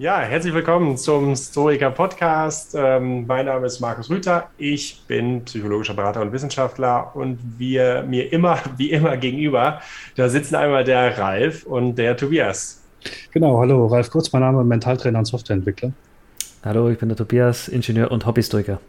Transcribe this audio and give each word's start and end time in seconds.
Ja, 0.00 0.20
herzlich 0.20 0.54
willkommen 0.54 0.96
zum 0.96 1.36
Stoiker 1.36 1.90
Podcast. 1.90 2.74
Ähm, 2.74 3.26
mein 3.26 3.44
Name 3.44 3.66
ist 3.66 3.80
Markus 3.80 4.08
Rüther. 4.08 4.48
Ich 4.56 5.02
bin 5.06 5.44
psychologischer 5.44 5.92
Berater 5.92 6.22
und 6.22 6.32
Wissenschaftler 6.32 7.14
und 7.14 7.38
wir 7.58 8.02
mir 8.08 8.32
immer, 8.32 8.58
wie 8.78 8.92
immer 8.92 9.18
gegenüber, 9.18 9.82
da 10.16 10.30
sitzen 10.30 10.54
einmal 10.54 10.84
der 10.84 11.18
Ralf 11.18 11.64
und 11.64 11.96
der 11.96 12.16
Tobias. 12.16 12.82
Genau, 13.32 13.60
hallo, 13.60 13.88
Ralf 13.88 14.10
Kurz, 14.10 14.32
mein 14.32 14.40
Name, 14.40 14.64
Mentaltrainer 14.64 15.18
und 15.18 15.26
Softwareentwickler. 15.26 15.92
Hallo, 16.64 16.88
ich 16.88 16.98
bin 16.98 17.10
der 17.10 17.18
Tobias, 17.18 17.68
Ingenieur 17.68 18.10
und 18.10 18.24
Hobbystoiker. 18.24 18.80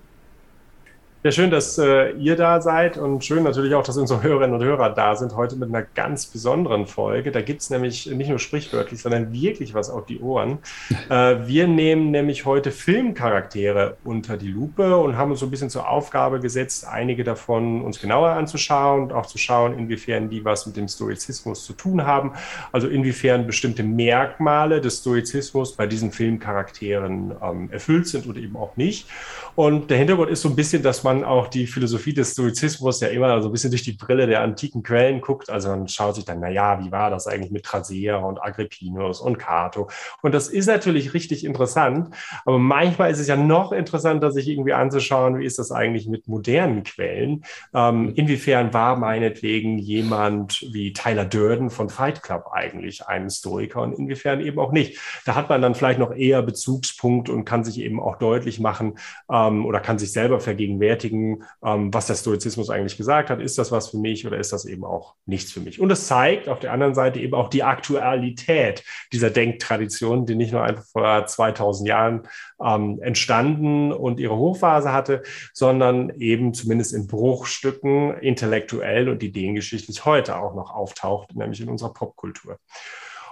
Ja, 1.23 1.31
schön, 1.31 1.51
dass 1.51 1.77
äh, 1.77 2.13
ihr 2.13 2.35
da 2.35 2.61
seid 2.61 2.97
und 2.97 3.23
schön 3.23 3.43
natürlich 3.43 3.75
auch, 3.75 3.83
dass 3.83 3.95
unsere 3.95 4.23
Hörerinnen 4.23 4.55
und 4.55 4.63
Hörer 4.63 4.89
da 4.89 5.15
sind, 5.15 5.35
heute 5.35 5.55
mit 5.55 5.69
einer 5.69 5.83
ganz 5.83 6.25
besonderen 6.25 6.87
Folge. 6.87 7.31
Da 7.31 7.41
gibt 7.41 7.61
es 7.61 7.69
nämlich 7.69 8.07
nicht 8.07 8.29
nur 8.29 8.39
sprichwörtlich, 8.39 9.03
sondern 9.03 9.31
wirklich 9.31 9.75
was 9.75 9.91
auf 9.91 10.07
die 10.07 10.19
Ohren. 10.19 10.57
äh, 11.11 11.35
wir 11.45 11.67
nehmen 11.67 12.09
nämlich 12.09 12.45
heute 12.45 12.71
Filmcharaktere 12.71 13.97
unter 14.03 14.35
die 14.35 14.47
Lupe 14.47 14.97
und 14.97 15.15
haben 15.15 15.29
uns 15.29 15.41
so 15.41 15.45
ein 15.45 15.51
bisschen 15.51 15.69
zur 15.69 15.87
Aufgabe 15.87 16.39
gesetzt, 16.39 16.87
einige 16.87 17.23
davon 17.23 17.83
uns 17.83 18.01
genauer 18.01 18.29
anzuschauen 18.29 19.03
und 19.03 19.13
auch 19.13 19.27
zu 19.27 19.37
schauen, 19.37 19.77
inwiefern 19.77 20.27
die 20.27 20.43
was 20.43 20.65
mit 20.65 20.75
dem 20.75 20.87
Stoizismus 20.87 21.63
zu 21.65 21.73
tun 21.73 22.03
haben. 22.03 22.31
Also 22.71 22.87
inwiefern 22.87 23.45
bestimmte 23.45 23.83
Merkmale 23.83 24.81
des 24.81 25.01
Stoizismus 25.01 25.75
bei 25.75 25.85
diesen 25.85 26.11
Filmcharakteren 26.11 27.33
ähm, 27.43 27.69
erfüllt 27.71 28.07
sind 28.07 28.25
oder 28.25 28.39
eben 28.39 28.55
auch 28.55 28.75
nicht. 28.75 29.07
Und 29.53 29.91
der 29.91 29.99
Hintergrund 29.99 30.31
ist 30.31 30.41
so 30.41 30.49
ein 30.49 30.55
bisschen, 30.55 30.81
dass 30.81 31.03
man 31.03 31.10
man 31.11 31.23
auch 31.23 31.47
die 31.47 31.67
Philosophie 31.67 32.13
des 32.13 32.31
Stoizismus 32.31 33.01
ja 33.01 33.09
immer 33.09 33.41
so 33.41 33.49
ein 33.49 33.51
bisschen 33.51 33.71
durch 33.71 33.83
die 33.83 33.93
Brille 33.93 34.27
der 34.27 34.41
antiken 34.41 34.83
Quellen 34.83 35.21
guckt. 35.21 35.49
Also 35.49 35.69
man 35.69 35.87
schaut 35.87 36.15
sich 36.15 36.25
dann, 36.25 36.39
naja, 36.39 36.79
wie 36.83 36.91
war 36.91 37.09
das 37.09 37.27
eigentlich 37.27 37.51
mit 37.51 37.65
Trasea 37.65 38.17
und 38.17 38.41
Agrippinus 38.41 39.19
und 39.19 39.37
Cato? 39.37 39.89
Und 40.21 40.33
das 40.33 40.47
ist 40.47 40.67
natürlich 40.67 41.13
richtig 41.13 41.43
interessant, 41.43 42.15
aber 42.45 42.59
manchmal 42.59 43.11
ist 43.11 43.19
es 43.19 43.27
ja 43.27 43.35
noch 43.35 43.71
interessanter, 43.71 44.31
sich 44.31 44.47
irgendwie 44.47 44.73
anzuschauen, 44.73 45.39
wie 45.39 45.45
ist 45.45 45.59
das 45.59 45.71
eigentlich 45.71 46.07
mit 46.07 46.27
modernen 46.27 46.83
Quellen? 46.83 47.43
Ähm, 47.73 48.13
inwiefern 48.15 48.73
war 48.73 48.95
meinetwegen 48.95 49.77
jemand 49.77 50.65
wie 50.71 50.93
Tyler 50.93 51.25
Durden 51.25 51.69
von 51.69 51.89
Fight 51.89 52.23
Club 52.23 52.49
eigentlich 52.51 53.07
ein 53.07 53.29
Stoiker 53.29 53.81
und 53.81 53.93
inwiefern 53.93 54.39
eben 54.39 54.59
auch 54.59 54.71
nicht? 54.71 54.99
Da 55.25 55.35
hat 55.35 55.49
man 55.49 55.61
dann 55.61 55.75
vielleicht 55.75 55.99
noch 55.99 56.13
eher 56.13 56.41
Bezugspunkt 56.41 57.29
und 57.29 57.45
kann 57.45 57.63
sich 57.63 57.79
eben 57.79 57.99
auch 57.99 58.17
deutlich 58.17 58.59
machen 58.59 58.97
ähm, 59.29 59.65
oder 59.65 59.79
kann 59.79 59.99
sich 59.99 60.11
selber 60.11 60.39
vergegenwärtigen, 60.39 61.00
bestätigen, 61.01 61.43
ähm, 61.63 61.93
was 61.93 62.07
der 62.07 62.15
Stoizismus 62.15 62.69
eigentlich 62.69 62.97
gesagt 62.97 63.29
hat. 63.29 63.41
Ist 63.41 63.57
das 63.57 63.71
was 63.71 63.89
für 63.89 63.97
mich 63.97 64.25
oder 64.25 64.37
ist 64.37 64.53
das 64.53 64.65
eben 64.65 64.83
auch 64.83 65.15
nichts 65.25 65.51
für 65.51 65.59
mich? 65.59 65.79
Und 65.79 65.91
es 65.91 66.07
zeigt 66.07 66.47
auf 66.47 66.59
der 66.59 66.71
anderen 66.71 66.93
Seite 66.93 67.19
eben 67.19 67.33
auch 67.33 67.49
die 67.49 67.63
Aktualität 67.63 68.83
dieser 69.11 69.29
Denktradition, 69.29 70.25
die 70.25 70.35
nicht 70.35 70.51
nur 70.51 70.63
einfach 70.63 70.85
vor 70.85 71.25
2000 71.25 71.87
Jahren 71.87 72.21
ähm, 72.63 72.99
entstanden 73.01 73.91
und 73.91 74.19
ihre 74.19 74.35
Hochphase 74.35 74.93
hatte, 74.93 75.23
sondern 75.53 76.09
eben 76.19 76.53
zumindest 76.53 76.93
in 76.93 77.07
Bruchstücken 77.07 78.17
intellektuell 78.19 79.09
und 79.09 79.23
ideengeschichtlich 79.23 80.05
heute 80.05 80.37
auch 80.37 80.55
noch 80.55 80.73
auftaucht, 80.73 81.35
nämlich 81.35 81.61
in 81.61 81.69
unserer 81.69 81.93
Popkultur. 81.93 82.57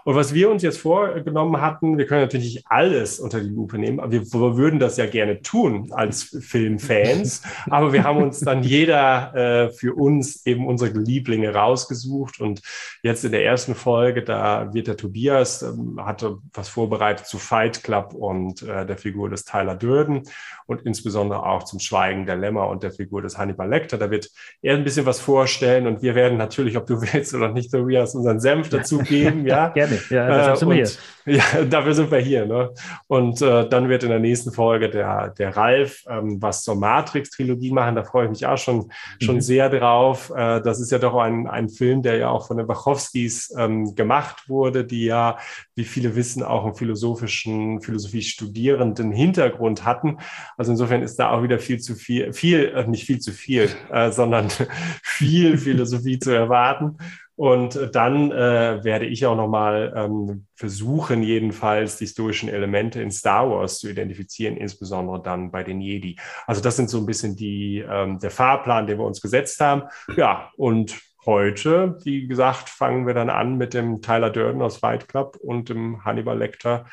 Und 0.09 0.16
was 0.16 0.34
wir 0.34 0.50
uns 0.50 0.64
jetzt 0.64 0.80
vorgenommen 0.80 1.62
hatten, 1.62 2.00
wir 2.00 2.08
können 2.08 2.22
natürlich 2.22 2.56
nicht 2.56 2.66
alles 2.68 3.20
unter 3.20 3.42
die 3.42 3.50
Lupe 3.50 3.78
nehmen, 3.78 4.00
aber 4.00 4.12
wir, 4.12 4.22
wir 4.22 4.58
würden 4.58 4.80
das 4.80 4.97
ja 4.97 5.06
gerne 5.06 5.44
tun 5.44 5.92
als 5.92 6.36
Filmfans. 6.42 7.44
aber 7.70 7.94
wir 7.94 8.03
haben 8.03 8.24
uns 8.24 8.40
dann 8.40 8.64
jeder 8.64 9.36
äh, 9.36 9.70
für 9.70 9.94
uns 9.94 10.47
eben 10.47 10.66
unsere 10.66 10.97
Lieblinge 10.97 11.53
rausgesucht. 11.53 12.40
Und 12.40 12.64
jetzt 13.03 13.24
in 13.24 13.31
der 13.31 13.46
ersten 13.46 13.75
Folge, 13.75 14.24
da 14.24 14.74
wird 14.74 14.88
der 14.88 14.97
Tobias, 14.97 15.62
ähm, 15.62 16.03
hatte 16.03 16.40
was 16.56 16.70
vorbereitet 16.70 17.28
zu 17.28 17.38
Fight 17.38 17.84
Club 17.84 18.16
und 18.16 18.64
äh, 18.64 18.88
der 18.88 18.97
Figur 18.97 19.30
des 19.30 19.46
Tyler 19.46 19.76
Durden 19.76 20.24
und 20.66 20.81
insbesondere 20.88 21.46
auch 21.46 21.66
zum 21.66 21.80
Schweigen 21.80 22.26
der 22.26 22.36
Lämmer 22.36 22.68
und 22.70 22.81
der 22.81 22.90
Figur 22.90 23.22
des 23.22 23.38
Hannibal 23.38 23.70
Lecter. 23.70 24.00
Da 24.00 24.09
wird 24.09 24.31
er 24.64 24.76
ein 24.76 24.84
bisschen 24.84 25.06
was 25.06 25.20
vorstellen 25.20 25.86
und 25.86 26.02
wir 26.02 26.16
werden 26.16 26.40
natürlich, 26.40 26.78
ob 26.78 26.88
du 26.88 27.00
willst 27.00 27.36
oder 27.36 27.52
nicht, 27.52 27.72
Tobias, 27.72 28.16
unseren 28.16 28.40
Senf 28.40 28.70
dazu 28.72 28.97
geben. 28.97 29.46
Ja, 29.46 29.70
gerne. 29.70 29.98
Ja, 30.09 30.27
dafür 30.27 30.55
sind 30.55 30.69
wir 30.69 30.75
hier. 30.75 30.89
Ja, 31.29 31.63
dafür 31.63 31.93
sind 31.93 32.09
wir 32.09 32.17
hier. 32.17 32.47
Ne? 32.47 32.71
Und 33.05 33.41
äh, 33.41 33.69
dann 33.69 33.87
wird 33.87 34.03
in 34.03 34.09
der 34.09 34.19
nächsten 34.19 34.51
Folge 34.51 34.89
der, 34.89 35.29
der 35.29 35.55
Ralf 35.55 36.03
ähm, 36.09 36.41
was 36.41 36.63
zur 36.63 36.75
Matrix-Trilogie 36.75 37.71
machen. 37.71 37.95
Da 37.95 38.03
freue 38.03 38.25
ich 38.25 38.31
mich 38.31 38.47
auch 38.47 38.57
schon, 38.57 38.91
schon 39.21 39.35
mhm. 39.35 39.41
sehr 39.41 39.69
drauf. 39.69 40.31
Äh, 40.35 40.59
das 40.61 40.79
ist 40.79 40.91
ja 40.91 40.97
doch 40.97 41.15
ein, 41.17 41.45
ein 41.45 41.69
Film, 41.69 42.01
der 42.01 42.17
ja 42.17 42.29
auch 42.29 42.47
von 42.47 42.57
den 42.57 42.67
Wachowskis 42.67 43.53
ähm, 43.55 43.93
gemacht 43.93 44.49
wurde, 44.49 44.85
die 44.85 45.05
ja, 45.05 45.37
wie 45.75 45.83
viele 45.83 46.16
wissen, 46.16 46.41
auch 46.41 46.66
einen 46.66 46.75
philosophischen, 46.75 47.81
Philosophie-studierenden 47.81 49.11
Hintergrund 49.11 49.85
hatten. 49.85 50.17
Also 50.57 50.71
insofern 50.71 51.03
ist 51.03 51.17
da 51.17 51.29
auch 51.29 51.43
wieder 51.43 51.59
viel 51.59 51.79
zu 51.79 51.95
viel, 51.95 52.33
viel, 52.33 52.73
äh, 52.75 52.87
nicht 52.87 53.05
viel 53.05 53.19
zu 53.19 53.33
viel, 53.33 53.69
äh, 53.91 54.09
sondern 54.11 54.47
viel 55.03 55.59
Philosophie 55.59 56.17
zu 56.17 56.31
erwarten. 56.31 56.97
Und 57.39 57.95
dann 57.95 58.33
äh, 58.33 58.83
werde 58.83 59.05
ich 59.05 59.25
auch 59.25 59.38
nochmal 59.38 59.94
ähm, 59.95 60.45
versuchen, 60.55 61.23
jedenfalls 61.23 61.95
die 61.95 62.03
historischen 62.03 62.50
Elemente 62.50 63.01
in 63.01 63.11
Star 63.11 63.50
Wars 63.50 63.79
zu 63.79 63.88
identifizieren, 63.89 64.57
insbesondere 64.57 65.22
dann 65.23 65.49
bei 65.49 65.63
den 65.63 65.79
Jedi. 65.79 66.17
Also 66.47 66.59
das 66.61 66.75
sind 66.75 66.89
so 66.89 66.97
ein 66.97 67.05
bisschen 67.05 67.38
die, 67.38 67.78
ähm, 67.89 68.19
der 68.19 68.31
Fahrplan, 68.31 68.88
den 68.88 68.97
wir 68.97 69.05
uns 69.05 69.22
gesetzt 69.22 69.61
haben. 69.61 69.83
Ja, 70.17 70.51
und 70.57 70.99
heute, 71.25 71.95
wie 72.03 72.28
gesagt, 72.28 72.67
fangen 72.67 73.07
wir 73.07 73.13
dann 73.13 73.29
an 73.29 73.55
mit 73.55 73.73
dem 73.73 74.01
Tyler 74.01 74.31
Durden 74.31 74.61
aus 74.61 74.75
Fight 74.75 75.07
Club 75.07 75.38
und 75.41 75.69
dem 75.69 76.03
Hannibal 76.03 76.38
Lecter 76.38 76.88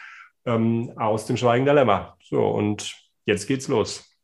ähm, 0.44 0.92
aus 0.94 1.26
dem 1.26 1.36
Schweigen 1.36 1.64
der 1.64 1.74
Lämmer. 1.74 2.18
So, 2.22 2.46
und 2.46 2.94
jetzt 3.24 3.48
geht's 3.48 3.66
los. 3.66 4.15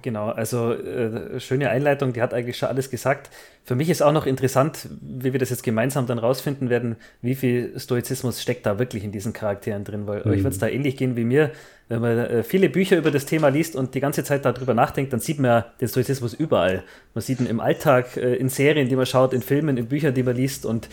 Genau, 0.00 0.30
also 0.30 0.72
äh, 0.72 1.38
schöne 1.38 1.68
Einleitung, 1.68 2.14
die 2.14 2.22
hat 2.22 2.32
eigentlich 2.32 2.56
schon 2.56 2.70
alles 2.70 2.88
gesagt. 2.88 3.30
Für 3.64 3.74
mich 3.74 3.90
ist 3.90 4.02
auch 4.02 4.12
noch 4.12 4.24
interessant, 4.24 4.88
wie 5.02 5.32
wir 5.32 5.38
das 5.38 5.50
jetzt 5.50 5.62
gemeinsam 5.62 6.06
dann 6.06 6.18
rausfinden 6.18 6.70
werden, 6.70 6.96
wie 7.20 7.34
viel 7.34 7.78
Stoizismus 7.78 8.40
steckt 8.40 8.64
da 8.64 8.78
wirklich 8.78 9.04
in 9.04 9.12
diesen 9.12 9.34
Charakteren 9.34 9.84
drin, 9.84 10.06
weil 10.06 10.22
mhm. 10.24 10.30
euch 10.30 10.44
wird 10.44 10.54
es 10.54 10.58
da 10.58 10.66
ähnlich 10.66 10.96
gehen 10.96 11.14
wie 11.14 11.24
mir. 11.24 11.50
Wenn 11.88 12.00
man 12.00 12.18
äh, 12.18 12.42
viele 12.42 12.70
Bücher 12.70 12.96
über 12.96 13.10
das 13.10 13.26
Thema 13.26 13.48
liest 13.48 13.76
und 13.76 13.94
die 13.94 14.00
ganze 14.00 14.24
Zeit 14.24 14.46
darüber 14.46 14.72
nachdenkt, 14.72 15.12
dann 15.12 15.20
sieht 15.20 15.38
man 15.38 15.50
ja 15.50 15.66
den 15.80 15.88
Stoizismus 15.88 16.32
überall. 16.32 16.84
Man 17.12 17.22
sieht 17.22 17.40
ihn 17.40 17.46
im 17.46 17.60
Alltag, 17.60 18.16
äh, 18.16 18.34
in 18.34 18.48
Serien, 18.48 18.88
die 18.88 18.96
man 18.96 19.06
schaut, 19.06 19.34
in 19.34 19.42
Filmen, 19.42 19.76
in 19.76 19.88
Büchern, 19.88 20.14
die 20.14 20.22
man 20.22 20.34
liest 20.34 20.64
und 20.64 20.88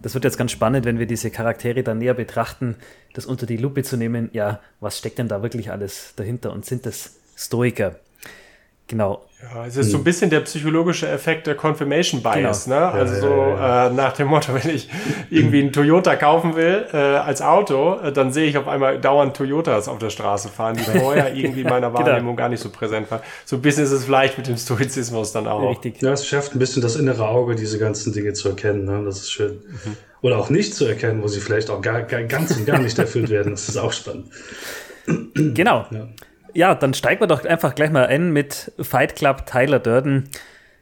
das 0.00 0.14
wird 0.14 0.24
jetzt 0.24 0.38
ganz 0.38 0.52
spannend, 0.52 0.86
wenn 0.86 0.98
wir 0.98 1.06
diese 1.06 1.30
Charaktere 1.30 1.82
dann 1.82 1.98
näher 1.98 2.14
betrachten, 2.14 2.76
das 3.14 3.26
unter 3.26 3.46
die 3.46 3.56
Lupe 3.56 3.82
zu 3.82 3.96
nehmen. 3.96 4.30
Ja, 4.32 4.60
was 4.80 4.96
steckt 4.96 5.18
denn 5.18 5.28
da 5.28 5.42
wirklich 5.42 5.72
alles 5.72 6.14
dahinter 6.16 6.52
und 6.52 6.64
sind 6.64 6.86
das 6.86 7.16
Stoiker? 7.36 7.96
Genau. 8.88 9.22
Ja, 9.40 9.66
es 9.66 9.76
ist 9.76 9.92
so 9.92 9.98
ein 9.98 10.04
bisschen 10.04 10.30
der 10.30 10.40
psychologische 10.40 11.06
Effekt 11.06 11.46
der 11.46 11.54
Confirmation 11.54 12.22
Bias, 12.22 12.64
genau. 12.64 12.80
ne? 12.80 12.86
Also 12.88 13.20
so 13.20 13.28
äh, 13.28 13.90
nach 13.90 14.12
dem 14.14 14.28
Motto, 14.28 14.52
wenn 14.54 14.74
ich 14.74 14.88
irgendwie 15.30 15.60
einen 15.60 15.72
Toyota 15.72 16.16
kaufen 16.16 16.56
will 16.56 16.86
äh, 16.92 16.96
als 16.96 17.40
Auto, 17.40 18.00
äh, 18.00 18.12
dann 18.12 18.32
sehe 18.32 18.48
ich 18.48 18.58
auf 18.58 18.66
einmal 18.66 18.98
dauernd 18.98 19.36
Toyotas 19.36 19.86
auf 19.86 19.98
der 19.98 20.10
Straße 20.10 20.48
fahren, 20.48 20.76
die 20.76 20.82
vorher 20.82 21.34
irgendwie 21.36 21.60
in 21.60 21.68
meiner 21.68 21.90
genau. 21.90 22.00
Wahrnehmung 22.00 22.34
genau. 22.34 22.36
gar 22.36 22.48
nicht 22.48 22.60
so 22.60 22.70
präsent 22.70 23.10
waren. 23.12 23.20
So 23.44 23.56
ein 23.56 23.62
bisschen 23.62 23.84
ist 23.84 23.92
es 23.92 24.06
vielleicht 24.06 24.38
mit 24.38 24.48
dem 24.48 24.56
Stoizismus 24.56 25.30
dann 25.30 25.46
auch. 25.46 25.70
Richtig. 25.70 26.02
Ja, 26.02 26.12
es 26.12 26.26
schafft 26.26 26.56
ein 26.56 26.58
bisschen 26.58 26.82
das 26.82 26.96
innere 26.96 27.28
Auge, 27.28 27.54
diese 27.54 27.78
ganzen 27.78 28.12
Dinge 28.12 28.32
zu 28.32 28.48
erkennen. 28.48 28.86
Ne? 28.86 29.02
Das 29.04 29.18
ist 29.18 29.30
schön. 29.30 29.60
Mhm. 29.84 29.96
Oder 30.20 30.38
auch 30.38 30.50
nicht 30.50 30.74
zu 30.74 30.84
erkennen, 30.84 31.22
wo 31.22 31.28
sie 31.28 31.40
vielleicht 31.40 31.70
auch 31.70 31.80
gar, 31.80 32.02
gar 32.02 32.22
ganz 32.24 32.56
und 32.56 32.66
gar 32.66 32.80
nicht 32.80 32.98
erfüllt 32.98 33.28
werden. 33.28 33.52
Das 33.52 33.68
ist 33.68 33.76
auch 33.76 33.92
spannend. 33.92 34.26
Genau. 35.34 35.86
Ja. 35.90 36.08
Ja, 36.58 36.74
dann 36.74 36.92
steigen 36.92 37.20
wir 37.20 37.28
doch 37.28 37.44
einfach 37.44 37.76
gleich 37.76 37.92
mal 37.92 38.06
ein 38.06 38.32
mit 38.32 38.72
Fight 38.80 39.14
Club 39.14 39.46
Tyler 39.46 39.78
Durden. 39.78 40.28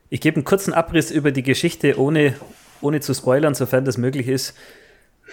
Ich 0.09 0.23
gebe 0.23 0.37
einen 0.37 0.45
kurzen 0.47 0.73
Abriss 0.73 1.11
über 1.11 1.33
die 1.33 1.43
Geschichte, 1.43 2.01
ohne, 2.01 2.35
ohne 2.81 3.01
zu 3.01 3.13
spoilern, 3.13 3.55
sofern 3.55 3.85
das 3.85 3.99
möglich 3.99 4.27
ist. 4.27 4.57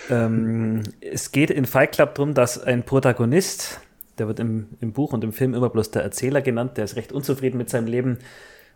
Ähm, 0.09 0.83
es 0.99 1.31
geht 1.31 1.49
in 1.49 1.65
Fight 1.65 1.93
Club 1.93 2.15
darum, 2.15 2.33
dass 2.33 2.61
ein 2.61 2.83
Protagonist, 2.83 3.79
der 4.17 4.27
wird 4.27 4.41
im, 4.41 4.67
im 4.81 4.91
Buch 4.91 5.13
und 5.13 5.23
im 5.23 5.31
Film 5.31 5.53
immer 5.53 5.69
bloß 5.69 5.91
der 5.91 6.03
Erzähler 6.03 6.41
genannt, 6.41 6.75
der 6.75 6.83
ist 6.83 6.97
recht 6.97 7.13
unzufrieden 7.13 7.57
mit 7.57 7.69
seinem 7.69 7.87
Leben 7.87 8.17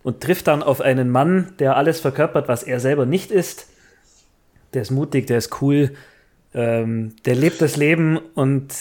und 0.04 0.22
trifft 0.22 0.48
dann 0.48 0.64
auf 0.64 0.80
einen 0.80 1.10
Mann, 1.10 1.54
der 1.60 1.76
alles 1.76 2.00
verkörpert, 2.00 2.48
was 2.48 2.64
er 2.64 2.80
selber 2.80 3.06
nicht 3.06 3.30
ist. 3.30 3.68
Der 4.74 4.84
ist 4.84 4.92
mutig, 4.92 5.28
der 5.28 5.40
ist 5.40 5.62
cool, 5.62 5.92
ähm, 6.54 7.18
der 7.26 7.36
lebt 7.36 7.62
das 7.62 7.76
Leben 7.76 8.16
und 8.36 8.74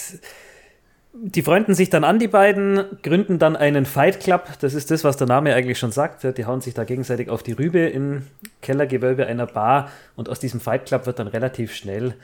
die 1.23 1.43
freunden 1.43 1.75
sich 1.75 1.91
dann 1.91 2.05
an, 2.05 2.19
die 2.19 2.29
beiden, 2.29 2.85
gründen 3.03 3.39
dann 3.39 3.57
einen 3.57 3.87
Fight 3.87 4.21
Club. 4.21 4.49
Das 4.61 4.75
ist 4.75 4.91
das, 4.91 5.05
was 5.05 5.17
der 5.17 5.27
Name 5.27 5.55
eigentlich 5.55 5.79
schon 5.79 5.93
sagt. 5.93 6.25
Die 6.37 6.45
hauen 6.45 6.61
sich 6.61 6.75
da 6.75 6.85
gegenseitig 6.85 7.29
auf 7.29 7.43
die 7.43 7.53
Rübe 7.53 7.81
im 7.81 8.27
Kellergewölbe 8.63 9.27
einer 9.27 9.47
Bar 9.47 9.91
und 10.15 10.29
aus 10.29 10.41
diesem 10.41 10.61
Fight 10.61 10.87
Club 10.87 11.07
wird 11.07 11.19
dann 11.19 11.29
relativ 11.29 11.75
schnell 11.75 12.15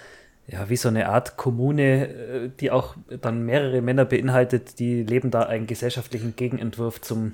ja, 0.46 0.68
wie 0.68 0.76
so 0.76 0.88
eine 0.88 1.08
Art 1.08 1.36
Kommune, 1.36 2.08
äh, 2.08 2.50
die 2.60 2.70
auch 2.70 2.96
dann 3.20 3.44
mehrere 3.44 3.80
Männer 3.80 4.04
beinhaltet, 4.04 4.78
die 4.78 5.02
leben 5.02 5.30
da 5.30 5.42
einen 5.42 5.66
gesellschaftlichen 5.66 6.36
Gegenentwurf 6.36 7.00
zum 7.00 7.32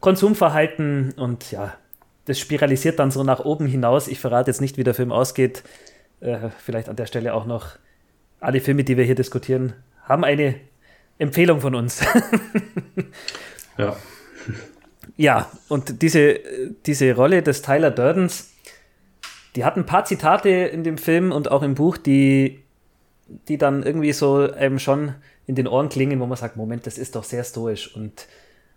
Konsumverhalten 0.00 1.12
und 1.16 1.50
ja, 1.50 1.74
das 2.26 2.38
spiralisiert 2.38 2.98
dann 2.98 3.10
so 3.10 3.22
nach 3.22 3.44
oben 3.44 3.66
hinaus. 3.66 4.08
Ich 4.08 4.20
verrate 4.20 4.50
jetzt 4.50 4.60
nicht, 4.60 4.76
wie 4.76 4.84
der 4.84 4.94
Film 4.94 5.12
ausgeht. 5.12 5.62
Äh, 6.20 6.50
vielleicht 6.58 6.88
an 6.88 6.96
der 6.96 7.06
Stelle 7.06 7.34
auch 7.34 7.46
noch 7.46 7.70
alle 8.40 8.60
Filme, 8.60 8.84
die 8.84 8.96
wir 8.96 9.04
hier 9.04 9.14
diskutieren, 9.14 9.72
haben 10.02 10.24
eine 10.24 10.54
Empfehlung 11.18 11.60
von 11.60 11.74
uns. 11.74 12.00
ja. 13.78 13.96
Ja, 15.16 15.50
und 15.68 16.02
diese, 16.02 16.40
diese 16.86 17.14
Rolle 17.14 17.42
des 17.42 17.62
Tyler 17.62 17.90
Durdens, 17.90 18.52
die 19.54 19.64
hat 19.64 19.76
ein 19.76 19.86
paar 19.86 20.04
Zitate 20.04 20.48
in 20.48 20.82
dem 20.82 20.98
Film 20.98 21.30
und 21.30 21.50
auch 21.50 21.62
im 21.62 21.74
Buch, 21.74 21.96
die, 21.96 22.64
die 23.48 23.58
dann 23.58 23.84
irgendwie 23.84 24.12
so 24.12 24.50
einem 24.52 24.78
schon 24.78 25.14
in 25.46 25.54
den 25.54 25.68
Ohren 25.68 25.88
klingen, 25.88 26.18
wo 26.20 26.26
man 26.26 26.36
sagt, 26.36 26.56
Moment, 26.56 26.86
das 26.86 26.98
ist 26.98 27.14
doch 27.14 27.24
sehr 27.24 27.44
stoisch. 27.44 27.94
Und 27.94 28.26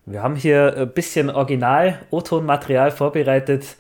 wir 0.06 0.22
haben 0.22 0.36
hier 0.36 0.76
ein 0.78 0.94
bisschen 0.94 1.30
Original-O-Ton-Material 1.30 2.92
vorbereitet, 2.92 3.76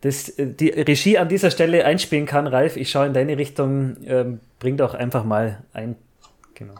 das 0.00 0.32
die 0.36 0.68
Regie 0.68 1.18
an 1.18 1.28
dieser 1.28 1.50
Stelle 1.50 1.84
einspielen 1.84 2.26
kann. 2.26 2.46
Ralf, 2.46 2.76
ich 2.76 2.90
schaue 2.90 3.06
in 3.06 3.12
deine 3.12 3.36
Richtung, 3.36 3.96
ähm, 4.06 4.40
bring 4.58 4.76
doch 4.76 4.94
einfach 4.94 5.24
mal 5.24 5.62
ein. 5.72 5.96
Genau. 6.54 6.74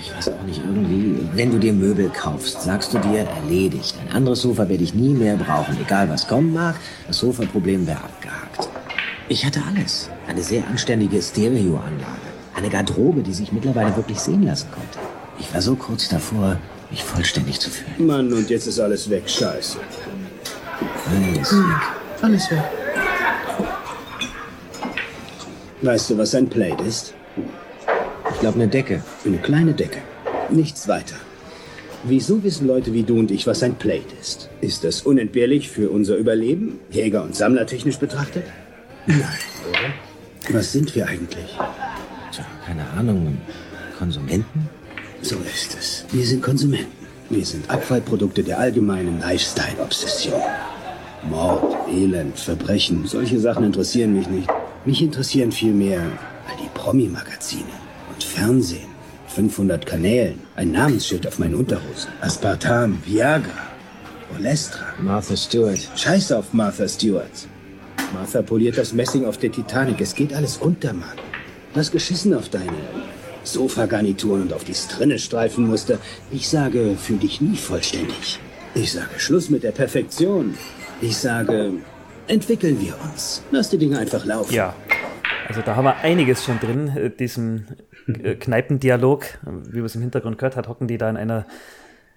Ich 0.00 0.14
weiß 0.14 0.28
auch 0.28 0.42
nicht, 0.42 0.60
irgendwie, 0.64 1.28
wenn 1.34 1.50
du 1.50 1.58
dir 1.58 1.72
Möbel 1.72 2.08
kaufst, 2.10 2.62
sagst 2.62 2.94
du 2.94 2.98
dir, 2.98 3.20
erledigt. 3.20 3.94
Ein 4.06 4.16
anderes 4.16 4.42
Sofa 4.42 4.68
werde 4.68 4.84
ich 4.84 4.94
nie 4.94 5.14
mehr 5.14 5.36
brauchen, 5.36 5.76
egal 5.80 6.08
was 6.08 6.28
kommen 6.28 6.52
mag. 6.52 6.76
Das 7.06 7.18
Sofaproblem 7.18 7.86
wäre 7.86 7.98
abgehakt. 7.98 8.68
Ich 9.28 9.44
hatte 9.44 9.60
alles. 9.68 10.08
Eine 10.26 10.42
sehr 10.42 10.66
anständige 10.68 11.20
Stereoanlage. 11.20 12.28
Eine 12.54 12.70
Garderobe, 12.70 13.22
die 13.22 13.32
sich 13.32 13.52
mittlerweile 13.52 13.94
wirklich 13.96 14.18
sehen 14.18 14.44
lassen 14.44 14.68
konnte. 14.70 14.98
Ich 15.38 15.52
war 15.52 15.60
so 15.60 15.74
kurz 15.74 16.08
davor, 16.08 16.56
mich 16.90 17.02
vollständig 17.04 17.60
zu 17.60 17.70
fühlen. 17.70 18.06
Mann, 18.06 18.32
und 18.32 18.48
jetzt 18.50 18.66
ist 18.66 18.80
alles 18.80 19.08
weg. 19.10 19.28
Scheiße. 19.28 19.78
Alles 21.10 21.52
weg. 21.52 21.76
Alles 22.22 22.50
weg. 22.50 22.62
Weißt 25.82 26.10
du, 26.10 26.18
was 26.18 26.34
ein 26.34 26.48
Plate 26.48 26.82
ist? 26.84 27.14
Ich 28.38 28.42
glaube, 28.42 28.60
eine 28.60 28.68
Decke. 28.68 29.02
Eine 29.26 29.38
kleine 29.38 29.74
Decke. 29.74 29.98
Nichts 30.48 30.86
weiter. 30.86 31.16
Wieso 32.04 32.44
wissen 32.44 32.68
Leute 32.68 32.92
wie 32.92 33.02
du 33.02 33.18
und 33.18 33.32
ich, 33.32 33.48
was 33.48 33.64
ein 33.64 33.74
Plate 33.74 34.14
ist? 34.20 34.48
Ist 34.60 34.84
das 34.84 35.02
unentbehrlich 35.02 35.68
für 35.68 35.90
unser 35.90 36.14
Überleben, 36.14 36.78
Jäger- 36.88 37.24
und 37.24 37.34
Sammlertechnisch 37.34 37.98
betrachtet? 37.98 38.44
Nein, 39.08 39.18
oder? 39.68 40.56
Was 40.56 40.70
sind 40.70 40.94
wir 40.94 41.08
eigentlich? 41.08 41.50
Tja, 42.30 42.46
keine 42.64 42.88
Ahnung. 42.90 43.38
Konsumenten? 43.98 44.68
So 45.20 45.34
ist 45.38 45.76
es. 45.76 46.04
Wir 46.12 46.24
sind 46.24 46.40
Konsumenten. 46.40 47.08
Wir 47.30 47.44
sind 47.44 47.68
Abfallprodukte 47.68 48.44
der 48.44 48.60
allgemeinen 48.60 49.18
Lifestyle-Obsession. 49.18 50.40
Mord, 51.28 51.76
Elend, 51.92 52.38
Verbrechen, 52.38 53.04
solche 53.04 53.40
Sachen 53.40 53.64
interessieren 53.64 54.12
mich 54.12 54.28
nicht. 54.28 54.48
Mich 54.84 55.02
interessieren 55.02 55.50
vielmehr 55.50 56.02
all 56.02 56.56
die 56.62 56.70
Promi-Magazine 56.72 57.77
Fernsehen. 58.28 58.88
500 59.28 59.84
Kanälen, 59.84 60.40
ein 60.56 60.72
Namensschild 60.72 61.26
auf 61.26 61.38
meinen 61.38 61.54
Unterhosen. 61.54 62.10
Aspartam, 62.20 62.98
Viagra, 63.04 63.68
Olestra. 64.36 64.80
Martha 65.00 65.36
Stewart. 65.36 65.78
Scheiß 65.96 66.32
auf 66.32 66.52
Martha 66.52 66.88
Stewart. 66.88 67.46
Martha 68.12 68.42
poliert 68.42 68.78
das 68.78 68.92
Messing 68.92 69.24
auf 69.26 69.38
der 69.38 69.52
Titanic. 69.52 70.00
Es 70.00 70.14
geht 70.14 70.32
alles 70.32 70.56
unter, 70.56 70.92
Mann. 70.92 71.18
Hast 71.74 71.92
geschissen 71.92 72.34
auf 72.34 72.48
deine 72.48 72.72
Sofagarnituren 73.44 74.42
und 74.42 74.52
auf 74.52 74.64
die 74.64 74.74
Strinne-Streifenmuster. 74.74 75.98
Ich 76.30 76.48
sage, 76.48 76.96
fühl 76.96 77.18
dich 77.18 77.40
nie 77.40 77.56
vollständig. 77.56 78.40
Ich 78.74 78.92
sage, 78.92 79.18
Schluss 79.18 79.50
mit 79.50 79.62
der 79.62 79.72
Perfektion. 79.72 80.54
Ich 81.00 81.16
sage, 81.16 81.72
entwickeln 82.26 82.80
wir 82.80 82.94
uns. 83.10 83.42
Lass 83.50 83.70
die 83.70 83.78
Dinge 83.78 83.98
einfach 83.98 84.24
laufen. 84.24 84.54
Ja, 84.54 84.74
also 85.48 85.60
da 85.62 85.76
haben 85.76 85.84
wir 85.84 85.96
einiges 85.96 86.44
schon 86.44 86.58
drin. 86.58 86.88
Äh, 86.96 87.10
Diesem 87.10 87.66
Kneipendialog, 88.12 89.24
wie 89.42 89.78
man 89.78 89.86
es 89.86 89.94
im 89.94 90.00
Hintergrund 90.00 90.38
gehört 90.38 90.56
hat, 90.56 90.68
hocken 90.68 90.88
die 90.88 90.98
da 90.98 91.10
in 91.10 91.16
einer, 91.16 91.46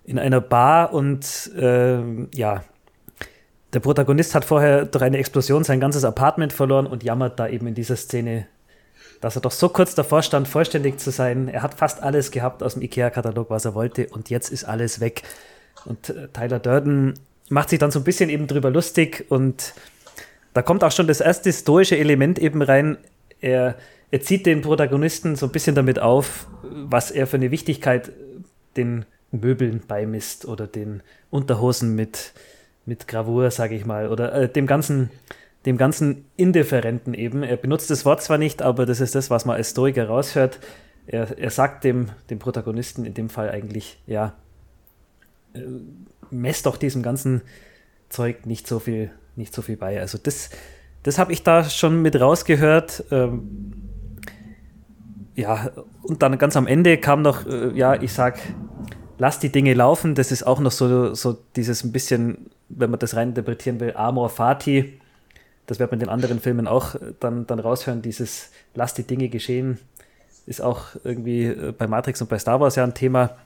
in 0.03 0.17
einer 0.17 0.41
Bar 0.41 0.93
und 0.93 1.51
äh, 1.55 1.99
ja, 2.33 2.63
der 3.73 3.79
Protagonist 3.79 4.35
hat 4.35 4.45
vorher 4.45 4.85
durch 4.85 5.03
eine 5.03 5.17
Explosion 5.17 5.63
sein 5.63 5.79
ganzes 5.79 6.03
Apartment 6.03 6.53
verloren 6.53 6.87
und 6.87 7.03
jammert 7.03 7.39
da 7.39 7.47
eben 7.47 7.67
in 7.67 7.75
dieser 7.75 7.95
Szene, 7.95 8.47
dass 9.21 9.35
er 9.35 9.41
doch 9.41 9.51
so 9.51 9.69
kurz 9.69 9.95
davor 9.95 10.23
stand, 10.23 10.47
vollständig 10.47 10.99
zu 10.99 11.11
sein. 11.11 11.47
Er 11.47 11.61
hat 11.61 11.75
fast 11.75 12.03
alles 12.03 12.31
gehabt 12.31 12.63
aus 12.63 12.73
dem 12.73 12.83
IKEA-Katalog, 12.83 13.49
was 13.49 13.65
er 13.65 13.75
wollte 13.75 14.07
und 14.07 14.29
jetzt 14.29 14.49
ist 14.49 14.65
alles 14.65 14.99
weg. 14.99 15.23
Und 15.85 16.09
äh, 16.09 16.27
Tyler 16.29 16.59
Durden 16.59 17.13
macht 17.49 17.69
sich 17.69 17.79
dann 17.79 17.91
so 17.91 17.99
ein 17.99 18.03
bisschen 18.03 18.29
eben 18.29 18.47
drüber 18.47 18.69
lustig 18.69 19.25
und 19.29 19.73
da 20.53 20.61
kommt 20.61 20.83
auch 20.83 20.91
schon 20.91 21.07
das 21.07 21.21
erste 21.21 21.51
stoische 21.53 21.97
Element 21.97 22.39
eben 22.39 22.61
rein. 22.61 22.97
Er, 23.39 23.75
er 24.11 24.21
zieht 24.21 24.45
den 24.45 24.61
Protagonisten 24.61 25.35
so 25.35 25.45
ein 25.45 25.51
bisschen 25.51 25.73
damit 25.73 25.99
auf, 25.99 26.47
was 26.61 27.11
er 27.11 27.27
für 27.27 27.37
eine 27.37 27.51
Wichtigkeit 27.51 28.11
den 28.75 29.05
Möbeln 29.31 29.81
beimisst 29.87 30.45
oder 30.45 30.67
den 30.67 31.01
Unterhosen 31.29 31.95
mit, 31.95 32.33
mit 32.85 33.07
Gravur, 33.07 33.49
sage 33.51 33.75
ich 33.75 33.85
mal, 33.85 34.09
oder 34.09 34.33
äh, 34.33 34.49
dem 34.49 34.67
ganzen, 34.67 35.09
dem 35.65 35.77
ganzen 35.77 36.25
Indifferenten 36.35 37.13
eben. 37.13 37.41
Er 37.43 37.55
benutzt 37.55 37.89
das 37.89 38.03
Wort 38.03 38.21
zwar 38.21 38.37
nicht, 38.37 38.61
aber 38.61 38.85
das 38.85 38.99
ist 38.99 39.15
das, 39.15 39.29
was 39.29 39.45
man 39.45 39.55
als 39.55 39.71
Stoiker 39.71 40.07
raushört. 40.07 40.59
Er, 41.07 41.37
er 41.37 41.49
sagt 41.49 41.85
dem, 41.85 42.09
dem 42.29 42.39
Protagonisten 42.39 43.05
in 43.05 43.13
dem 43.13 43.29
Fall 43.29 43.49
eigentlich, 43.49 44.01
ja, 44.05 44.35
äh, 45.53 45.61
mess 46.29 46.63
doch 46.63 46.75
diesem 46.75 47.01
ganzen 47.01 47.41
Zeug 48.09 48.45
nicht 48.45 48.67
so 48.67 48.79
viel, 48.79 49.11
nicht 49.37 49.53
so 49.53 49.61
viel 49.61 49.77
bei. 49.77 50.01
Also 50.01 50.17
das, 50.17 50.49
das 51.03 51.17
habe 51.17 51.31
ich 51.31 51.43
da 51.43 51.63
schon 51.63 52.01
mit 52.01 52.19
rausgehört. 52.19 53.05
Ähm, 53.11 53.90
ja, 55.35 55.71
und 56.03 56.21
dann 56.21 56.37
ganz 56.37 56.55
am 56.57 56.67
Ende 56.67 56.97
kam 56.97 57.21
noch, 57.21 57.45
äh, 57.45 57.71
ja, 57.73 58.01
ich 58.01 58.13
sag, 58.13 58.39
lass 59.17 59.39
die 59.39 59.51
Dinge 59.51 59.73
laufen. 59.73 60.15
Das 60.15 60.31
ist 60.31 60.43
auch 60.43 60.59
noch 60.59 60.71
so, 60.71 61.13
so 61.13 61.37
dieses 61.55 61.83
ein 61.83 61.91
bisschen, 61.91 62.49
wenn 62.69 62.89
man 62.89 62.99
das 62.99 63.15
rein 63.15 63.29
interpretieren 63.29 63.79
will, 63.79 63.93
Amor 63.95 64.29
Fati. 64.29 64.99
Das 65.67 65.79
wird 65.79 65.91
man 65.91 65.99
in 65.99 66.05
den 66.05 66.09
anderen 66.09 66.39
Filmen 66.39 66.67
auch 66.67 66.95
dann, 67.19 67.47
dann 67.47 67.59
raushören. 67.59 68.01
Dieses 68.01 68.51
lass 68.73 68.93
die 68.93 69.03
Dinge 69.03 69.29
geschehen 69.29 69.79
ist 70.45 70.61
auch 70.61 70.87
irgendwie 71.03 71.45
äh, 71.45 71.73
bei 71.77 71.87
Matrix 71.87 72.21
und 72.21 72.29
bei 72.29 72.39
Star 72.39 72.59
Wars 72.59 72.75
ja 72.75 72.83
ein 72.83 72.93
Thema. 72.93 73.37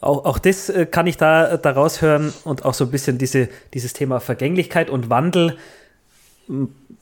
Auch, 0.00 0.24
auch 0.24 0.38
das 0.38 0.68
äh, 0.68 0.86
kann 0.86 1.06
ich 1.06 1.16
da, 1.16 1.56
da 1.56 1.70
raushören 1.70 2.32
und 2.44 2.64
auch 2.64 2.74
so 2.74 2.84
ein 2.84 2.90
bisschen 2.90 3.18
diese, 3.18 3.48
dieses 3.74 3.92
Thema 3.92 4.20
Vergänglichkeit 4.20 4.90
und 4.90 5.10
Wandel. 5.10 5.58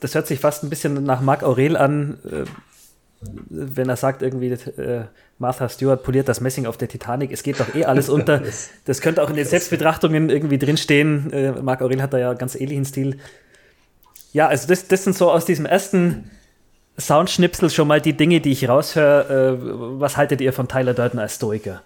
Das 0.00 0.14
hört 0.14 0.26
sich 0.26 0.40
fast 0.40 0.62
ein 0.62 0.70
bisschen 0.70 1.02
nach 1.04 1.20
Marc 1.20 1.42
Aurel 1.42 1.76
an, 1.76 2.18
äh, 2.24 2.44
wenn 3.22 3.88
er 3.88 3.96
sagt 3.96 4.22
irgendwie, 4.22 4.48
äh, 4.48 5.04
Martha 5.38 5.68
Stewart 5.68 6.02
poliert 6.02 6.28
das 6.28 6.40
Messing 6.40 6.66
auf 6.66 6.76
der 6.76 6.88
Titanic, 6.88 7.32
es 7.32 7.42
geht 7.42 7.60
doch 7.60 7.74
eh 7.74 7.84
alles 7.84 8.08
unter. 8.08 8.42
Das 8.84 9.00
könnte 9.00 9.22
auch 9.22 9.30
in 9.30 9.36
den 9.36 9.46
Selbstbetrachtungen 9.46 10.30
irgendwie 10.30 10.58
drinstehen. 10.58 11.32
Äh, 11.32 11.52
Marc 11.62 11.82
Aurel 11.82 12.02
hat 12.02 12.12
da 12.12 12.18
ja 12.18 12.32
ganz 12.34 12.54
ähnlichen 12.54 12.84
Stil. 12.84 13.18
Ja, 14.32 14.48
also 14.48 14.66
das, 14.68 14.88
das 14.88 15.04
sind 15.04 15.16
so 15.16 15.30
aus 15.30 15.44
diesem 15.44 15.66
ersten 15.66 16.30
Soundschnipsel 16.98 17.70
schon 17.70 17.88
mal 17.88 18.00
die 18.00 18.16
Dinge, 18.16 18.40
die 18.40 18.52
ich 18.52 18.68
raushöre. 18.68 19.58
Äh, 19.60 20.00
was 20.00 20.16
haltet 20.16 20.40
ihr 20.40 20.52
von 20.52 20.68
Tyler 20.68 20.94
Durden 20.94 21.18
als 21.18 21.36
Stoiker? 21.36 21.82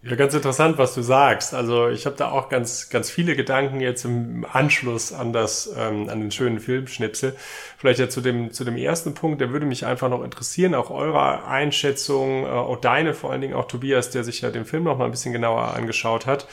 Ja, 0.00 0.14
ganz 0.14 0.32
interessant, 0.32 0.78
was 0.78 0.94
du 0.94 1.02
sagst. 1.02 1.54
Also 1.54 1.88
ich 1.88 2.06
habe 2.06 2.14
da 2.14 2.30
auch 2.30 2.48
ganz, 2.48 2.88
ganz 2.88 3.10
viele 3.10 3.34
Gedanken 3.34 3.80
jetzt 3.80 4.04
im 4.04 4.46
Anschluss 4.52 5.12
an 5.12 5.32
das, 5.32 5.72
ähm, 5.76 6.08
an 6.08 6.20
den 6.20 6.30
schönen 6.30 6.60
Filmschnipsel. 6.60 7.34
Vielleicht 7.76 7.98
ja 7.98 8.08
zu 8.08 8.20
dem, 8.20 8.52
zu 8.52 8.62
dem 8.64 8.76
ersten 8.76 9.14
Punkt, 9.14 9.40
der 9.40 9.50
würde 9.50 9.66
mich 9.66 9.86
einfach 9.86 10.08
noch 10.08 10.22
interessieren, 10.22 10.76
auch 10.76 10.90
eure 10.90 11.44
Einschätzung, 11.48 12.44
äh, 12.44 12.48
auch 12.48 12.76
deine 12.80 13.12
vor 13.12 13.32
allen 13.32 13.40
Dingen, 13.40 13.54
auch 13.54 13.66
Tobias, 13.66 14.10
der 14.10 14.22
sich 14.22 14.40
ja 14.40 14.50
den 14.50 14.66
Film 14.66 14.84
noch 14.84 14.96
mal 14.98 15.06
ein 15.06 15.10
bisschen 15.10 15.32
genauer 15.32 15.74
angeschaut 15.74 16.26
hat. 16.26 16.46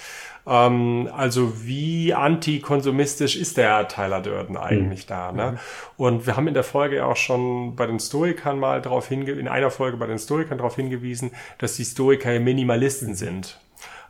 Ähm, 0.47 1.09
also 1.15 1.65
wie 1.65 2.13
antikonsumistisch 2.13 3.35
ist 3.35 3.57
der 3.57 3.87
Tyler 3.87 4.21
Durden 4.21 4.57
eigentlich 4.57 5.05
mhm. 5.05 5.09
da? 5.09 5.31
Ne? 5.31 5.51
Mhm. 5.51 5.57
Und 5.97 6.27
wir 6.27 6.37
haben 6.37 6.47
in 6.47 6.53
der 6.53 6.63
Folge 6.63 7.05
auch 7.05 7.17
schon 7.17 7.75
bei 7.75 7.87
den 7.87 7.99
Stoikern 7.99 8.59
mal 8.59 8.81
darauf 8.81 9.07
hingewiesen, 9.07 9.39
in 9.39 9.47
einer 9.47 9.71
Folge 9.71 9.97
bei 9.97 10.07
den 10.07 10.19
Stoikern 10.19 10.57
darauf 10.57 10.75
hingewiesen, 10.75 11.31
dass 11.57 11.75
die 11.75 11.85
Stoiker 11.85 12.39
Minimalisten 12.39 13.15
sind. 13.15 13.59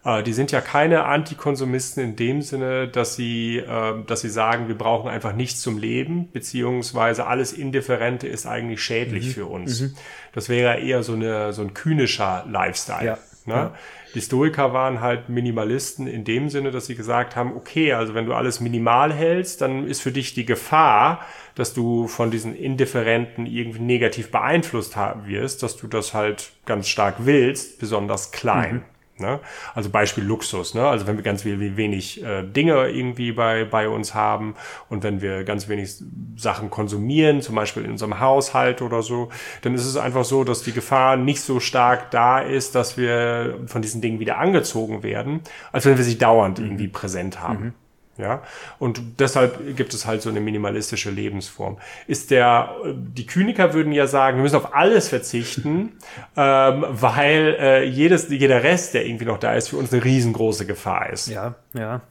äh, 0.06 0.24
die 0.24 0.34
sind 0.34 0.52
ja 0.52 0.62
keine 0.62 1.06
Antikonsumisten 1.06 2.04
in 2.04 2.16
dem 2.16 2.42
Sinne, 2.42 2.88
dass 2.88 3.16
sie, 3.16 3.58
äh, 3.58 4.04
dass 4.06 4.22
sie 4.22 4.30
sagen, 4.30 4.68
wir 4.68 4.78
brauchen 4.78 5.10
einfach 5.10 5.34
nichts 5.34 5.62
zum 5.62 5.78
Leben, 5.78 6.32
beziehungsweise 6.32 7.28
alles 7.28 7.54
Indifferente 7.54 8.28
ist 8.28 8.46
eigentlich 8.46 8.82
schädlich 8.84 9.28
mhm. 9.28 9.32
für 9.32 9.46
uns. 9.48 9.82
Mhm. 9.82 9.96
Das 10.34 10.48
wäre 10.48 10.80
eher 10.80 11.02
so, 11.04 11.14
eine, 11.14 11.54
so 11.54 11.62
ein 11.62 11.74
kühnischer 11.74 12.46
Lifestyle. 12.48 13.06
Ja. 13.06 13.18
Ne? 13.46 13.54
Ja. 13.54 13.74
Die 14.16 14.22
Stoiker 14.22 14.72
waren 14.72 15.02
halt 15.02 15.28
Minimalisten 15.28 16.08
in 16.08 16.24
dem 16.24 16.50
Sinne, 16.50 16.72
dass 16.72 16.86
sie 16.86 16.96
gesagt 16.96 17.36
haben, 17.36 17.54
okay, 17.56 17.92
also 17.92 18.14
wenn 18.14 18.26
du 18.26 18.34
alles 18.34 18.62
minimal 18.62 19.12
hältst, 19.12 19.60
dann 19.60 19.86
ist 19.86 20.02
für 20.02 20.14
dich 20.14 20.34
die 20.34 20.46
Gefahr, 20.46 21.26
dass 21.54 21.74
du 21.74 22.08
von 22.08 22.32
diesen 22.32 22.56
Indifferenten 22.56 23.46
irgendwie 23.46 23.82
negativ 23.82 24.32
beeinflusst 24.32 24.96
wirst, 25.26 25.64
dass 25.64 25.76
du 25.76 25.88
das 25.88 26.14
halt 26.14 26.52
ganz 26.66 26.88
stark 26.88 27.16
willst, 27.20 27.80
besonders 27.80 28.32
klein. 28.32 28.76
Mhm. 28.76 28.95
Ne? 29.18 29.40
Also 29.74 29.90
Beispiel 29.90 30.24
Luxus. 30.24 30.74
Ne? 30.74 30.86
Also 30.86 31.08
wenn 31.08 31.16
wir 31.16 31.24
ganz 31.24 31.46
wenig 31.46 32.24
äh, 32.24 32.44
Dinge 32.44 32.90
irgendwie 32.90 33.32
bei, 33.32 33.64
bei 33.64 33.88
uns 33.88 34.14
haben 34.14 34.56
und 34.90 35.04
wenn 35.04 35.22
wir 35.22 35.44
ganz 35.46 35.70
wenig 35.70 36.04
Sachen 36.36 36.70
konsumieren, 36.70 37.42
zum 37.42 37.56
Beispiel 37.56 37.86
in 37.86 37.92
unserem 37.92 38.20
Haushalt 38.20 38.82
oder 38.82 39.02
so, 39.02 39.30
dann 39.62 39.74
ist 39.74 39.86
es 39.86 39.96
einfach 39.96 40.26
so, 40.26 40.44
dass 40.44 40.64
die 40.64 40.74
Gefahr 40.74 41.16
nicht 41.16 41.42
so 41.42 41.60
stark 41.60 42.12
da 42.12 42.40
ist, 42.40 42.76
dass 42.76 42.98
wir 42.98 43.60
von 43.68 43.82
diesen 43.82 44.02
Dingen 44.02 44.20
wieder 44.20 44.38
angezogen 44.38 45.02
werden, 45.02 45.42
als 45.72 45.86
wenn 45.86 45.98
wir 45.98 46.04
sie 46.04 46.18
dauernd 46.18 46.60
mhm. 46.60 46.66
irgendwie 46.66 46.88
präsent 46.90 47.40
haben. 47.40 47.64
Mhm. 47.64 47.74
Ja, 48.18 48.44
und 48.80 49.20
deshalb 49.20 49.76
gibt 49.76 49.94
es 49.94 50.06
halt 50.06 50.22
so 50.22 50.30
eine 50.30 50.40
minimalistische 50.40 51.10
Lebensform. 51.10 51.78
Ist 52.08 52.32
der, 52.32 52.74
die 52.96 53.26
Kyniker 53.26 53.74
würden 53.74 53.92
ja 53.92 54.08
sagen, 54.08 54.38
wir 54.38 54.44
müssen 54.44 54.56
auf 54.56 54.74
alles 54.74 55.10
verzichten, 55.10 55.98
ähm, 56.38 56.86
weil 56.90 57.58
äh, 57.60 57.84
jedes, 57.84 58.30
jeder 58.30 58.64
Rest, 58.64 58.94
der 58.94 59.06
irgendwie 59.06 59.26
noch 59.26 59.38
da 59.38 59.54
ist, 59.54 59.70
für 59.70 59.78
uns 59.78 59.92
eine 59.92 60.04
riesengroße 60.04 60.66
Gefahr 60.66 61.10
ist. 61.10 61.28
Ja, 61.28 61.56
ja. 61.74 62.02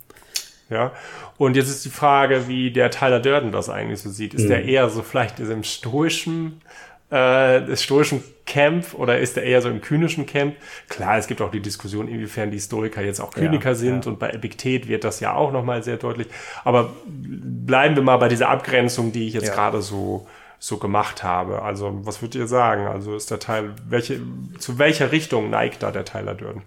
Ja, 0.71 0.93
und 1.37 1.57
jetzt 1.57 1.69
ist 1.69 1.85
die 1.85 1.91
Frage, 1.91 2.49
wie 2.49 2.71
der 2.71 2.91
Tyler 2.91 3.21
Durden 3.21 3.53
das 3.53 3.69
eigentlich 3.69 4.01
so 4.01 4.09
sieht. 4.09 4.33
Ist 4.33 4.45
mhm. 4.45 4.49
der 4.49 4.65
eher 4.65 4.89
so 4.89 5.03
vielleicht 5.03 5.39
im 5.39 5.63
stoischen 5.63 6.63
äh, 7.11 7.77
stoischen 7.77 8.25
Camp 8.47 8.95
oder 8.95 9.19
ist 9.19 9.37
er 9.37 9.43
eher 9.43 9.63
so 9.63 9.69
im 9.69 9.81
kynischen 9.81 10.27
Camp? 10.27 10.55
Klar, 10.89 11.19
es 11.19 11.27
gibt 11.27 11.41
auch 11.41 11.51
die 11.51 11.61
Diskussion, 11.61 12.09
inwiefern 12.09 12.51
die 12.51 12.57
Historiker 12.57 13.03
jetzt 13.03 13.21
auch 13.21 13.33
Kyniker 13.33 13.71
ja, 13.71 13.75
sind 13.75 14.05
ja. 14.05 14.11
und 14.11 14.19
bei 14.19 14.31
Epiktet 14.31 14.89
wird 14.89 15.05
das 15.05 15.21
ja 15.21 15.35
auch 15.35 15.53
nochmal 15.53 15.83
sehr 15.83 15.97
deutlich. 15.97 16.29
Aber 16.65 16.91
bleiben 17.07 17.97
wir 17.97 18.03
mal 18.03 18.19
bei 18.19 18.29
dieser 18.29 18.49
Abgrenzung, 18.51 19.13
die 19.13 19.29
ich 19.29 19.35
jetzt 19.35 19.49
ja. 19.49 19.55
gerade 19.55 19.81
so 19.83 20.27
so 20.65 20.79
gemacht 20.79 21.23
habe. 21.23 21.61
Also, 21.61 22.01
was 22.07 22.23
würdet 22.23 22.37
ihr 22.37 22.47
sagen? 22.47 22.87
Also 22.87 23.15
ist 23.15 23.31
der 23.31 23.39
Teil, 23.39 23.75
welche, 23.87 24.21
zu 24.59 24.79
welcher 24.79 25.13
Richtung 25.13 25.51
neigt 25.51 25.83
da 25.83 25.91
der 25.91 26.07
Tyler 26.07 26.35
Durden? 26.35 26.63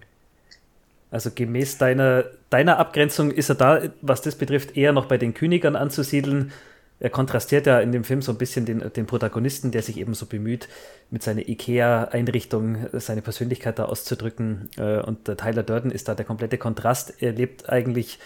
Also 1.10 1.30
gemäß 1.34 1.78
deiner, 1.78 2.26
deiner 2.48 2.78
Abgrenzung 2.78 3.32
ist 3.32 3.48
er 3.48 3.56
da, 3.56 3.82
was 4.00 4.22
das 4.22 4.36
betrifft, 4.36 4.76
eher 4.76 4.92
noch 4.92 5.06
bei 5.06 5.18
den 5.18 5.34
Königern 5.34 5.74
anzusiedeln 5.74 6.52
er 7.00 7.10
kontrastiert 7.10 7.66
ja 7.66 7.80
in 7.80 7.92
dem 7.92 8.04
Film 8.04 8.22
so 8.22 8.32
ein 8.32 8.38
bisschen 8.38 8.64
den, 8.64 8.82
den 8.94 9.06
Protagonisten, 9.06 9.70
der 9.70 9.82
sich 9.82 9.98
eben 9.98 10.14
so 10.14 10.26
bemüht, 10.26 10.68
mit 11.10 11.22
seiner 11.22 11.48
IKEA-Einrichtung 11.48 12.86
seine 12.92 13.22
Persönlichkeit 13.22 13.78
da 13.78 13.84
auszudrücken. 13.84 14.68
Äh, 14.76 15.00
und 15.00 15.24
Tyler 15.24 15.62
Durden 15.62 15.90
ist 15.90 16.08
da 16.08 16.14
der 16.14 16.24
komplette 16.24 16.58
Kontrast. 16.58 17.22
Er 17.22 17.32
lebt 17.32 17.68
eigentlich 17.68 18.18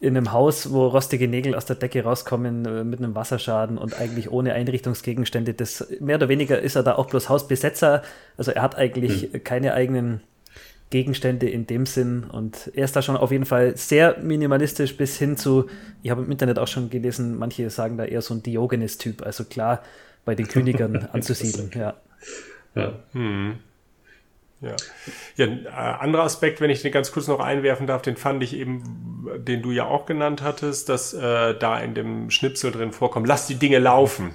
in 0.00 0.16
einem 0.16 0.32
Haus, 0.32 0.72
wo 0.72 0.86
rostige 0.86 1.26
Nägel 1.26 1.54
aus 1.54 1.66
der 1.66 1.76
Decke 1.76 2.04
rauskommen 2.04 2.64
äh, 2.64 2.84
mit 2.84 3.00
einem 3.00 3.14
Wasserschaden 3.14 3.78
und 3.78 3.98
eigentlich 3.98 4.30
ohne 4.30 4.52
Einrichtungsgegenstände. 4.52 5.54
Das 5.54 5.86
mehr 6.00 6.16
oder 6.16 6.28
weniger 6.28 6.60
ist 6.60 6.76
er 6.76 6.82
da 6.82 6.96
auch 6.96 7.06
bloß 7.06 7.28
Hausbesetzer. 7.28 8.02
Also 8.36 8.50
er 8.52 8.62
hat 8.62 8.76
eigentlich 8.76 9.32
mhm. 9.32 9.44
keine 9.44 9.74
eigenen 9.74 10.20
Gegenstände 10.90 11.48
in 11.48 11.66
dem 11.66 11.86
Sinn. 11.86 12.24
Und 12.24 12.70
er 12.74 12.84
ist 12.84 12.96
da 12.96 13.02
schon 13.02 13.16
auf 13.16 13.30
jeden 13.30 13.44
Fall 13.44 13.76
sehr 13.76 14.18
minimalistisch 14.18 14.96
bis 14.96 15.18
hin 15.18 15.36
zu, 15.36 15.66
ich 16.02 16.10
habe 16.10 16.22
im 16.22 16.30
Internet 16.30 16.58
auch 16.58 16.68
schon 16.68 16.90
gelesen, 16.90 17.36
manche 17.36 17.68
sagen 17.70 17.98
da 17.98 18.04
eher 18.04 18.22
so 18.22 18.34
ein 18.34 18.42
Diogenes-Typ, 18.42 19.22
also 19.22 19.44
klar 19.44 19.82
bei 20.24 20.34
den 20.34 20.48
Königern 20.48 20.96
anzusiedeln. 21.12 21.70
Ja. 21.74 21.94
Ja. 22.74 22.92
Hm. 23.12 23.58
Ja. 24.60 24.74
ja, 25.36 25.46
ein 25.46 25.66
äh, 25.66 25.68
anderer 25.68 26.24
Aspekt, 26.24 26.60
wenn 26.60 26.68
ich 26.68 26.82
den 26.82 26.90
ganz 26.90 27.12
kurz 27.12 27.28
noch 27.28 27.38
einwerfen 27.38 27.86
darf, 27.86 28.02
den 28.02 28.16
fand 28.16 28.42
ich 28.42 28.56
eben, 28.56 28.82
den 29.38 29.62
du 29.62 29.70
ja 29.70 29.86
auch 29.86 30.04
genannt 30.04 30.42
hattest, 30.42 30.88
dass 30.88 31.14
äh, 31.14 31.56
da 31.56 31.78
in 31.78 31.94
dem 31.94 32.30
Schnipsel 32.30 32.72
drin 32.72 32.90
vorkommt, 32.90 33.28
lass 33.28 33.46
die 33.46 33.54
Dinge 33.54 33.78
laufen. 33.78 34.32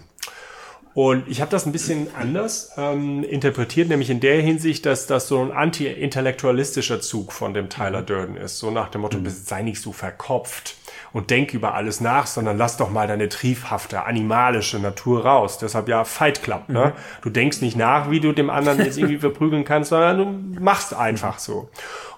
Und 0.94 1.28
ich 1.28 1.42
habe 1.42 1.50
das 1.50 1.66
ein 1.66 1.72
bisschen 1.72 2.08
anders 2.16 2.72
ähm, 2.78 3.24
interpretiert, 3.24 3.90
nämlich 3.90 4.12
in 4.12 4.20
der 4.20 4.42
Hinsicht, 4.42 4.86
dass 4.86 5.08
das 5.08 5.28
so 5.28 5.42
ein 5.42 5.52
anti-intellektualistischer 5.52 7.02
Zug 7.02 7.32
von 7.32 7.54
dem 7.54 7.70
Tyler 7.70 8.02
mhm. 8.02 8.06
Durden 8.06 8.38
ist. 8.38 8.60
So 8.60 8.70
nach 8.70 8.90
dem 8.90 9.02
Motto, 9.02 9.18
mhm. 9.18 9.30
sei 9.30 9.64
nicht 9.64 9.82
so 9.82 9.92
verkopft 9.92 10.76
und 11.12 11.30
denk 11.30 11.54
über 11.54 11.74
alles 11.76 12.02
nach, 12.02 12.28
sondern 12.28 12.58
lass 12.58 12.78
doch 12.78 12.90
mal 12.90 13.08
deine 13.08 13.30
triefhafte, 13.30 14.04
animalische 14.06 14.80
Natur 14.80 15.26
raus. 15.26 15.58
Deshalb 15.60 15.88
ja 15.88 16.04
Fight 16.04 16.44
Club. 16.44 16.70
Ne? 16.70 16.88
Mhm. 16.88 17.22
Du 17.22 17.30
denkst 17.30 17.62
nicht 17.62 17.78
nach, 17.78 18.12
wie 18.12 18.20
du 18.20 18.32
dem 18.32 18.50
anderen 18.50 18.80
jetzt 18.80 18.98
irgendwie 18.98 19.18
verprügeln 19.20 19.64
kannst, 19.64 19.90
sondern 19.90 20.18
du 20.54 20.62
machst 20.62 20.94
einfach 20.94 21.40
so. 21.40 21.70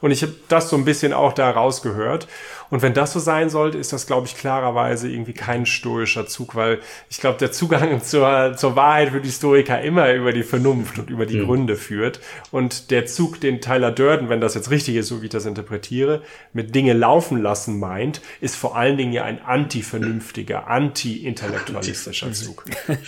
Und 0.01 0.12
ich 0.12 0.22
habe 0.22 0.34
das 0.50 0.70
so 0.70 0.75
ein 0.75 0.86
bisschen 0.86 1.13
auch 1.13 1.34
da 1.34 1.50
rausgehört. 1.50 2.27
Und 2.75 2.82
wenn 2.82 2.94
das 2.94 3.13
so 3.13 3.20
sein 3.20 3.50
sollte, 3.50 3.77
ist 3.77 3.94
das, 3.94 4.05
glaube 4.05 4.27
ich, 4.27 4.36
klarerweise 4.36 5.10
irgendwie 5.10 5.32
kein 5.32 5.65
stoischer 5.65 6.27
Zug, 6.27 6.55
weil 6.55 6.79
ich 7.10 7.22
glaube, 7.22 7.38
der 7.38 7.53
Zugang 7.53 8.01
zur, 8.03 8.58
zur 8.58 8.75
Wahrheit 8.75 9.12
für 9.12 9.22
die 9.22 9.32
Stoiker 9.32 9.82
immer 9.82 10.12
über 10.12 10.34
die 10.34 10.44
Vernunft 10.44 11.00
und 11.00 11.10
über 11.10 11.25
die 11.25 11.38
mhm. 11.38 11.46
Gründe 11.46 11.77
führt. 11.77 12.20
Und 12.51 12.91
der 12.91 13.05
Zug, 13.05 13.39
den 13.39 13.62
Tyler 13.62 13.94
Durden, 13.94 14.27
wenn 14.27 14.41
das 14.41 14.55
jetzt 14.55 14.72
richtig 14.72 14.98
ist, 14.98 15.08
so 15.08 15.22
wie 15.22 15.27
ich 15.27 15.32
das 15.32 15.46
interpretiere, 15.46 16.22
mit 16.51 16.75
Dinge 16.75 16.91
laufen 16.91 17.41
lassen 17.41 17.79
meint, 17.79 18.20
ist 18.41 18.58
vor 18.58 18.75
allen 18.75 18.98
Dingen 18.98 19.13
ja 19.13 19.24
ein 19.24 19.41
anti-vernünftiger, 19.41 20.67
anti-intellektualistischer 20.67 22.34
Zug. 22.34 22.65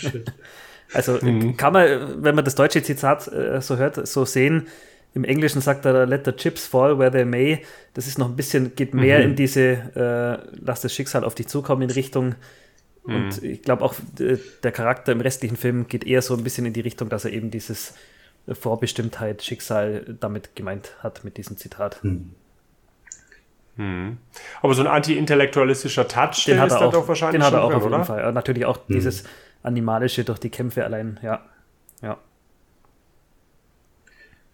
Also 0.94 1.18
mhm. 1.20 1.58
kann 1.58 1.74
man, 1.74 2.24
wenn 2.24 2.34
man 2.34 2.46
das 2.46 2.54
deutsche 2.54 2.82
Zitat 2.82 3.28
äh, 3.30 3.60
so 3.60 3.76
hört, 3.76 4.08
so 4.08 4.24
sehen, 4.24 4.68
im 5.18 5.24
Englischen 5.24 5.60
sagt 5.60 5.84
er, 5.84 6.06
let 6.06 6.24
the 6.24 6.32
chips 6.32 6.66
fall 6.66 6.96
where 6.96 7.10
they 7.10 7.24
may. 7.24 7.64
Das 7.94 8.06
ist 8.06 8.18
noch 8.18 8.28
ein 8.28 8.36
bisschen, 8.36 8.76
geht 8.76 8.94
mehr 8.94 9.18
mhm. 9.18 9.24
in 9.24 9.36
diese, 9.36 9.60
äh, 9.96 10.56
lass 10.64 10.80
das 10.80 10.94
Schicksal 10.94 11.24
auf 11.24 11.34
dich 11.34 11.48
zukommen 11.48 11.82
in 11.82 11.90
Richtung. 11.90 12.36
Mhm. 13.04 13.14
Und 13.14 13.42
ich 13.42 13.62
glaube 13.62 13.84
auch, 13.84 13.96
der 14.16 14.70
Charakter 14.72 15.10
im 15.10 15.20
restlichen 15.20 15.56
Film 15.56 15.88
geht 15.88 16.06
eher 16.06 16.22
so 16.22 16.36
ein 16.36 16.44
bisschen 16.44 16.66
in 16.66 16.72
die 16.72 16.82
Richtung, 16.82 17.08
dass 17.08 17.24
er 17.24 17.32
eben 17.32 17.50
dieses 17.50 17.94
Vorbestimmtheit, 18.48 19.42
Schicksal 19.42 20.16
damit 20.20 20.54
gemeint 20.54 20.92
hat 21.00 21.24
mit 21.24 21.36
diesem 21.36 21.56
Zitat. 21.56 21.98
Mhm. 22.04 22.34
Hm. 23.74 24.18
Aber 24.62 24.74
so 24.74 24.82
ein 24.82 24.88
anti-intellektualistischer 24.88 26.06
Touch, 26.06 26.44
den 26.46 26.60
hat 26.60 26.70
er 26.70 26.80
auch, 26.80 26.92
doch 26.92 27.08
wahrscheinlich 27.08 27.40
den 27.40 27.46
hat 27.46 27.54
er 27.54 27.64
auch 27.64 27.70
drin, 27.72 27.82
auf 27.82 27.90
jeden 27.90 28.04
Fall. 28.04 28.32
Natürlich 28.32 28.66
auch 28.66 28.76
hm. 28.76 28.94
dieses 28.94 29.24
Animalische 29.64 30.22
durch 30.22 30.38
die 30.38 30.50
Kämpfe 30.50 30.84
allein, 30.84 31.18
ja. 31.22 31.42
Ja. 32.02 32.18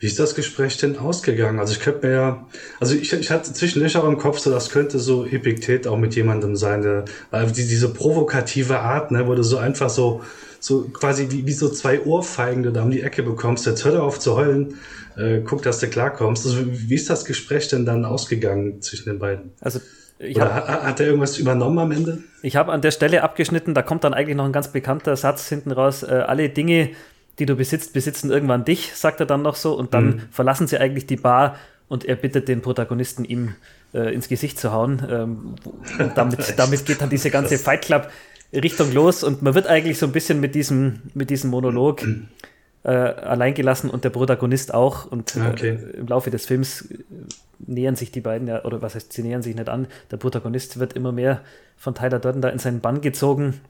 Wie 0.05 0.09
ist 0.09 0.19
das 0.19 0.35
Gespräch 0.35 0.77
denn 0.77 0.99
ausgegangen? 0.99 1.59
Also 1.59 1.73
ich 1.73 1.81
könnte 1.81 2.07
mir 2.07 2.13
ja, 2.13 2.47
also 2.79 2.95
ich, 2.95 3.11
ich 3.11 3.31
hatte 3.31 3.51
zwischendurch 3.55 3.97
auch 3.97 4.05
im 4.05 4.19
Kopf 4.19 4.39
so, 4.39 4.51
das 4.51 4.69
könnte 4.69 4.99
so 4.99 5.25
Epiktet 5.25 5.87
auch 5.87 5.97
mit 5.97 6.15
jemandem 6.15 6.57
sein, 6.57 6.83
der, 6.83 7.07
weil 7.31 7.47
die, 7.47 7.67
diese 7.67 7.89
provokative 7.89 8.81
Art, 8.81 9.13
ne, 9.13 9.27
wo 9.27 9.35
du 9.35 9.43
so 9.43 9.57
einfach 9.57 9.89
so, 9.89 10.21
so 10.61 10.83
quasi 10.93 11.29
wie, 11.31 11.47
wie 11.47 11.53
so 11.53 11.71
zwei 11.71 12.03
Ohrfeigen 12.03 12.63
du 12.65 12.71
da 12.71 12.83
um 12.83 12.91
die 12.91 13.01
Ecke 13.01 13.23
bekommst, 13.23 13.65
jetzt 13.65 13.87
hör 13.87 14.03
auf 14.03 14.21
zu 14.21 14.37
heulen, 14.37 14.75
äh, 15.17 15.41
guck, 15.41 15.63
dass 15.63 15.79
du 15.79 15.87
klarkommst. 15.87 16.45
Also 16.45 16.59
wie 16.67 16.95
ist 16.95 17.09
das 17.09 17.25
Gespräch 17.25 17.69
denn 17.69 17.87
dann 17.87 18.05
ausgegangen 18.05 18.83
zwischen 18.83 19.09
den 19.09 19.19
beiden? 19.19 19.53
Also 19.63 19.81
ich 20.19 20.37
Oder 20.37 20.55
hab, 20.55 20.69
hat 20.69 21.01
er 21.01 21.07
irgendwas 21.07 21.39
übernommen 21.39 21.79
am 21.79 21.93
Ende? 21.93 22.23
Ich 22.43 22.57
habe 22.57 22.73
an 22.73 22.83
der 22.83 22.91
Stelle 22.91 23.23
abgeschnitten, 23.23 23.73
da 23.73 23.81
kommt 23.81 24.05
dann 24.05 24.13
eigentlich 24.13 24.37
noch 24.37 24.45
ein 24.45 24.53
ganz 24.53 24.69
bekannter 24.69 25.17
Satz 25.17 25.49
hinten 25.49 25.73
raus. 25.73 26.03
Äh, 26.03 26.25
alle 26.27 26.51
Dinge, 26.51 26.91
die 27.39 27.47
du 27.47 27.57
besitzt, 27.57 27.93
besitzen 27.93 28.31
irgendwann 28.31 28.65
dich, 28.65 28.95
sagt 28.95 29.21
er 29.21 29.27
dann 29.27 29.43
noch 29.43 29.57
so. 29.57 29.75
Und 29.75 29.95
dann 29.95 30.07
mhm. 30.07 30.23
verlassen 30.31 30.67
sie 30.67 30.79
eigentlich 30.79 31.07
die 31.07 31.17
Bar 31.17 31.57
und 31.89 32.05
er 32.05 32.17
bittet 32.17 32.49
den 32.49 32.63
Protagonisten, 32.63 33.25
ihm 33.25 33.55
äh, 33.93 34.15
ins 34.15 34.29
Gesicht 34.29 34.59
zu 34.59 34.73
hauen. 34.73 35.03
Ähm, 35.11 35.55
und 35.99 36.17
damit, 36.17 36.55
damit 36.57 36.87
geht 36.87 37.01
dann 37.01 37.11
diese 37.11 37.31
ganze 37.31 37.59
Fight 37.59 37.83
Club 37.83 38.11
Richtung 38.53 38.93
los 38.93 39.25
und 39.25 39.43
man 39.43 39.55
wird 39.55 39.67
eigentlich 39.67 39.99
so 39.99 40.07
ein 40.07 40.13
bisschen 40.13 40.39
mit 40.39 40.55
diesem, 40.55 41.01
mit 41.13 41.29
diesem 41.31 41.51
Monolog 41.51 42.07
äh, 42.85 42.91
alleingelassen 42.91 43.91
und 43.91 44.05
der 44.05 44.11
Protagonist 44.11 44.73
auch. 44.73 45.07
Und 45.07 45.35
äh, 45.37 45.41
okay. 45.51 45.79
im 45.95 46.07
Laufe 46.07 46.31
des 46.31 46.47
Films 46.47 46.83
äh, 46.83 46.99
nähern 47.59 47.97
sich 47.97 48.13
die 48.13 48.21
beiden 48.21 48.47
ja, 48.47 48.65
oder 48.65 48.81
was 48.81 48.95
heißt, 48.95 49.13
sie 49.13 49.23
nähern 49.23 49.43
sich 49.43 49.57
nicht 49.57 49.69
an. 49.69 49.89
Der 50.11 50.19
Protagonist 50.19 50.79
wird 50.79 50.93
immer 50.93 51.11
mehr 51.11 51.41
von 51.77 51.95
Tyler 51.95 52.21
Durden 52.21 52.43
da 52.43 52.49
in 52.49 52.59
seinen 52.61 52.81
Bann 52.81 53.01
gezogen 53.01 53.61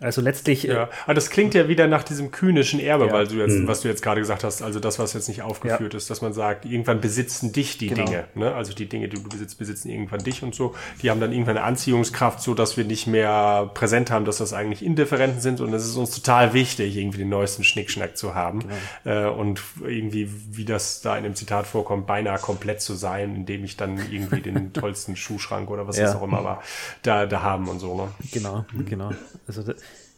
Also 0.00 0.20
letztlich. 0.20 0.64
Ja, 0.64 0.88
aber 1.04 1.14
das 1.14 1.30
klingt 1.30 1.54
ja 1.54 1.68
wieder 1.68 1.86
nach 1.86 2.02
diesem 2.02 2.30
kühnischen 2.30 2.80
Erbe, 2.80 3.06
ja. 3.06 3.12
weil 3.12 3.26
du 3.26 3.36
jetzt, 3.36 3.54
mhm. 3.54 3.68
was 3.68 3.82
du 3.82 3.88
jetzt 3.88 4.02
gerade 4.02 4.20
gesagt 4.20 4.44
hast, 4.44 4.62
also 4.62 4.80
das, 4.80 4.98
was 4.98 5.12
jetzt 5.12 5.28
nicht 5.28 5.42
aufgeführt 5.42 5.92
ja. 5.92 5.96
ist, 5.96 6.10
dass 6.10 6.20
man 6.20 6.32
sagt, 6.32 6.64
irgendwann 6.64 7.00
besitzen 7.00 7.52
dich 7.52 7.78
die 7.78 7.88
genau. 7.88 8.04
Dinge. 8.04 8.24
Ne? 8.34 8.54
Also 8.54 8.74
die 8.74 8.86
Dinge, 8.86 9.08
die 9.08 9.16
du 9.16 9.28
besitzt, 9.28 9.58
besitzen 9.58 9.90
irgendwann 9.90 10.20
dich 10.20 10.42
und 10.42 10.54
so. 10.54 10.74
Die 11.02 11.10
haben 11.10 11.20
dann 11.20 11.32
irgendwann 11.32 11.56
eine 11.56 11.66
Anziehungskraft, 11.66 12.40
so 12.40 12.54
dass 12.54 12.76
wir 12.76 12.84
nicht 12.84 13.06
mehr 13.06 13.70
präsent 13.74 14.10
haben, 14.10 14.24
dass 14.24 14.38
das 14.38 14.52
eigentlich 14.52 14.84
Indifferenten 14.84 15.40
sind 15.40 15.60
und 15.60 15.72
es 15.72 15.84
ist 15.84 15.96
uns 15.96 16.10
total 16.10 16.52
wichtig, 16.52 16.96
irgendwie 16.96 17.18
den 17.18 17.28
neuesten 17.28 17.64
Schnickschnack 17.64 18.16
zu 18.16 18.34
haben. 18.34 18.64
Genau. 19.04 19.28
Äh, 19.28 19.30
und 19.30 19.62
irgendwie, 19.82 20.28
wie 20.50 20.64
das 20.64 21.00
da 21.00 21.16
in 21.16 21.24
dem 21.24 21.34
Zitat 21.34 21.66
vorkommt, 21.66 22.06
beinahe 22.06 22.38
komplett 22.38 22.80
zu 22.80 22.94
sein, 22.94 23.34
indem 23.34 23.64
ich 23.64 23.76
dann 23.76 23.98
irgendwie 24.10 24.40
den 24.40 24.72
tollsten 24.72 25.16
Schuhschrank 25.16 25.70
oder 25.70 25.86
was 25.86 25.96
ja. 25.96 26.04
das 26.04 26.16
auch 26.16 26.22
immer 26.22 26.44
war, 26.44 26.62
da, 27.02 27.26
da 27.26 27.42
haben 27.42 27.68
und 27.68 27.78
so. 27.78 27.94
Ne? 27.96 28.08
Genau, 28.32 28.64
genau. 28.86 29.12
Also 29.46 29.62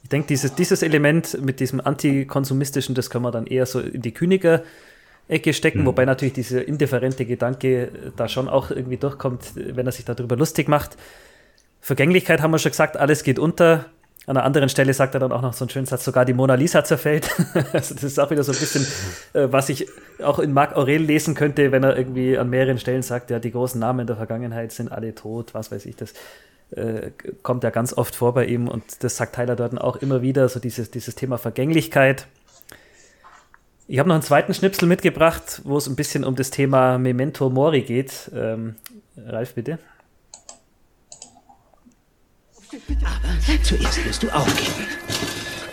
ich 0.06 0.10
denke, 0.10 0.28
dieses, 0.28 0.54
dieses 0.54 0.82
Element 0.82 1.36
mit 1.42 1.58
diesem 1.58 1.80
antikonsumistischen, 1.80 2.94
das 2.94 3.10
kann 3.10 3.22
man 3.22 3.32
dann 3.32 3.44
eher 3.44 3.66
so 3.66 3.80
in 3.80 4.02
die 4.02 4.12
Kyniker 4.12 4.62
Ecke 5.26 5.52
stecken, 5.52 5.80
mhm. 5.80 5.86
wobei 5.86 6.04
natürlich 6.04 6.34
dieser 6.34 6.64
indifferente 6.68 7.26
Gedanke 7.26 7.90
da 8.14 8.28
schon 8.28 8.48
auch 8.48 8.70
irgendwie 8.70 8.98
durchkommt, 8.98 9.42
wenn 9.56 9.84
er 9.84 9.90
sich 9.90 10.04
darüber 10.04 10.36
lustig 10.36 10.68
macht. 10.68 10.96
Vergänglichkeit 11.80 12.40
haben 12.40 12.52
wir 12.52 12.60
schon 12.60 12.70
gesagt, 12.70 12.96
alles 12.96 13.24
geht 13.24 13.40
unter. 13.40 13.86
An 14.28 14.36
einer 14.36 14.46
anderen 14.46 14.68
Stelle 14.68 14.94
sagt 14.94 15.14
er 15.14 15.20
dann 15.20 15.32
auch 15.32 15.42
noch 15.42 15.54
so 15.54 15.64
einen 15.64 15.70
schönen 15.70 15.86
Satz, 15.86 16.04
sogar 16.04 16.24
die 16.24 16.34
Mona 16.34 16.54
Lisa 16.54 16.84
zerfällt. 16.84 17.28
also 17.72 17.94
das 17.94 18.04
ist 18.04 18.20
auch 18.20 18.30
wieder 18.30 18.44
so 18.44 18.52
ein 18.52 18.58
bisschen, 18.58 18.86
äh, 19.32 19.48
was 19.50 19.70
ich 19.70 19.88
auch 20.22 20.38
in 20.38 20.52
Marc 20.52 20.76
Aurel 20.76 21.02
lesen 21.02 21.34
könnte, 21.34 21.72
wenn 21.72 21.82
er 21.82 21.96
irgendwie 21.96 22.38
an 22.38 22.48
mehreren 22.48 22.78
Stellen 22.78 23.02
sagt, 23.02 23.30
ja, 23.30 23.40
die 23.40 23.50
großen 23.50 23.80
Namen 23.80 24.06
der 24.06 24.14
Vergangenheit 24.14 24.70
sind 24.70 24.92
alle 24.92 25.16
tot, 25.16 25.52
was 25.52 25.72
weiß 25.72 25.84
ich 25.86 25.96
das 25.96 26.14
äh, 26.70 27.10
kommt 27.42 27.64
ja 27.64 27.70
ganz 27.70 27.92
oft 27.92 28.16
vor 28.16 28.34
bei 28.34 28.46
ihm 28.46 28.68
und 28.68 29.04
das 29.04 29.16
sagt 29.16 29.36
Tyler 29.36 29.56
Durden 29.56 29.78
auch 29.78 29.96
immer 29.96 30.22
wieder, 30.22 30.48
so 30.48 30.60
dieses, 30.60 30.90
dieses 30.90 31.14
Thema 31.14 31.38
Vergänglichkeit. 31.38 32.26
Ich 33.88 34.00
habe 34.00 34.08
noch 34.08 34.16
einen 34.16 34.24
zweiten 34.24 34.52
Schnipsel 34.52 34.88
mitgebracht, 34.88 35.60
wo 35.64 35.76
es 35.76 35.86
ein 35.86 35.94
bisschen 35.94 36.24
um 36.24 36.34
das 36.34 36.50
Thema 36.50 36.98
Memento 36.98 37.50
Mori 37.50 37.82
geht. 37.82 38.30
Ähm, 38.34 38.74
Ralf, 39.16 39.54
bitte. 39.54 39.78
Aber 43.04 43.62
zuerst 43.62 44.04
musst 44.04 44.22
du 44.24 44.30
aufgeben. 44.30 44.88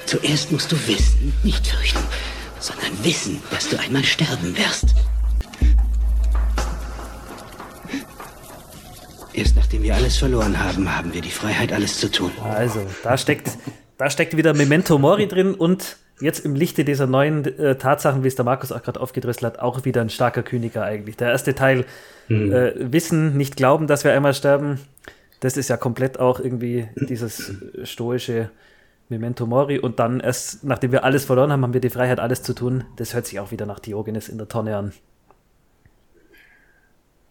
Zuerst 0.05 0.51
musst 0.51 0.71
du 0.71 0.75
wissen, 0.87 1.33
nicht 1.43 1.65
fürchten, 1.65 2.03
sondern 2.59 2.91
wissen, 3.03 3.41
dass 3.49 3.67
du 3.67 3.79
einmal 3.79 4.03
sterben 4.03 4.55
wirst. 4.55 4.93
Erst 9.33 9.55
nachdem 9.55 9.81
wir 9.81 9.95
alles 9.95 10.17
verloren 10.17 10.63
haben, 10.63 10.95
haben 10.95 11.13
wir 11.13 11.21
die 11.21 11.31
Freiheit, 11.31 11.73
alles 11.73 11.97
zu 11.99 12.11
tun. 12.11 12.31
Also, 12.43 12.81
da 13.03 13.17
steckt, 13.17 13.49
da 13.97 14.09
steckt 14.09 14.37
wieder 14.37 14.53
Memento 14.53 14.99
Mori 14.99 15.27
drin 15.27 15.55
und 15.55 15.97
jetzt 16.21 16.45
im 16.45 16.55
Lichte 16.55 16.85
dieser 16.85 17.07
neuen 17.07 17.45
äh, 17.57 17.75
Tatsachen, 17.75 18.23
wie 18.23 18.27
es 18.27 18.35
der 18.35 18.45
Markus 18.45 18.71
auch 18.71 18.83
gerade 18.83 18.99
aufgedröselt 18.99 19.43
hat, 19.43 19.59
auch 19.59 19.85
wieder 19.85 20.01
ein 20.01 20.11
starker 20.11 20.43
Kyniker 20.43 20.83
eigentlich. 20.83 21.17
Der 21.17 21.31
erste 21.31 21.55
Teil, 21.55 21.85
hm. 22.27 22.53
äh, 22.53 22.93
Wissen, 22.93 23.35
nicht 23.35 23.55
glauben, 23.55 23.87
dass 23.87 24.03
wir 24.03 24.13
einmal 24.13 24.35
sterben, 24.35 24.79
das 25.39 25.57
ist 25.57 25.67
ja 25.67 25.77
komplett 25.77 26.19
auch 26.19 26.39
irgendwie 26.39 26.87
dieses 26.95 27.55
stoische 27.83 28.51
Memento 29.09 29.47
Mori. 29.47 29.79
Und 29.79 29.99
dann 29.99 30.19
erst, 30.19 30.63
nachdem 30.63 30.91
wir 30.91 31.03
alles 31.03 31.25
verloren 31.25 31.51
haben, 31.51 31.63
haben 31.63 31.73
wir 31.73 31.81
die 31.81 31.89
Freiheit, 31.89 32.19
alles 32.19 32.43
zu 32.43 32.53
tun. 32.53 32.83
Das 32.97 33.13
hört 33.13 33.25
sich 33.25 33.39
auch 33.39 33.51
wieder 33.51 33.65
nach 33.65 33.79
Diogenes 33.79 34.29
in 34.29 34.37
der 34.37 34.47
Tonne 34.47 34.77
an. 34.77 34.93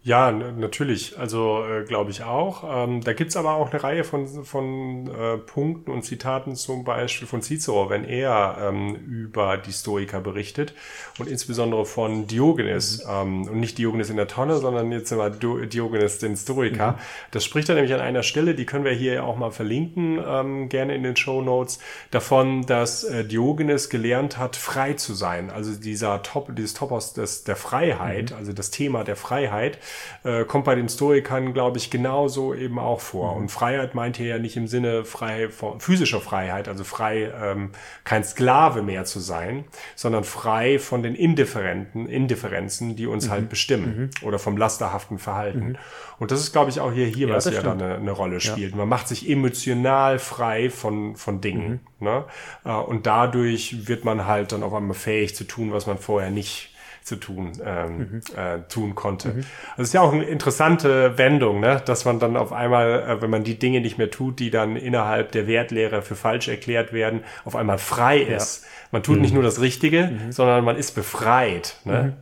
Ja, 0.05 0.33
natürlich. 0.33 1.17
Also 1.17 1.63
äh, 1.63 1.85
glaube 1.85 2.11
ich 2.11 2.23
auch. 2.25 2.65
Ähm, 2.69 3.01
da 3.01 3.13
gibt's 3.13 3.37
aber 3.37 3.53
auch 3.53 3.71
eine 3.71 3.81
Reihe 3.81 4.03
von, 4.03 4.43
von 4.43 5.07
äh, 5.07 5.37
Punkten 5.37 5.91
und 5.91 6.03
Zitaten 6.03 6.57
zum 6.57 6.83
Beispiel 6.83 7.25
von 7.25 7.41
Cicero, 7.41 7.89
wenn 7.89 8.03
er 8.03 8.57
ähm, 8.59 8.95
über 8.95 9.55
die 9.55 9.71
Stoiker 9.71 10.19
berichtet 10.19 10.73
und 11.19 11.29
insbesondere 11.29 11.85
von 11.85 12.27
Diogenes. 12.27 13.05
Mhm. 13.05 13.11
Ähm, 13.11 13.41
und 13.43 13.59
nicht 13.61 13.77
Diogenes 13.77 14.09
in 14.09 14.17
der 14.17 14.27
Tonne, 14.27 14.57
sondern 14.57 14.91
jetzt 14.91 15.09
mal 15.13 15.31
Diogenes 15.31 16.19
den 16.19 16.35
Stoiker. 16.35 16.91
Mhm. 16.91 16.97
Das 17.31 17.45
spricht 17.45 17.69
er 17.69 17.75
nämlich 17.75 17.93
an 17.93 18.01
einer 18.01 18.23
Stelle, 18.23 18.55
die 18.55 18.65
können 18.65 18.83
wir 18.83 18.91
hier 18.91 19.23
auch 19.23 19.37
mal 19.37 19.51
verlinken, 19.51 20.21
ähm, 20.27 20.67
gerne 20.67 20.95
in 20.95 21.03
den 21.03 21.15
Show 21.15 21.41
Notes, 21.41 21.79
davon, 22.11 22.65
dass 22.65 23.05
äh, 23.05 23.23
Diogenes 23.23 23.89
gelernt 23.89 24.37
hat, 24.37 24.57
frei 24.57 24.95
zu 24.95 25.13
sein. 25.13 25.49
Also 25.49 25.73
dieser 25.79 26.23
Top, 26.23 26.53
dieses 26.53 26.73
Topos 26.73 27.13
des, 27.13 27.45
der 27.45 27.55
Freiheit, 27.55 28.31
mhm. 28.31 28.37
also 28.37 28.51
das 28.51 28.69
Thema 28.69 29.05
der 29.05 29.15
Freiheit 29.15 29.79
äh, 30.23 30.43
kommt 30.45 30.65
bei 30.65 30.75
den 30.75 30.89
Stoikern, 30.89 31.53
glaube 31.53 31.77
ich, 31.77 31.89
genauso 31.89 32.53
eben 32.53 32.79
auch 32.79 33.01
vor. 33.01 33.35
Mhm. 33.35 33.43
Und 33.43 33.49
Freiheit 33.49 33.95
meint 33.95 34.17
hier 34.17 34.27
ja 34.27 34.39
nicht 34.39 34.57
im 34.57 34.67
Sinne 34.67 35.05
frei 35.05 35.49
von 35.49 35.79
physischer 35.79 36.21
Freiheit, 36.21 36.67
also 36.67 36.83
frei, 36.83 37.31
ähm, 37.41 37.71
kein 38.03 38.23
Sklave 38.23 38.81
mehr 38.81 39.05
zu 39.05 39.19
sein, 39.19 39.65
sondern 39.95 40.23
frei 40.23 40.79
von 40.79 41.03
den 41.03 41.15
Indifferenten, 41.15 42.07
Indifferenzen, 42.07 42.95
die 42.95 43.07
uns 43.07 43.25
halt 43.25 43.31
mhm. 43.31 43.43
halt 43.43 43.49
bestimmen 43.49 43.97
mhm. 44.21 44.27
oder 44.27 44.39
vom 44.39 44.57
lasterhaften 44.57 45.17
Verhalten. 45.17 45.69
Mhm. 45.69 45.77
Und 46.19 46.31
das 46.31 46.39
ist, 46.39 46.51
glaube 46.53 46.69
ich, 46.69 46.79
auch 46.79 46.91
hier, 46.91 47.07
hier 47.07 47.27
ja, 47.27 47.35
was 47.35 47.45
ja 47.45 47.61
dann 47.61 47.81
eine, 47.81 47.95
eine, 47.95 48.11
Rolle 48.11 48.39
spielt. 48.39 48.71
Ja. 48.71 48.77
Man 48.77 48.87
macht 48.87 49.07
sich 49.07 49.29
emotional 49.29 50.19
frei 50.19 50.69
von, 50.69 51.15
von 51.15 51.41
Dingen. 51.41 51.81
Mhm. 51.99 52.05
Ne? 52.05 52.25
Äh, 52.65 52.71
und 52.71 53.05
dadurch 53.05 53.87
wird 53.87 54.05
man 54.05 54.25
halt 54.25 54.51
dann 54.51 54.63
auf 54.63 54.73
einmal 54.73 54.95
fähig 54.95 55.35
zu 55.35 55.43
tun, 55.43 55.71
was 55.73 55.87
man 55.87 55.97
vorher 55.97 56.29
nicht 56.29 56.72
zu 57.03 57.17
tun, 57.17 57.51
ähm, 57.63 57.97
mhm. 57.97 58.21
äh, 58.35 58.59
tun 58.69 58.95
konnte. 58.95 59.29
Mhm. 59.29 59.45
Also 59.71 59.81
es 59.81 59.87
ist 59.89 59.93
ja 59.93 60.01
auch 60.01 60.13
eine 60.13 60.23
interessante 60.23 61.17
Wendung, 61.17 61.59
ne? 61.59 61.81
dass 61.85 62.05
man 62.05 62.19
dann 62.19 62.37
auf 62.37 62.53
einmal, 62.53 63.03
äh, 63.03 63.21
wenn 63.21 63.29
man 63.29 63.43
die 63.43 63.59
Dinge 63.59 63.81
nicht 63.81 63.97
mehr 63.97 64.09
tut, 64.09 64.39
die 64.39 64.49
dann 64.49 64.75
innerhalb 64.75 65.31
der 65.33 65.47
Wertlehre 65.47 66.01
für 66.01 66.15
falsch 66.15 66.47
erklärt 66.47 66.93
werden, 66.93 67.23
auf 67.45 67.55
einmal 67.55 67.77
frei 67.77 68.19
ist. 68.19 68.63
Ja. 68.63 68.69
Man 68.91 69.03
tut 69.03 69.17
mhm. 69.17 69.21
nicht 69.21 69.33
nur 69.33 69.43
das 69.43 69.59
Richtige, 69.59 70.07
mhm. 70.07 70.31
sondern 70.31 70.63
man 70.63 70.77
ist 70.77 70.93
befreit. 70.93 71.77
Ne? 71.83 72.03
Mhm. 72.03 72.13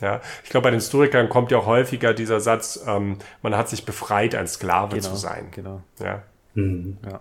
Ja, 0.00 0.20
ich 0.44 0.50
glaube, 0.50 0.64
bei 0.64 0.70
den 0.70 0.76
Historikern 0.76 1.28
kommt 1.28 1.50
ja 1.50 1.58
auch 1.58 1.66
häufiger 1.66 2.14
dieser 2.14 2.40
Satz, 2.40 2.80
ähm, 2.86 3.18
man 3.42 3.56
hat 3.56 3.68
sich 3.68 3.84
befreit, 3.84 4.34
ein 4.34 4.46
Sklave 4.46 4.96
genau, 4.96 5.08
zu 5.08 5.16
sein. 5.16 5.48
Genau. 5.50 5.82
Ja. 5.98 6.22
Mhm. 6.54 6.98
ja. 7.04 7.20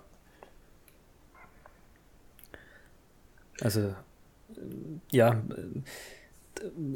Also 3.61 3.95
ja, 5.11 5.41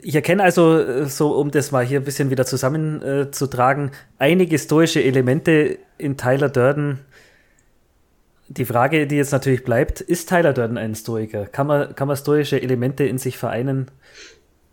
ich 0.02 0.16
erkenne 0.16 0.44
also, 0.44 1.06
so 1.06 1.34
um 1.38 1.52
das 1.52 1.72
mal 1.72 1.86
hier 1.86 2.00
ein 2.00 2.04
bisschen 2.04 2.30
wieder 2.30 2.46
zusammenzutragen, 2.46 3.90
äh, 3.90 3.92
einige 4.18 4.58
stoische 4.58 5.04
Elemente 5.04 5.78
in 5.98 6.18
Tyler 6.18 6.50
Durden. 6.50 7.00
Die 8.48 8.66
Frage, 8.66 9.08
die 9.08 9.16
jetzt 9.16 9.32
natürlich 9.32 9.64
bleibt, 9.64 10.02
ist 10.02 10.30
Tyler 10.30 10.54
Durden 10.54 10.78
ein 10.78 10.96
Stoiker? 10.96 11.46
Kann 11.46 11.68
man, 11.68 11.96
kann 11.96 12.08
man 12.08 12.18
stoische 12.18 12.62
Elemente 12.62 13.06
in 13.06 13.18
sich 13.18 13.38
vereinen, 13.38 13.90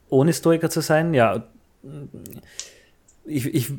ohne 0.09 0.33
Stoiker 0.33 0.71
zu 0.71 0.81
sein? 0.81 1.15
Ja, 1.15 1.45
ich, 3.25 3.55
ich 3.55 3.73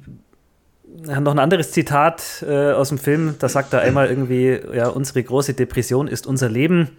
noch 1.01 1.33
ein 1.33 1.39
anderes 1.39 1.71
Zitat 1.71 2.43
äh, 2.47 2.71
aus 2.71 2.89
dem 2.89 2.97
Film, 2.97 3.35
da 3.39 3.49
sagt 3.49 3.73
er 3.73 3.81
einmal 3.81 4.07
irgendwie, 4.07 4.59
ja, 4.73 4.87
unsere 4.87 5.21
große 5.21 5.53
Depression 5.53 6.07
ist 6.07 6.25
unser 6.25 6.49
Leben 6.49 6.89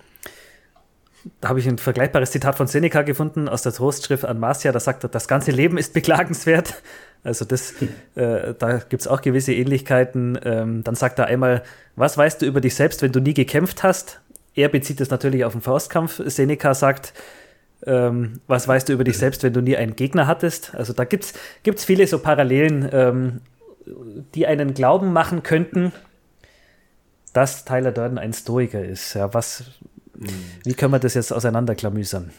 da 1.40 1.48
habe 1.50 1.60
ich 1.60 1.68
ein 1.68 1.78
vergleichbares 1.78 2.30
Zitat 2.30 2.56
von 2.56 2.66
Seneca 2.66 3.02
gefunden 3.02 3.48
aus 3.48 3.62
der 3.62 3.72
Trostschrift 3.72 4.24
an 4.24 4.38
Marcia, 4.38 4.72
da 4.72 4.80
sagt 4.80 5.04
er, 5.04 5.08
das 5.08 5.28
ganze 5.28 5.50
Leben 5.50 5.78
ist 5.78 5.92
beklagenswert. 5.92 6.82
Also 7.22 7.44
das, 7.44 7.74
äh, 8.14 8.54
da 8.58 8.78
gibt 8.78 9.02
es 9.02 9.06
auch 9.06 9.20
gewisse 9.20 9.52
Ähnlichkeiten. 9.52 10.38
Ähm, 10.42 10.82
dann 10.84 10.94
sagt 10.94 11.18
er 11.18 11.26
einmal, 11.26 11.62
was 11.96 12.16
weißt 12.16 12.40
du 12.40 12.46
über 12.46 12.60
dich 12.60 12.74
selbst, 12.74 13.02
wenn 13.02 13.12
du 13.12 13.20
nie 13.20 13.34
gekämpft 13.34 13.82
hast? 13.82 14.20
Er 14.54 14.68
bezieht 14.68 15.00
es 15.00 15.10
natürlich 15.10 15.44
auf 15.44 15.52
den 15.52 15.60
Faustkampf. 15.60 16.22
Seneca 16.24 16.74
sagt, 16.74 17.12
ähm, 17.86 18.40
was 18.46 18.66
weißt 18.66 18.88
du 18.88 18.92
über 18.92 19.04
dich 19.04 19.18
selbst, 19.18 19.42
wenn 19.42 19.52
du 19.52 19.60
nie 19.60 19.76
einen 19.76 19.96
Gegner 19.96 20.26
hattest? 20.26 20.74
Also 20.74 20.92
da 20.92 21.04
gibt 21.04 21.34
es 21.64 21.84
viele 21.84 22.06
so 22.06 22.18
Parallelen, 22.18 22.88
ähm, 22.92 23.40
die 24.34 24.46
einen 24.46 24.74
glauben 24.74 25.12
machen 25.12 25.42
könnten, 25.42 25.92
dass 27.32 27.64
Tyler 27.64 27.92
Durden 27.92 28.18
ein 28.18 28.32
Stoiker 28.32 28.82
ist. 28.82 29.14
Ja, 29.14 29.32
was, 29.32 29.64
wie 30.64 30.74
können 30.74 30.92
wir 30.92 30.98
das 30.98 31.14
jetzt 31.14 31.32
auseinanderklamüsern? 31.32 32.30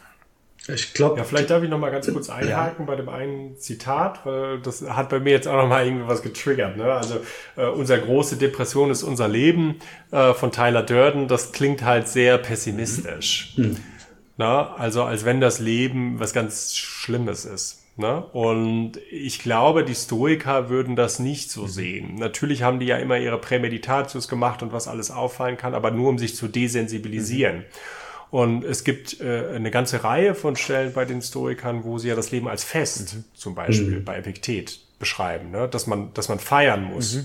Ich 0.68 0.94
glaube. 0.94 1.18
Ja, 1.18 1.24
vielleicht 1.24 1.50
darf 1.50 1.64
ich 1.64 1.70
noch 1.70 1.80
mal 1.80 1.90
ganz 1.90 2.12
kurz 2.12 2.30
einhaken 2.30 2.86
ja. 2.86 2.86
bei 2.86 2.96
dem 2.96 3.10
einen 3.10 3.58
Zitat, 3.58 4.26
weil 4.26 4.60
das 4.60 4.84
hat 4.84 5.10
bei 5.10 5.20
mir 5.20 5.32
jetzt 5.32 5.48
auch 5.48 5.56
noch 5.56 5.68
mal 5.68 5.84
irgendwas 5.84 6.22
getriggert. 6.22 6.78
Ne? 6.78 6.86
Also 6.86 7.16
äh, 7.58 7.66
unser 7.66 7.98
große 7.98 8.38
Depression 8.38 8.92
ist 8.92 9.02
unser 9.02 9.28
Leben 9.28 9.80
äh, 10.12 10.34
von 10.34 10.52
Tyler 10.52 10.84
Durden. 10.84 11.28
Das 11.28 11.52
klingt 11.52 11.84
halt 11.84 12.08
sehr 12.08 12.38
pessimistisch. 12.38 13.54
Mhm. 13.58 13.78
Na? 14.38 14.76
Also 14.76 15.04
als 15.04 15.26
wenn 15.26 15.42
das 15.42 15.60
Leben 15.60 16.20
was 16.20 16.34
ganz 16.34 16.76
Schlimmes 16.76 17.46
ist. 17.46 17.81
Ne? 18.02 18.26
Und 18.34 18.94
ich 19.12 19.40
glaube, 19.40 19.86
die 19.86 19.94
Stoiker 19.94 20.70
würden 20.70 20.96
das 20.96 21.20
nicht 21.20 21.52
so 21.52 21.68
sehen. 21.68 22.16
Natürlich 22.16 22.64
haben 22.64 22.80
die 22.80 22.88
ja 22.88 22.98
immer 22.98 23.20
ihre 23.20 23.38
Prämeditatius 23.38 24.28
gemacht 24.28 24.64
und 24.64 24.74
was 24.74 24.88
alles 24.88 25.12
auffallen 25.12 25.56
kann, 25.56 25.76
aber 25.76 25.92
nur 25.92 26.10
um 26.10 26.18
sich 26.18 26.36
zu 26.36 26.48
desensibilisieren. 26.48 27.58
Mhm. 27.58 27.64
Und 28.32 28.64
es 28.64 28.84
gibt 28.84 29.22
äh, 29.22 29.50
eine 29.56 29.70
ganze 29.70 30.04
Reihe 30.04 30.34
von 30.34 30.56
Stellen 30.56 30.94
bei 30.94 31.06
den 31.06 31.22
Stoikern, 31.22 31.84
wo 31.84 32.00
sie 32.00 32.08
ja 32.08 32.16
das 32.16 32.32
Leben 32.32 32.48
als 32.48 32.64
Fest, 32.64 33.14
mhm. 33.14 33.24
zum 33.36 33.54
Beispiel 33.54 34.00
mhm. 34.00 34.06
bei 34.06 34.18
Epiktet, 34.18 34.80
beschreiben, 34.98 35.52
ne? 35.52 35.68
dass 35.68 35.86
man, 35.86 36.12
dass 36.16 36.28
man 36.28 36.40
feiern 36.40 36.84
muss. 36.84 37.20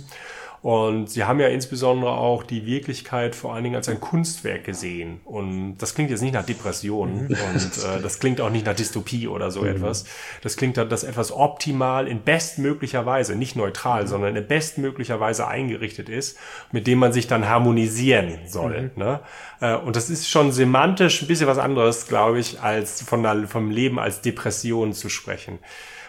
Und 0.66 1.08
sie 1.08 1.22
haben 1.22 1.38
ja 1.38 1.46
insbesondere 1.46 2.10
auch 2.10 2.42
die 2.42 2.66
Wirklichkeit 2.66 3.36
vor 3.36 3.54
allen 3.54 3.62
Dingen 3.62 3.76
als 3.76 3.88
ein 3.88 4.00
Kunstwerk 4.00 4.64
gesehen. 4.64 5.20
Und 5.24 5.78
das 5.78 5.94
klingt 5.94 6.10
jetzt 6.10 6.22
nicht 6.22 6.34
nach 6.34 6.44
Depression 6.44 7.28
mhm. 7.28 7.28
und 7.28 7.84
äh, 7.84 8.02
das 8.02 8.18
klingt 8.18 8.40
auch 8.40 8.50
nicht 8.50 8.66
nach 8.66 8.74
Dystopie 8.74 9.28
oder 9.28 9.52
so 9.52 9.60
mhm. 9.60 9.68
etwas. 9.68 10.06
Das 10.42 10.56
klingt 10.56 10.76
dann, 10.76 10.88
dass 10.88 11.04
etwas 11.04 11.30
optimal 11.30 12.08
in 12.08 12.20
bestmöglicher 12.20 13.06
Weise, 13.06 13.36
nicht 13.36 13.54
neutral, 13.54 14.02
mhm. 14.02 14.06
sondern 14.08 14.34
in 14.34 14.44
bestmöglicher 14.44 15.20
Weise 15.20 15.46
eingerichtet 15.46 16.08
ist, 16.08 16.36
mit 16.72 16.88
dem 16.88 16.98
man 16.98 17.12
sich 17.12 17.28
dann 17.28 17.48
harmonisieren 17.48 18.36
soll. 18.48 18.90
Mhm. 18.96 19.02
Ne? 19.04 19.20
Äh, 19.60 19.76
und 19.76 19.94
das 19.94 20.10
ist 20.10 20.28
schon 20.28 20.50
semantisch 20.50 21.22
ein 21.22 21.28
bisschen 21.28 21.46
was 21.46 21.58
anderes, 21.58 22.08
glaube 22.08 22.40
ich, 22.40 22.60
als 22.60 23.02
von 23.02 23.22
der, 23.22 23.46
vom 23.46 23.70
Leben 23.70 24.00
als 24.00 24.20
Depression 24.20 24.94
zu 24.94 25.10
sprechen. 25.10 25.60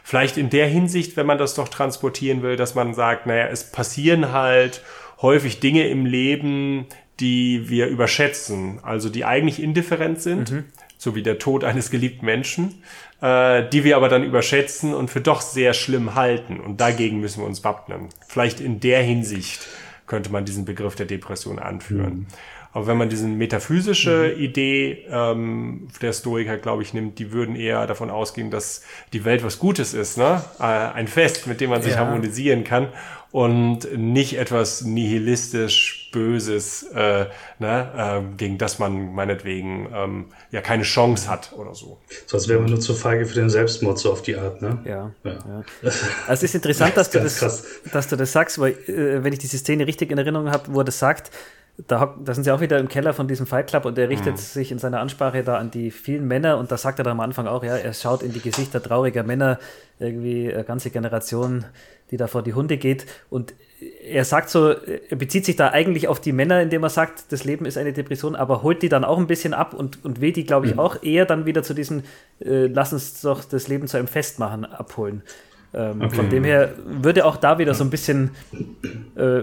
Vielleicht 0.08 0.38
in 0.38 0.50
der 0.50 0.68
Hinsicht, 0.68 1.18
wenn 1.18 1.26
man 1.26 1.38
das 1.38 1.54
doch 1.54 1.68
transportieren 1.68 2.42
will, 2.42 2.56
dass 2.56 2.76
man 2.76 2.94
sagt, 2.94 3.26
naja, 3.26 3.48
es 3.48 3.66
passieren 3.74 4.32
halt 4.32 4.82
häufig 5.22 5.60
Dinge 5.60 5.90
im 5.90 6.06
Leben, 6.06 6.86
die 7.20 7.68
wir 7.68 7.88
überschätzen, 7.88 8.80
also 8.84 9.10
die 9.10 9.26
eigentlich 9.26 9.62
indifferent 9.62 10.22
sind, 10.22 10.50
mhm. 10.50 10.64
so 10.98 11.14
wie 11.16 11.24
der 11.24 11.40
Tod 11.40 11.66
eines 11.66 11.92
geliebten 11.92 12.26
Menschen, 12.26 12.82
äh, 13.20 13.68
die 13.68 13.84
wir 13.84 13.98
aber 13.98 14.08
dann 14.08 14.24
überschätzen 14.24 14.94
und 14.94 15.10
für 15.10 15.20
doch 15.20 15.42
sehr 15.42 15.74
schlimm 15.74 16.16
halten. 16.16 16.62
Und 16.62 16.80
dagegen 16.80 17.20
müssen 17.20 17.42
wir 17.42 17.46
uns 17.46 17.66
wappnen. 17.66 18.08
Vielleicht 18.30 18.62
in 18.62 18.80
der 18.80 19.04
Hinsicht 19.04 19.68
könnte 20.06 20.32
man 20.32 20.46
diesen 20.46 20.64
Begriff 20.64 20.96
der 20.96 21.06
Depression 21.06 21.60
anführen. 21.60 22.14
Mhm. 22.14 22.28
Aber 22.74 22.88
wenn 22.88 22.98
man 22.98 23.10
diese 23.10 23.28
metaphysische 23.28 24.34
mhm. 24.36 24.42
Idee 24.42 25.06
ähm, 25.10 25.88
der 26.02 26.14
Stoiker, 26.14 26.58
glaube 26.58 26.84
ich, 26.84 26.94
nimmt, 26.94 27.20
die 27.20 27.32
würden 27.32 27.56
eher 27.56 27.88
davon 27.88 28.10
ausgehen, 28.10 28.52
dass 28.52 28.84
die 29.14 29.26
Welt 29.26 29.44
was 29.44 29.60
Gutes 29.60 29.94
ist, 29.94 30.18
ne? 30.18 30.44
Äh, 30.60 30.64
ein 30.64 31.08
Fest, 31.08 31.48
mit 31.48 31.62
dem 31.62 31.70
man 31.70 31.82
sich 31.82 31.94
ja. 31.94 32.00
harmonisieren 32.00 32.64
kann 32.64 32.90
und 33.32 33.96
nicht 33.98 34.38
etwas 34.38 34.82
nihilistisch 34.84 36.10
Böses, 36.12 36.84
äh, 36.94 37.26
ne? 37.60 38.24
äh, 38.32 38.38
gegen 38.38 38.58
das 38.58 38.80
man 38.80 39.14
meinetwegen 39.14 39.90
ähm, 39.94 40.26
ja 40.52 40.62
keine 40.62 40.84
Chance 40.84 41.30
hat 41.30 41.54
oder 41.54 41.76
so. 41.76 42.00
So 42.26 42.38
als 42.38 42.48
wäre 42.48 42.60
man 42.60 42.70
nur 42.70 42.80
zu 42.80 42.94
feige 42.94 43.26
für 43.26 43.36
den 43.36 43.50
Selbstmord, 43.50 44.00
so 44.00 44.12
auf 44.12 44.22
die 44.22 44.38
Art, 44.38 44.62
ne? 44.62 44.80
Ja. 44.86 45.12
ja. 45.24 45.32
ja. 45.32 45.64
Also 45.82 46.00
es 46.28 46.44
ist 46.44 46.56
interessant, 46.56 46.96
dass 46.96 47.10
du, 47.10 47.20
das, 47.24 47.66
dass 47.92 48.08
du 48.08 48.16
das 48.16 48.32
sagst, 48.32 48.58
weil 48.60 48.72
äh, 48.88 49.24
wenn 49.24 49.34
ich 49.34 49.40
diese 49.40 49.58
Szene 49.58 49.86
richtig 49.86 50.12
in 50.12 50.18
Erinnerung 50.18 50.50
habe, 50.50 50.74
wo 50.74 50.80
er 50.80 50.86
das 50.86 50.98
sagt, 50.98 51.30
da, 51.86 52.16
da 52.24 52.34
sind 52.34 52.44
sie 52.44 52.52
auch 52.52 52.62
wieder 52.62 52.80
im 52.80 52.88
Keller 52.88 53.14
von 53.14 53.28
diesem 53.28 53.46
Fight 53.46 53.68
Club 53.68 53.86
und 53.86 53.98
er 54.00 54.10
richtet 54.10 54.34
mhm. 54.34 54.38
sich 54.38 54.72
in 54.72 54.80
seiner 54.80 55.00
Ansprache 55.00 55.44
da 55.44 55.58
an 55.58 55.70
die 55.70 55.92
vielen 55.92 56.28
Männer 56.28 56.58
und 56.58 56.72
da 56.72 56.78
sagt 56.78 57.00
er 57.00 57.04
dann 57.04 57.14
am 57.14 57.20
Anfang 57.20 57.46
auch, 57.46 57.64
ja, 57.64 57.78
er 57.78 57.94
schaut 57.94 58.24
in 58.24 58.34
die 58.34 58.42
Gesichter 58.42 58.82
trauriger 58.82 59.24
Männer, 59.24 59.60
irgendwie 60.00 60.52
eine 60.52 60.64
ganze 60.64 60.90
Generation, 60.90 61.66
die 62.10 62.18
da 62.18 62.28
vor 62.28 62.42
die 62.42 62.54
Hunde 62.54 62.78
geht 62.78 63.06
und 63.30 63.54
er 64.04 64.26
sagt 64.26 64.50
so, 64.50 64.70
er 64.70 65.18
bezieht 65.18 65.46
sich 65.46 65.56
da 65.56 65.70
eigentlich 65.70 66.08
auf 66.08 66.20
die 66.20 66.32
Männer, 66.32 66.62
indem 66.62 66.82
er 66.82 66.90
sagt, 66.90 67.32
das 67.32 67.44
Leben 67.44 67.66
ist 67.66 67.78
eine 67.78 67.94
Depression, 67.94 68.36
aber 68.36 68.64
holt 68.64 68.82
die 68.82 68.90
dann 68.90 69.04
auch 69.04 69.20
ein 69.20 69.28
bisschen 69.28 69.54
ab 69.54 69.76
und, 69.76 70.04
und 70.04 70.20
will 70.20 70.32
die, 70.32 70.46
glaube 70.46 70.66
ich, 70.66 70.74
mhm. 70.74 70.80
auch 70.80 71.04
eher 71.04 71.26
dann 71.26 71.46
wieder 71.46 71.62
zu 71.62 71.76
diesem, 71.76 72.00
äh, 72.40 72.66
lass 72.66 72.92
uns 72.92 73.22
doch 73.22 73.44
das 73.44 73.68
Leben 73.68 73.88
zu 73.88 73.98
einem 73.98 74.08
Fest 74.08 74.40
machen, 74.40 74.66
abholen. 74.66 75.22
Ähm, 75.74 76.02
okay. 76.02 76.16
Von 76.16 76.30
dem 76.30 76.44
her 76.44 76.74
würde 76.86 77.26
auch 77.26 77.38
da 77.38 77.60
wieder 77.60 77.74
so 77.74 77.84
ein 77.84 77.90
bisschen 77.90 78.32
äh, 79.16 79.42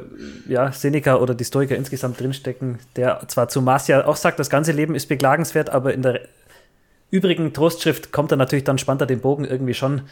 ja, 0.49 0.73
Seneca 0.73 1.17
oder 1.17 1.35
die 1.35 1.45
Stoiker 1.45 1.77
insgesamt 1.77 2.19
drinstecken, 2.19 2.79
der 2.97 3.23
zwar 3.29 3.49
zu 3.49 3.61
Marcia 3.61 4.07
auch 4.07 4.17
sagt, 4.17 4.39
das 4.39 4.51
ganze 4.51 4.73
Leben 4.73 4.95
ist 4.95 5.07
beklagenswert, 5.07 5.71
aber 5.71 5.93
in 5.93 6.03
der 6.03 6.23
übrigen 7.11 7.53
Trostschrift 7.53 8.11
kommt 8.11 8.33
er 8.33 8.37
natürlich 8.37 8.65
dann, 8.65 8.79
spannt 8.79 9.01
er 9.01 9.07
den 9.07 9.21
Bogen 9.21 9.45
irgendwie 9.45 9.75
schon 9.75 10.03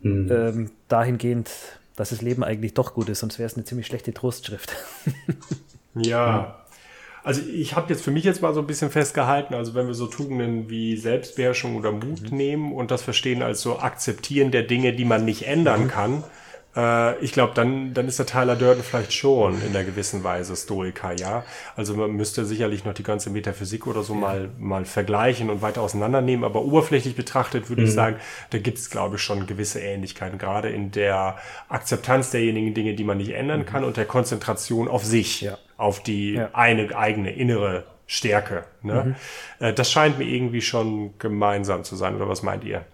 mhm. 0.00 0.30
ähm, 0.30 0.70
dahingehend, 0.88 1.50
dass 1.96 2.10
das 2.10 2.22
Leben 2.22 2.44
eigentlich 2.44 2.74
doch 2.74 2.94
gut 2.94 3.08
ist, 3.08 3.20
sonst 3.20 3.38
wäre 3.38 3.46
es 3.46 3.56
eine 3.56 3.64
ziemlich 3.64 3.86
schlechte 3.86 4.14
Trostschrift. 4.14 4.74
ja. 5.94 6.63
Also 7.24 7.40
ich 7.40 7.74
habe 7.74 7.92
jetzt 7.92 8.04
für 8.04 8.10
mich 8.10 8.24
jetzt 8.24 8.42
mal 8.42 8.52
so 8.52 8.60
ein 8.60 8.66
bisschen 8.66 8.90
festgehalten, 8.90 9.54
also 9.54 9.74
wenn 9.74 9.86
wir 9.86 9.94
so 9.94 10.06
Tugenden 10.06 10.68
wie 10.68 10.94
Selbstbeherrschung 10.96 11.74
oder 11.74 11.90
Mut 11.90 12.30
mhm. 12.30 12.36
nehmen 12.36 12.72
und 12.72 12.90
das 12.90 13.02
verstehen 13.02 13.42
als 13.42 13.62
so 13.62 13.78
Akzeptieren 13.78 14.50
der 14.50 14.62
Dinge, 14.62 14.92
die 14.92 15.06
man 15.06 15.24
nicht 15.24 15.46
ändern 15.46 15.84
mhm. 15.84 15.88
kann, 15.88 16.24
äh, 16.76 17.18
ich 17.24 17.32
glaube, 17.32 17.52
dann, 17.54 17.94
dann 17.94 18.08
ist 18.08 18.18
der 18.18 18.26
Tyler 18.26 18.56
Durden 18.56 18.82
vielleicht 18.82 19.14
schon 19.14 19.54
in 19.62 19.74
einer 19.74 19.84
gewissen 19.84 20.22
Weise 20.22 20.54
Stoiker, 20.54 21.18
ja. 21.18 21.44
Also 21.76 21.94
man 21.94 22.10
müsste 22.12 22.44
sicherlich 22.44 22.84
noch 22.84 22.92
die 22.92 23.02
ganze 23.02 23.30
Metaphysik 23.30 23.86
oder 23.86 24.02
so 24.02 24.12
ja. 24.12 24.20
mal, 24.20 24.50
mal 24.58 24.84
vergleichen 24.84 25.48
und 25.48 25.62
weiter 25.62 25.80
auseinandernehmen, 25.80 26.44
aber 26.44 26.62
oberflächlich 26.62 27.16
betrachtet 27.16 27.70
würde 27.70 27.82
mhm. 27.82 27.88
ich 27.88 27.94
sagen, 27.94 28.16
da 28.50 28.58
gibt 28.58 28.76
es, 28.76 28.90
glaube 28.90 29.16
ich, 29.16 29.22
schon 29.22 29.46
gewisse 29.46 29.80
Ähnlichkeiten, 29.80 30.38
gerade 30.38 30.68
in 30.68 30.90
der 30.90 31.36
Akzeptanz 31.70 32.32
derjenigen 32.32 32.74
Dinge, 32.74 32.94
die 32.94 33.04
man 33.04 33.16
nicht 33.16 33.30
ändern 33.30 33.60
mhm. 33.60 33.66
kann 33.66 33.84
und 33.84 33.96
der 33.96 34.04
Konzentration 34.04 34.88
auf 34.88 35.04
sich. 35.04 35.40
Ja 35.40 35.56
auf 35.76 36.02
die 36.02 36.34
ja. 36.34 36.50
eine 36.52 36.96
eigene 36.96 37.34
innere 37.34 37.84
Stärke. 38.06 38.64
Ne? 38.82 39.16
Mhm. 39.60 39.66
Äh, 39.66 39.72
das 39.72 39.90
scheint 39.90 40.18
mir 40.18 40.24
irgendwie 40.24 40.62
schon 40.62 41.18
gemeinsam 41.18 41.84
zu 41.84 41.96
sein, 41.96 42.16
oder 42.16 42.28
was 42.28 42.42
meint 42.42 42.64
ihr? 42.64 42.84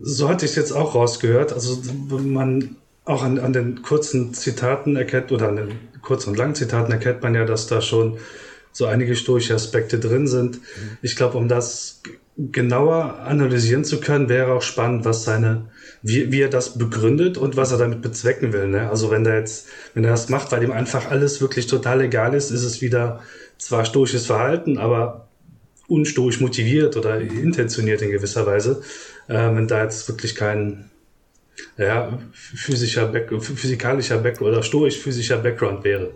So 0.00 0.28
hatte 0.28 0.46
ich 0.46 0.52
es 0.52 0.56
jetzt 0.56 0.72
auch 0.72 0.94
rausgehört. 0.94 1.52
Also 1.52 1.78
man 2.08 2.76
auch 3.04 3.22
an, 3.22 3.38
an 3.38 3.52
den 3.52 3.82
kurzen 3.82 4.32
Zitaten 4.32 4.96
erkennt 4.96 5.32
oder 5.32 5.48
an 5.48 5.56
den 5.56 5.78
kurzen 6.00 6.30
und 6.30 6.38
langen 6.38 6.54
Zitaten 6.54 6.92
erkennt 6.92 7.22
man 7.22 7.34
ja, 7.34 7.44
dass 7.44 7.66
da 7.66 7.82
schon 7.82 8.18
so 8.72 8.86
einige 8.86 9.16
stoische 9.16 9.54
Aspekte 9.54 9.98
drin 9.98 10.26
sind. 10.26 10.56
Mhm. 10.56 10.98
Ich 11.02 11.16
glaube, 11.16 11.36
um 11.36 11.48
das 11.48 12.02
genauer 12.38 13.18
analysieren 13.20 13.84
zu 13.84 14.00
können, 14.00 14.28
wäre 14.28 14.52
auch 14.52 14.62
spannend, 14.62 15.04
was 15.04 15.24
seine 15.24 15.66
wie, 16.02 16.32
wie 16.32 16.40
er 16.40 16.48
das 16.48 16.78
begründet 16.78 17.36
und 17.38 17.56
was 17.56 17.72
er 17.72 17.78
damit 17.78 18.02
bezwecken 18.02 18.52
will. 18.52 18.68
Ne? 18.68 18.88
Also 18.88 19.10
wenn 19.10 19.26
er 19.26 19.38
jetzt, 19.38 19.68
wenn 19.94 20.04
er 20.04 20.10
das 20.10 20.28
macht, 20.28 20.52
weil 20.52 20.62
ihm 20.62 20.72
einfach 20.72 21.10
alles 21.10 21.40
wirklich 21.40 21.66
total 21.66 22.00
egal 22.00 22.34
ist, 22.34 22.50
ist 22.50 22.64
es 22.64 22.80
wieder 22.80 23.22
zwar 23.58 23.84
stoisches 23.84 24.26
Verhalten, 24.26 24.78
aber 24.78 25.28
unstoisch 25.88 26.40
motiviert 26.40 26.96
oder 26.96 27.20
intentioniert 27.20 28.00
in 28.00 28.10
gewisser 28.10 28.46
Weise. 28.46 28.82
Äh, 29.28 29.34
wenn 29.34 29.66
da 29.66 29.82
jetzt 29.82 30.08
wirklich 30.08 30.34
kein 30.34 30.90
ja, 31.76 32.18
physischer 32.32 33.06
Back, 33.08 33.30
physikalischer 33.42 34.18
Back 34.18 34.40
oder 34.40 34.62
stoisch 34.62 34.98
physischer 34.98 35.38
Background 35.38 35.84
wäre. 35.84 36.10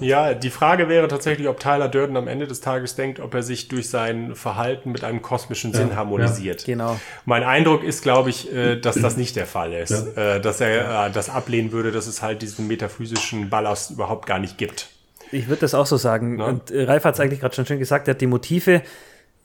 Ja, 0.00 0.34
die 0.34 0.50
Frage 0.50 0.88
wäre 0.88 1.06
tatsächlich, 1.08 1.48
ob 1.48 1.60
Tyler 1.60 1.88
Durden 1.88 2.16
am 2.16 2.26
Ende 2.26 2.46
des 2.46 2.60
Tages 2.60 2.96
denkt, 2.96 3.20
ob 3.20 3.34
er 3.34 3.42
sich 3.42 3.68
durch 3.68 3.88
sein 3.88 4.34
Verhalten 4.34 4.90
mit 4.90 5.04
einem 5.04 5.22
kosmischen 5.22 5.72
Sinn 5.72 5.90
ja, 5.90 5.96
harmonisiert. 5.96 6.62
Ja, 6.62 6.74
genau. 6.74 7.00
Mein 7.24 7.44
Eindruck 7.44 7.84
ist, 7.84 8.02
glaube 8.02 8.30
ich, 8.30 8.52
äh, 8.52 8.76
dass 8.76 8.96
das 8.96 9.16
nicht 9.16 9.36
der 9.36 9.46
Fall 9.46 9.72
ist. 9.72 10.16
Ja. 10.16 10.36
Äh, 10.36 10.40
dass 10.40 10.60
er 10.60 11.06
äh, 11.06 11.10
das 11.10 11.30
ablehnen 11.30 11.72
würde, 11.72 11.92
dass 11.92 12.06
es 12.06 12.20
halt 12.20 12.42
diesen 12.42 12.66
metaphysischen 12.66 13.48
Ballast 13.48 13.92
überhaupt 13.92 14.26
gar 14.26 14.38
nicht 14.38 14.58
gibt. 14.58 14.88
Ich 15.30 15.48
würde 15.48 15.60
das 15.60 15.74
auch 15.74 15.86
so 15.86 15.96
sagen. 15.96 16.36
Na? 16.36 16.46
Und 16.46 16.72
Ralf 16.72 17.04
hat 17.04 17.14
es 17.14 17.20
eigentlich 17.20 17.40
gerade 17.40 17.54
schon 17.54 17.66
schön 17.66 17.78
gesagt, 17.78 18.08
er 18.08 18.14
hat 18.14 18.20
die 18.20 18.26
Motive, 18.26 18.82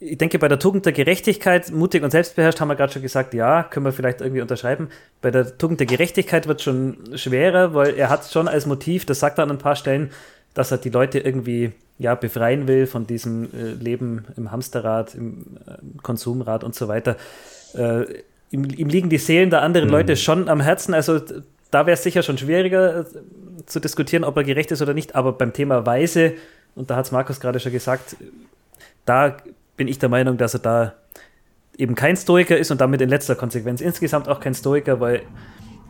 ich 0.04 0.18
denke, 0.18 0.40
bei 0.40 0.48
der 0.48 0.58
Tugend 0.58 0.86
der 0.86 0.94
Gerechtigkeit, 0.94 1.72
mutig 1.72 2.04
und 2.04 2.10
selbstbeherrscht, 2.10 2.60
haben 2.60 2.70
wir 2.70 2.76
gerade 2.76 2.92
schon 2.92 3.04
gesagt, 3.04 3.36
ja, 3.36 3.62
können 3.62 3.86
wir 3.86 3.94
vielleicht 3.94 4.20
irgendwie 4.20 4.42
unterschreiben. 4.42 4.90
Bei 5.22 5.30
der 5.30 5.60
Tugend 5.60 5.80
der 5.80 5.86
Gerechtigkeit 5.86 6.48
wird 6.48 6.58
es 6.58 6.64
schon 6.64 6.98
schwerer, 7.16 7.76
weil 7.76 7.94
er 7.94 8.10
hat 8.10 8.26
schon 8.26 8.48
als 8.48 8.66
Motiv, 8.66 9.06
das 9.06 9.20
sagt 9.20 9.38
er 9.38 9.44
an 9.44 9.52
ein 9.52 9.60
paar 9.60 9.76
Stellen, 9.76 10.10
dass 10.56 10.72
er 10.72 10.80
die 10.80 10.90
Leute 10.90 11.20
irgendwie 11.20 11.72
ja, 12.00 12.16
befreien 12.16 12.68
will 12.68 12.88
von 12.88 13.06
diesem 13.06 13.46
äh, 13.54 13.74
Leben 13.74 14.26
im 14.36 14.52
Hamsterrad, 14.52 15.14
im 15.14 15.58
äh, 15.68 16.02
Konsumrad 16.02 16.64
und 16.64 16.74
so 16.74 16.88
weiter. 16.88 17.16
Äh, 17.76 18.06
ihm, 18.50 18.66
ihm, 18.76 18.90
liegen 18.90 19.10
die 19.10 19.20
Seelen 19.20 19.52
der 19.52 19.62
anderen 19.62 19.88
mhm. 19.88 19.94
Leute 19.94 20.18
schon 20.18 20.50
am 20.50 20.62
Herzen. 20.62 20.96
Also 20.96 21.20
da 21.70 21.86
wäre 21.86 21.94
es 21.94 22.02
sicher 22.02 22.24
schon 22.24 22.40
schwieriger 22.40 23.02
äh, 23.02 23.06
zu 23.68 23.80
diskutieren, 23.80 24.24
ob 24.24 24.36
er 24.36 24.44
gerecht 24.44 24.72
ist 24.72 24.82
oder 24.82 24.96
nicht. 24.96 25.14
Aber 25.14 25.34
beim 25.34 25.54
Thema 25.54 25.86
Weise, 25.86 26.34
und 26.74 26.90
da 26.90 26.96
hat 26.96 27.06
es 27.06 27.12
Markus 27.12 27.40
gerade 27.40 27.60
schon 27.60 27.72
gesagt, 27.72 28.16
da 29.06 29.38
bin 29.82 29.88
ich 29.88 29.98
der 29.98 30.10
Meinung, 30.10 30.38
dass 30.38 30.54
er 30.54 30.60
da 30.60 30.94
eben 31.76 31.96
kein 31.96 32.16
Stoiker 32.16 32.56
ist 32.56 32.70
und 32.70 32.80
damit 32.82 33.02
in 33.02 33.10
letzter 33.10 33.34
Konsequenz 33.34 33.82
insgesamt 33.82 34.28
auch 34.28 34.40
kein 34.40 34.54
Stoiker, 34.54 35.00
weil, 35.00 35.24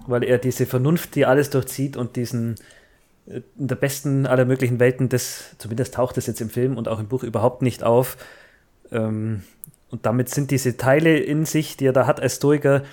weil 0.07 0.23
er 0.23 0.37
diese 0.37 0.65
Vernunft, 0.65 1.13
die 1.15 1.25
alles 1.25 1.49
durchzieht 1.49 1.97
und 1.97 2.15
diesen 2.15 2.55
äh, 3.27 3.41
in 3.59 3.67
der 3.67 3.75
besten 3.75 4.25
aller 4.25 4.45
möglichen 4.45 4.79
Welten, 4.79 5.09
das, 5.09 5.57
zumindest 5.57 5.95
taucht 5.95 6.15
das 6.15 6.25
jetzt 6.25 6.39
im 6.39 6.49
Film 6.49 6.77
und 6.77 6.87
auch 6.87 7.01
im 7.01 7.09
Buch 7.09 7.23
überhaupt 7.23 7.63
nicht 7.63 7.83
auf. 7.83 8.15
Ähm, 8.93 9.43
und 9.89 10.05
damit 10.05 10.29
sind 10.29 10.51
diese 10.51 10.77
Teile 10.77 11.19
in 11.19 11.43
sich, 11.43 11.75
die 11.75 11.87
er 11.87 11.91
da 11.91 12.07
hat 12.07 12.21
als 12.21 12.37
Stoiker, 12.37 12.83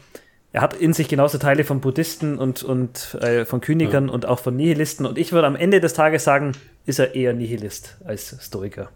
er 0.51 0.63
hat 0.63 0.75
in 0.75 0.95
sich 0.95 1.07
genauso 1.07 1.39
Teile 1.39 1.63
von 1.63 1.81
Buddhisten 1.81 2.39
und, 2.39 2.65
und 2.65 3.15
äh, 3.21 3.45
von 3.45 3.61
Königern 3.61 4.09
ja. 4.09 4.13
und 4.13 4.27
auch 4.27 4.41
von 4.41 4.57
Nihilisten. 4.57 5.07
Und 5.07 5.17
ich 5.17 5.31
würde 5.31 5.47
am 5.47 5.55
Ende 5.55 5.79
des 5.79 5.93
Tages 5.93 6.25
sagen, 6.25 6.57
ist 6.87 6.99
er 6.99 7.15
eher 7.15 7.35
Nihilist 7.35 7.99
als 8.05 8.37
Stoiker. 8.45 8.91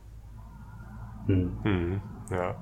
Hm. 1.26 1.52
Hm, 1.62 2.00
ja. 2.30 2.56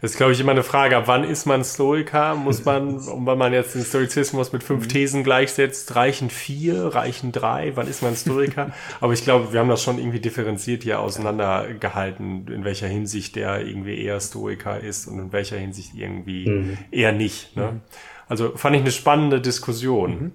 Das 0.00 0.12
ist, 0.12 0.16
glaube 0.16 0.32
ich, 0.32 0.40
immer 0.40 0.52
eine 0.52 0.62
Frage, 0.62 0.96
ab 0.96 1.04
wann 1.06 1.24
ist 1.24 1.46
man 1.46 1.64
Stoiker? 1.64 2.34
Muss 2.34 2.64
man, 2.64 3.00
wenn 3.26 3.38
man 3.38 3.52
jetzt 3.52 3.74
den 3.74 3.82
Stoizismus 3.82 4.52
mit 4.52 4.62
fünf 4.62 4.88
Thesen 4.88 5.24
gleichsetzt, 5.24 5.96
reichen 5.96 6.30
vier, 6.30 6.94
reichen 6.94 7.32
drei? 7.32 7.72
Wann 7.74 7.88
ist 7.88 8.02
man 8.02 8.14
Stoiker? 8.14 8.72
Aber 9.00 9.12
ich 9.12 9.24
glaube, 9.24 9.52
wir 9.52 9.60
haben 9.60 9.68
das 9.68 9.82
schon 9.82 9.98
irgendwie 9.98 10.20
differenziert 10.20 10.82
hier 10.82 11.00
auseinandergehalten, 11.00 12.48
in 12.48 12.64
welcher 12.64 12.86
Hinsicht 12.86 13.36
der 13.36 13.66
irgendwie 13.66 14.02
eher 14.02 14.20
Stoiker 14.20 14.80
ist 14.80 15.06
und 15.06 15.18
in 15.18 15.32
welcher 15.32 15.56
Hinsicht 15.56 15.94
irgendwie 15.94 16.48
mhm. 16.48 16.78
eher 16.90 17.12
nicht. 17.12 17.56
Ne? 17.56 17.80
Also 18.28 18.56
fand 18.56 18.76
ich 18.76 18.82
eine 18.82 18.90
spannende 18.90 19.40
Diskussion. 19.40 20.10
Mhm. 20.10 20.32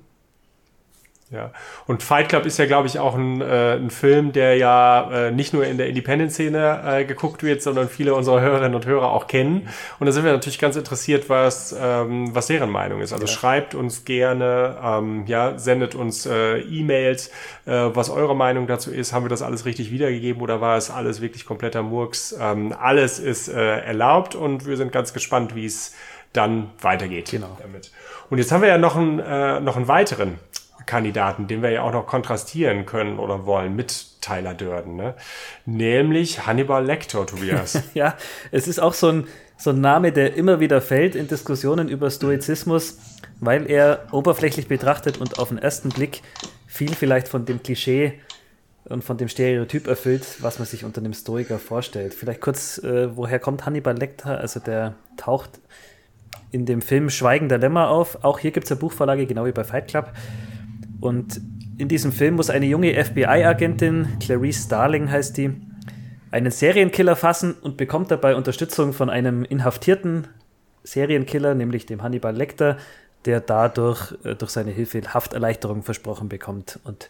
Ja. 1.32 1.52
Und 1.88 2.04
Fight 2.04 2.28
Club 2.28 2.46
ist 2.46 2.58
ja, 2.60 2.66
glaube 2.66 2.88
ich, 2.88 3.00
auch 3.00 3.16
ein, 3.16 3.40
äh, 3.40 3.76
ein 3.76 3.90
Film, 3.90 4.34
der 4.34 4.58
ja 4.58 5.28
äh, 5.28 5.32
nicht 5.32 5.54
nur 5.54 5.66
in 5.66 5.78
der 5.78 5.88
Independent-Szene 5.88 6.82
äh, 6.86 7.06
geguckt 7.06 7.42
wird, 7.42 7.62
sondern 7.62 7.88
viele 7.88 8.14
unserer 8.16 8.42
Hörerinnen 8.42 8.76
und 8.76 8.86
Hörer 8.86 9.12
auch 9.12 9.28
kennen. 9.28 9.70
Und 10.00 10.08
da 10.08 10.12
sind 10.12 10.26
wir 10.26 10.34
natürlich 10.34 10.60
ganz 10.60 10.76
interessiert, 10.76 11.30
was, 11.30 11.74
ähm, 11.80 12.36
was 12.36 12.48
deren 12.48 12.70
Meinung 12.70 13.00
ist. 13.00 13.14
Also 13.14 13.26
ja. 13.26 13.32
schreibt 13.32 13.76
uns 13.76 14.04
gerne, 14.04 14.78
ähm, 14.84 15.26
ja, 15.26 15.58
sendet 15.58 15.96
uns 15.96 16.26
äh, 16.26 16.60
E-Mails, 16.60 17.30
äh, 17.66 17.72
was 17.72 18.10
eure 18.10 18.36
Meinung 18.36 18.68
dazu 18.68 18.92
ist. 18.92 19.14
Haben 19.14 19.24
wir 19.24 19.30
das 19.30 19.42
alles 19.42 19.64
richtig 19.64 19.90
wiedergegeben 19.90 20.42
oder 20.42 20.60
war 20.60 20.76
es 20.76 20.92
alles 20.92 21.22
wirklich 21.22 21.46
kompletter 21.46 21.82
Murks? 21.82 22.36
Ähm, 22.38 22.76
alles 22.78 23.20
ist 23.20 23.48
äh, 23.48 23.80
erlaubt 23.80 24.36
und 24.36 24.66
wir 24.66 24.76
sind 24.76 24.92
ganz 24.92 25.14
gespannt, 25.14 25.56
wie 25.56 25.66
es 25.66 25.96
dann 26.34 26.72
weitergeht 26.82 27.32
genau. 27.32 27.58
damit. 27.62 27.92
Und 28.30 28.38
jetzt 28.38 28.52
haben 28.52 28.62
wir 28.62 28.70
ja 28.70 28.78
noch 28.78 28.96
einen, 28.96 29.20
äh, 29.20 29.60
noch 29.60 29.76
einen 29.76 29.88
weiteren 29.88 30.40
Kandidaten, 30.92 31.48
den 31.48 31.62
wir 31.62 31.70
ja 31.70 31.84
auch 31.84 31.94
noch 31.94 32.06
kontrastieren 32.06 32.86
können 32.86 33.18
oder 33.18 33.46
wollen 33.46 33.78
mit 33.78 34.20
Tyler 34.20 34.54
Durden, 34.54 34.98
ne? 34.98 35.16
nämlich 35.66 36.46
Hannibal 36.46 36.86
Lecter, 36.86 37.26
Tobias. 37.26 37.82
ja, 37.94 38.18
es 38.52 38.68
ist 38.68 38.80
auch 38.80 38.94
so 38.94 39.08
ein, 39.08 39.28
so 39.56 39.70
ein 39.70 39.80
Name, 39.80 40.12
der 40.12 40.36
immer 40.36 40.60
wieder 40.60 40.82
fällt 40.82 41.16
in 41.16 41.30
Diskussionen 41.30 41.88
über 41.88 42.12
Stoizismus, 42.12 42.98
weil 43.40 43.72
er 43.72 44.06
oberflächlich 44.12 44.68
betrachtet 44.68 45.18
und 45.18 45.40
auf 45.40 45.48
den 45.48 45.60
ersten 45.60 45.88
Blick 45.88 46.24
viel 46.68 46.94
vielleicht 46.94 47.30
von 47.30 47.46
dem 47.46 47.64
Klischee 47.64 48.20
und 48.84 49.02
von 49.02 49.16
dem 49.16 49.30
Stereotyp 49.30 49.88
erfüllt, 49.88 50.26
was 50.40 50.60
man 50.60 50.68
sich 50.68 50.84
unter 50.84 51.00
einem 51.00 51.14
Stoiker 51.14 51.58
vorstellt. 51.58 52.14
Vielleicht 52.14 52.42
kurz, 52.42 52.80
äh, 52.80 53.16
woher 53.16 53.40
kommt 53.40 53.66
Hannibal 53.66 53.98
Lecter? 53.98 54.40
Also 54.40 54.60
der 54.60 54.96
taucht 55.16 55.52
in 56.52 56.66
dem 56.66 56.82
Film 56.82 57.10
Schweigen 57.10 57.48
der 57.48 57.60
Lämmer 57.60 57.88
auf. 57.88 58.26
Auch 58.26 58.40
hier 58.40 58.52
gibt 58.52 58.66
es 58.66 58.72
eine 58.72 58.80
Buchvorlage, 58.82 59.26
genau 59.26 59.46
wie 59.46 59.54
bei 59.54 59.64
Fight 59.64 59.88
Club. 59.88 60.12
Und 61.02 61.42
in 61.78 61.88
diesem 61.88 62.12
Film 62.12 62.36
muss 62.36 62.50
eine 62.50 62.68
junge 62.68 62.94
FBI-Agentin, 62.94 64.08
Clarice 64.20 64.66
Starling 64.66 65.12
heißt 65.12 65.36
die, 65.36 65.52
einen 66.30 66.52
Serienkiller 66.52 67.16
fassen 67.16 67.54
und 67.54 67.76
bekommt 67.76 68.12
dabei 68.12 68.36
Unterstützung 68.36 68.94
von 68.94 69.10
einem 69.10 69.44
inhaftierten 69.44 70.28
Serienkiller, 70.84 71.56
nämlich 71.56 71.86
dem 71.86 72.04
Hannibal 72.04 72.36
Lecter, 72.36 72.78
der 73.26 73.42
dadurch 73.42 74.14
äh, 74.24 74.36
durch 74.36 74.52
seine 74.52 74.72
Hilfe 74.72 75.02
Hafterleichterung 75.14 75.84
versprochen 75.84 76.30
bekommt. 76.30 76.80
Und 76.84 77.10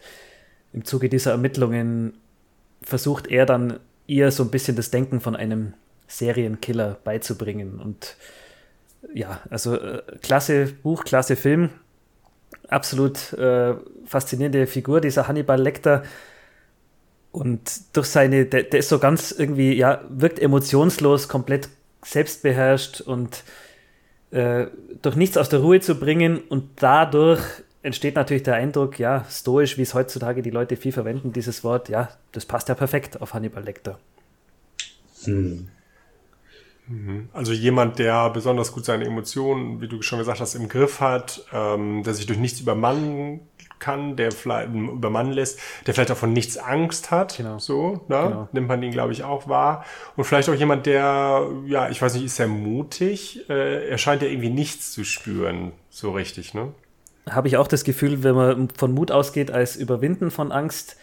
im 0.72 0.84
Zuge 0.84 1.08
dieser 1.08 1.32
Ermittlungen 1.32 2.14
versucht 2.82 3.28
er 3.28 3.46
dann 3.46 3.78
ihr 4.06 4.32
so 4.32 4.42
ein 4.42 4.50
bisschen 4.50 4.74
das 4.74 4.90
Denken 4.90 5.20
von 5.20 5.36
einem 5.36 5.74
Serienkiller 6.08 6.98
beizubringen. 7.04 7.78
Und 7.78 8.16
ja, 9.14 9.40
also 9.50 9.76
äh, 9.76 10.02
klasse 10.22 10.66
Buch, 10.82 11.04
klasse 11.04 11.36
Film 11.36 11.70
absolut 12.72 13.32
äh, 13.34 13.74
faszinierende 14.06 14.66
Figur, 14.66 15.00
dieser 15.00 15.28
Hannibal 15.28 15.60
Lecter. 15.60 16.02
Und 17.30 17.96
durch 17.96 18.06
seine, 18.06 18.44
der, 18.44 18.64
der, 18.64 18.80
ist 18.80 18.88
so 18.88 18.98
ganz 18.98 19.30
irgendwie, 19.32 19.72
ja, 19.74 20.02
wirkt 20.08 20.38
emotionslos, 20.38 21.28
komplett 21.28 21.68
selbstbeherrscht 22.04 23.00
und 23.00 23.44
äh, 24.32 24.66
durch 25.00 25.16
nichts 25.16 25.36
aus 25.36 25.48
der 25.48 25.60
Ruhe 25.60 25.80
zu 25.80 25.98
bringen. 25.98 26.38
Und 26.48 26.70
dadurch 26.76 27.42
entsteht 27.82 28.16
natürlich 28.16 28.42
der 28.42 28.54
Eindruck, 28.54 28.98
ja, 28.98 29.24
stoisch, 29.30 29.78
wie 29.78 29.82
es 29.82 29.94
heutzutage 29.94 30.42
die 30.42 30.50
Leute 30.50 30.76
viel 30.76 30.92
verwenden, 30.92 31.32
dieses 31.32 31.64
Wort, 31.64 31.88
ja, 31.88 32.10
das 32.32 32.44
passt 32.46 32.68
ja 32.68 32.74
perfekt 32.74 33.20
auf 33.20 33.34
Hannibal 33.34 33.64
Lecter. 33.64 33.98
Hm. 35.24 35.68
Mhm. 36.92 37.28
Also 37.32 37.52
jemand, 37.52 37.98
der 37.98 38.28
besonders 38.30 38.72
gut 38.72 38.84
seine 38.84 39.06
Emotionen, 39.06 39.80
wie 39.80 39.88
du 39.88 40.02
schon 40.02 40.18
gesagt 40.18 40.40
hast, 40.40 40.54
im 40.54 40.68
Griff 40.68 41.00
hat, 41.00 41.44
ähm, 41.52 42.02
der 42.02 42.12
sich 42.12 42.26
durch 42.26 42.38
nichts 42.38 42.60
übermannen 42.60 43.40
kann, 43.78 44.14
der 44.14 44.30
vielleicht 44.30 44.72
übermannen 44.72 45.32
lässt, 45.32 45.58
der 45.86 45.94
vielleicht 45.94 46.12
auch 46.12 46.16
von 46.16 46.32
nichts 46.32 46.58
Angst 46.58 47.10
hat. 47.10 47.38
Genau. 47.38 47.58
So, 47.58 48.04
ne? 48.08 48.22
Genau. 48.28 48.48
nimmt 48.52 48.68
man 48.68 48.82
ihn, 48.82 48.92
glaube 48.92 49.12
ich, 49.12 49.24
auch 49.24 49.48
wahr. 49.48 49.84
Und 50.16 50.24
vielleicht 50.24 50.48
auch 50.50 50.54
jemand, 50.54 50.86
der, 50.86 51.48
ja, 51.66 51.88
ich 51.88 52.00
weiß 52.00 52.14
nicht, 52.14 52.24
ist 52.24 52.38
er 52.38 52.46
mutig? 52.46 53.48
Äh, 53.48 53.88
er 53.88 53.98
scheint 53.98 54.22
ja 54.22 54.28
irgendwie 54.28 54.50
nichts 54.50 54.92
zu 54.92 55.02
spüren, 55.04 55.72
so 55.88 56.12
richtig, 56.12 56.54
ne? 56.54 56.72
Habe 57.28 57.48
ich 57.48 57.56
auch 57.56 57.68
das 57.68 57.84
Gefühl, 57.84 58.22
wenn 58.22 58.34
man 58.34 58.68
von 58.76 58.92
Mut 58.92 59.10
ausgeht 59.10 59.50
als 59.50 59.76
Überwinden 59.76 60.30
von 60.30 60.52
Angst, 60.52 60.96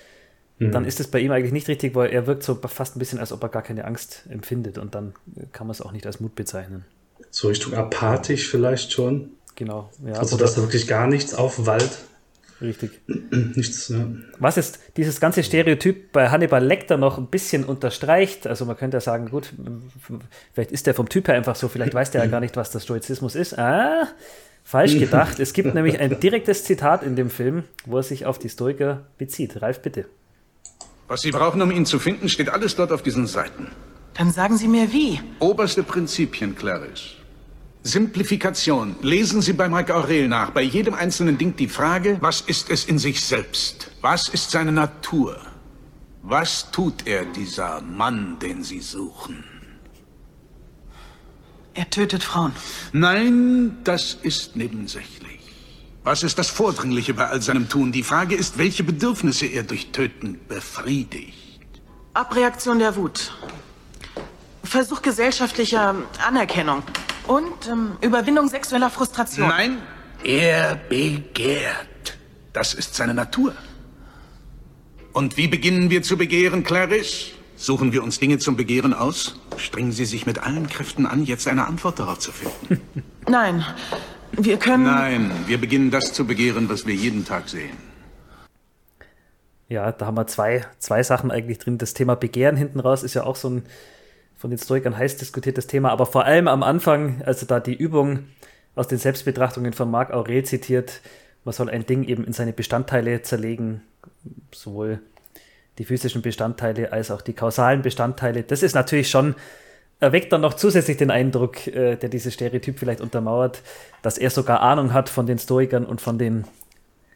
mhm. 0.59 0.71
dann 0.71 0.85
ist 0.85 0.99
es 0.99 1.07
bei 1.07 1.19
ihm 1.19 1.31
eigentlich 1.31 1.53
nicht 1.53 1.67
richtig, 1.67 1.95
weil 1.95 2.11
er 2.11 2.27
wirkt 2.27 2.43
so 2.43 2.55
fast 2.55 2.95
ein 2.95 2.99
bisschen, 2.99 3.19
als 3.19 3.31
ob 3.31 3.41
er 3.43 3.49
gar 3.49 3.63
keine 3.63 3.85
Angst 3.85 4.23
empfindet 4.29 4.77
und 4.77 4.95
dann 4.95 5.13
kann 5.51 5.67
man 5.67 5.71
es 5.71 5.81
auch 5.81 5.91
nicht 5.91 6.05
als 6.05 6.19
Mut 6.19 6.35
bezeichnen. 6.35 6.85
So 7.31 7.47
Richtung 7.47 7.73
apathisch 7.73 8.49
vielleicht 8.49 8.91
schon. 8.91 9.31
Genau. 9.55 9.89
Ja, 10.05 10.13
also, 10.13 10.37
dass 10.37 10.55
da 10.55 10.61
wirklich 10.61 10.87
gar 10.87 11.07
nichts 11.07 11.33
aufwallt. 11.33 11.89
Richtig. 12.61 13.01
Nichts, 13.55 13.89
ja. 13.89 14.05
Was 14.37 14.57
ist 14.57 14.79
dieses 14.97 15.19
ganze 15.19 15.43
Stereotyp 15.43 16.11
bei 16.11 16.29
Hannibal 16.29 16.63
Lecter 16.63 16.97
noch 16.97 17.17
ein 17.17 17.27
bisschen 17.27 17.63
unterstreicht, 17.63 18.47
also 18.47 18.65
man 18.65 18.75
könnte 18.75 18.97
ja 18.97 19.01
sagen, 19.01 19.29
gut, 19.29 19.53
vielleicht 20.53 20.71
ist 20.71 20.87
der 20.87 20.93
vom 20.93 21.07
Typ 21.07 21.27
her 21.27 21.35
einfach 21.35 21.55
so, 21.55 21.69
vielleicht 21.69 21.93
weiß 21.93 22.11
der 22.11 22.23
ja 22.23 22.29
gar 22.29 22.41
nicht, 22.41 22.57
was 22.57 22.71
der 22.71 22.79
Stoizismus 22.79 23.35
ist. 23.35 23.57
Ah, 23.57 24.07
falsch 24.63 24.93
gedacht. 24.99 25.39
Es 25.39 25.53
gibt 25.53 25.73
nämlich 25.73 25.99
ein 25.99 26.19
direktes 26.19 26.63
Zitat 26.65 27.03
in 27.03 27.15
dem 27.15 27.29
Film, 27.29 27.63
wo 27.85 27.97
er 27.97 28.03
sich 28.03 28.25
auf 28.25 28.39
die 28.39 28.49
Stoiker 28.49 29.05
bezieht. 29.17 29.61
Ralf, 29.61 29.81
bitte. 29.81 30.05
Was 31.09 31.21
Sie 31.21 31.31
brauchen, 31.31 31.61
um 31.61 31.71
ihn 31.71 31.87
zu 31.87 31.97
finden, 31.97 32.29
steht 32.29 32.49
alles 32.49 32.75
dort 32.75 32.91
auf 32.91 33.01
diesen 33.01 33.25
Seiten. 33.25 33.67
Dann 34.13 34.31
sagen 34.31 34.57
Sie 34.57 34.67
mir 34.67 34.93
wie. 34.93 35.19
Oberste 35.39 35.81
Prinzipien, 35.81 36.55
Clarice. 36.55 37.15
Simplifikation. 37.81 38.95
Lesen 39.01 39.41
Sie 39.41 39.53
bei 39.53 39.67
Mike 39.67 39.93
Aurel 39.95 40.27
nach. 40.27 40.51
Bei 40.51 40.61
jedem 40.61 40.93
einzelnen 40.93 41.39
Ding 41.39 41.55
die 41.55 41.67
Frage, 41.67 42.17
was 42.21 42.41
ist 42.41 42.69
es 42.69 42.85
in 42.85 42.99
sich 42.99 43.21
selbst? 43.21 43.89
Was 44.01 44.29
ist 44.29 44.51
seine 44.51 44.71
Natur? 44.71 45.37
Was 46.21 46.69
tut 46.69 47.07
er, 47.07 47.25
dieser 47.25 47.81
Mann, 47.81 48.37
den 48.39 48.63
Sie 48.63 48.79
suchen? 48.79 49.43
Er 51.73 51.89
tötet 51.89 52.23
Frauen. 52.23 52.51
Nein, 52.91 53.77
das 53.83 54.13
ist 54.13 54.55
nebensächlich. 54.55 55.38
Was 56.03 56.23
ist 56.23 56.39
das 56.39 56.49
Vordringliche 56.49 57.13
bei 57.13 57.27
all 57.27 57.41
seinem 57.41 57.67
Tun? 57.67 57.91
Die 57.91 58.03
Frage 58.03 58.35
ist, 58.35 58.57
welche 58.57 58.83
Bedürfnisse 58.83 59.45
er 59.45 59.63
durch 59.63 59.91
Töten 59.91 60.39
befriedigt. 60.47 61.59
Abreaktion 62.13 62.79
der 62.79 62.95
Wut. 62.95 63.33
Versuch 64.63 65.01
gesellschaftlicher 65.01 65.95
Anerkennung. 66.25 66.83
Und 67.27 67.67
ähm, 67.67 67.97
Überwindung 68.01 68.47
sexueller 68.47 68.89
Frustration. 68.89 69.49
Nein, 69.49 69.77
er 70.23 70.75
begehrt. 70.75 72.17
Das 72.53 72.73
ist 72.73 72.95
seine 72.95 73.13
Natur. 73.13 73.53
Und 75.13 75.37
wie 75.37 75.47
beginnen 75.47 75.89
wir 75.89 76.01
zu 76.01 76.17
begehren, 76.17 76.63
Clarice? 76.63 77.31
Suchen 77.55 77.91
wir 77.91 78.03
uns 78.03 78.19
Dinge 78.19 78.37
zum 78.37 78.55
Begehren 78.55 78.93
aus? 78.93 79.35
Strengen 79.57 79.91
Sie 79.91 80.05
sich 80.05 80.25
mit 80.25 80.39
allen 80.39 80.69
Kräften 80.69 81.05
an, 81.05 81.25
jetzt 81.25 81.47
eine 81.47 81.67
Antwort 81.67 81.99
darauf 81.99 82.19
zu 82.19 82.31
finden. 82.31 82.81
Nein, 83.27 83.65
wir 84.31 84.57
können. 84.57 84.83
Nein, 84.83 85.31
wir 85.47 85.59
beginnen 85.59 85.91
das 85.91 86.13
zu 86.13 86.25
begehren, 86.25 86.69
was 86.69 86.85
wir 86.85 86.95
jeden 86.95 87.25
Tag 87.25 87.49
sehen. 87.49 87.77
Ja, 89.67 89.91
da 89.91 90.07
haben 90.07 90.17
wir 90.17 90.27
zwei, 90.27 90.65
zwei 90.79 91.03
Sachen 91.03 91.31
eigentlich 91.31 91.59
drin. 91.59 91.77
Das 91.77 91.93
Thema 91.93 92.15
Begehren 92.15 92.57
hinten 92.57 92.79
raus 92.79 93.03
ist 93.03 93.13
ja 93.13 93.23
auch 93.23 93.35
so 93.35 93.49
ein 93.49 93.63
von 94.39 94.49
den 94.49 94.57
Stoikern 94.57 94.97
heiß 94.97 95.17
diskutiertes 95.17 95.67
Thema, 95.67 95.91
aber 95.91 96.05
vor 96.05 96.23
allem 96.23 96.47
am 96.47 96.63
Anfang, 96.63 97.21
also 97.25 97.45
da 97.45 97.59
die 97.59 97.75
Übung 97.75 98.19
aus 98.73 98.87
den 98.87 98.97
Selbstbetrachtungen 98.97 99.73
von 99.73 99.91
Marc 99.91 100.11
Aurel 100.11 100.45
zitiert, 100.45 101.01
man 101.43 101.53
soll 101.53 101.69
ein 101.69 101.85
Ding 101.85 102.05
eben 102.05 102.23
in 102.23 102.31
seine 102.31 102.53
Bestandteile 102.53 103.21
zerlegen, 103.21 103.81
sowohl 104.53 105.01
die 105.77 105.83
physischen 105.83 106.21
Bestandteile 106.21 106.93
als 106.93 107.11
auch 107.11 107.21
die 107.21 107.33
kausalen 107.33 107.81
Bestandteile. 107.81 108.43
Das 108.43 108.63
ist 108.63 108.75
natürlich 108.75 109.09
schon 109.09 109.35
erweckt 109.99 110.31
dann 110.31 110.41
noch 110.41 110.53
zusätzlich 110.53 110.97
den 110.97 111.11
Eindruck, 111.11 111.67
äh, 111.67 111.95
der 111.95 112.09
dieses 112.09 112.33
Stereotyp 112.33 112.79
vielleicht 112.79 113.01
untermauert, 113.01 113.61
dass 114.01 114.17
er 114.17 114.29
sogar 114.29 114.61
Ahnung 114.61 114.93
hat 114.93 115.09
von 115.09 115.25
den 115.25 115.37
Stoikern 115.39 115.85
und 115.85 116.01
von 116.01 116.17
den 116.17 116.45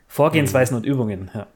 Vorgehensweisen 0.08 0.76
mhm. 0.76 0.84
und 0.84 0.86
Übungen. 0.86 1.32
Ja. 1.34 1.48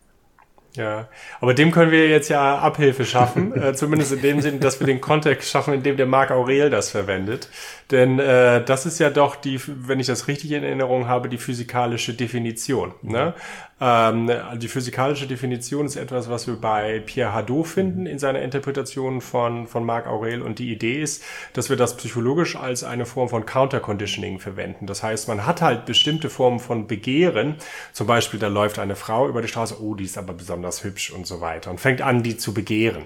Ja, 0.76 1.08
aber 1.40 1.56
dem 1.56 1.72
können 1.72 1.92
wir 1.92 2.08
jetzt 2.08 2.30
ja 2.30 2.60
Abhilfe 2.60 3.04
schaffen, 3.04 3.56
äh, 3.62 3.74
zumindest 3.74 4.12
in 4.12 4.22
dem 4.22 4.42
Sinne, 4.42 4.60
dass 4.60 4.80
wir 4.80 4.86
den 4.86 5.02
Kontext 5.02 5.50
schaffen, 5.50 5.74
in 5.74 5.82
dem 5.82 5.98
der 5.98 6.06
Marc 6.06 6.30
Aurel 6.30 6.70
das 6.70 6.92
verwendet. 6.92 7.50
Denn 7.90 8.20
äh, 8.20 8.64
das 8.64 8.86
ist 8.86 9.00
ja 9.00 9.10
doch 9.10 9.36
die, 9.36 9.60
wenn 9.66 10.00
ich 10.00 10.08
das 10.08 10.28
richtig 10.28 10.52
in 10.52 10.64
Erinnerung 10.64 11.08
habe, 11.08 11.30
die 11.30 11.38
physikalische 11.38 12.14
Definition. 12.14 12.94
Ne? 13.02 13.34
Ähm, 13.80 14.30
die 14.56 14.68
physikalische 14.68 15.26
Definition 15.26 15.86
ist 15.86 15.96
etwas, 15.96 16.30
was 16.30 16.48
wir 16.48 16.56
bei 16.58 17.00
Pierre 17.00 17.34
Hadot 17.34 17.68
finden 17.68 18.06
in 18.06 18.20
seiner 18.20 18.42
Interpretation 18.42 19.22
von, 19.22 19.68
von 19.68 19.86
Marc 19.86 20.06
Aurel. 20.06 20.42
Und 20.42 20.60
die 20.60 20.72
Idee 20.72 21.02
ist, 21.02 21.24
dass 21.54 21.70
wir 21.70 21.78
das 21.78 21.96
psychologisch 21.96 22.56
als 22.56 22.84
eine 22.84 23.06
Form 23.06 23.30
von 23.30 23.46
Counterconditioning 23.46 24.40
verwenden. 24.40 24.86
Das 24.86 25.02
heißt, 25.02 25.28
man 25.28 25.46
hat 25.46 25.62
halt 25.62 25.86
bestimmte 25.86 26.30
Formen 26.30 26.60
von 26.60 26.88
Begehren. 26.88 27.56
Zum 27.94 28.06
Beispiel, 28.06 28.40
da 28.40 28.48
läuft 28.48 28.80
eine 28.80 28.96
Frau 28.96 29.30
über 29.30 29.42
die 29.42 29.48
Straße, 29.48 29.82
oh, 29.82 29.96
die 29.96 30.04
ist 30.04 30.18
aber 30.18 30.34
besonders 30.34 30.57
besonders 30.58 30.84
hübsch 30.84 31.12
und 31.12 31.28
so 31.28 31.40
weiter 31.40 31.70
und 31.70 31.80
fängt 31.80 32.02
an, 32.02 32.24
die 32.24 32.38
zu 32.38 32.54
begehren. 32.54 33.06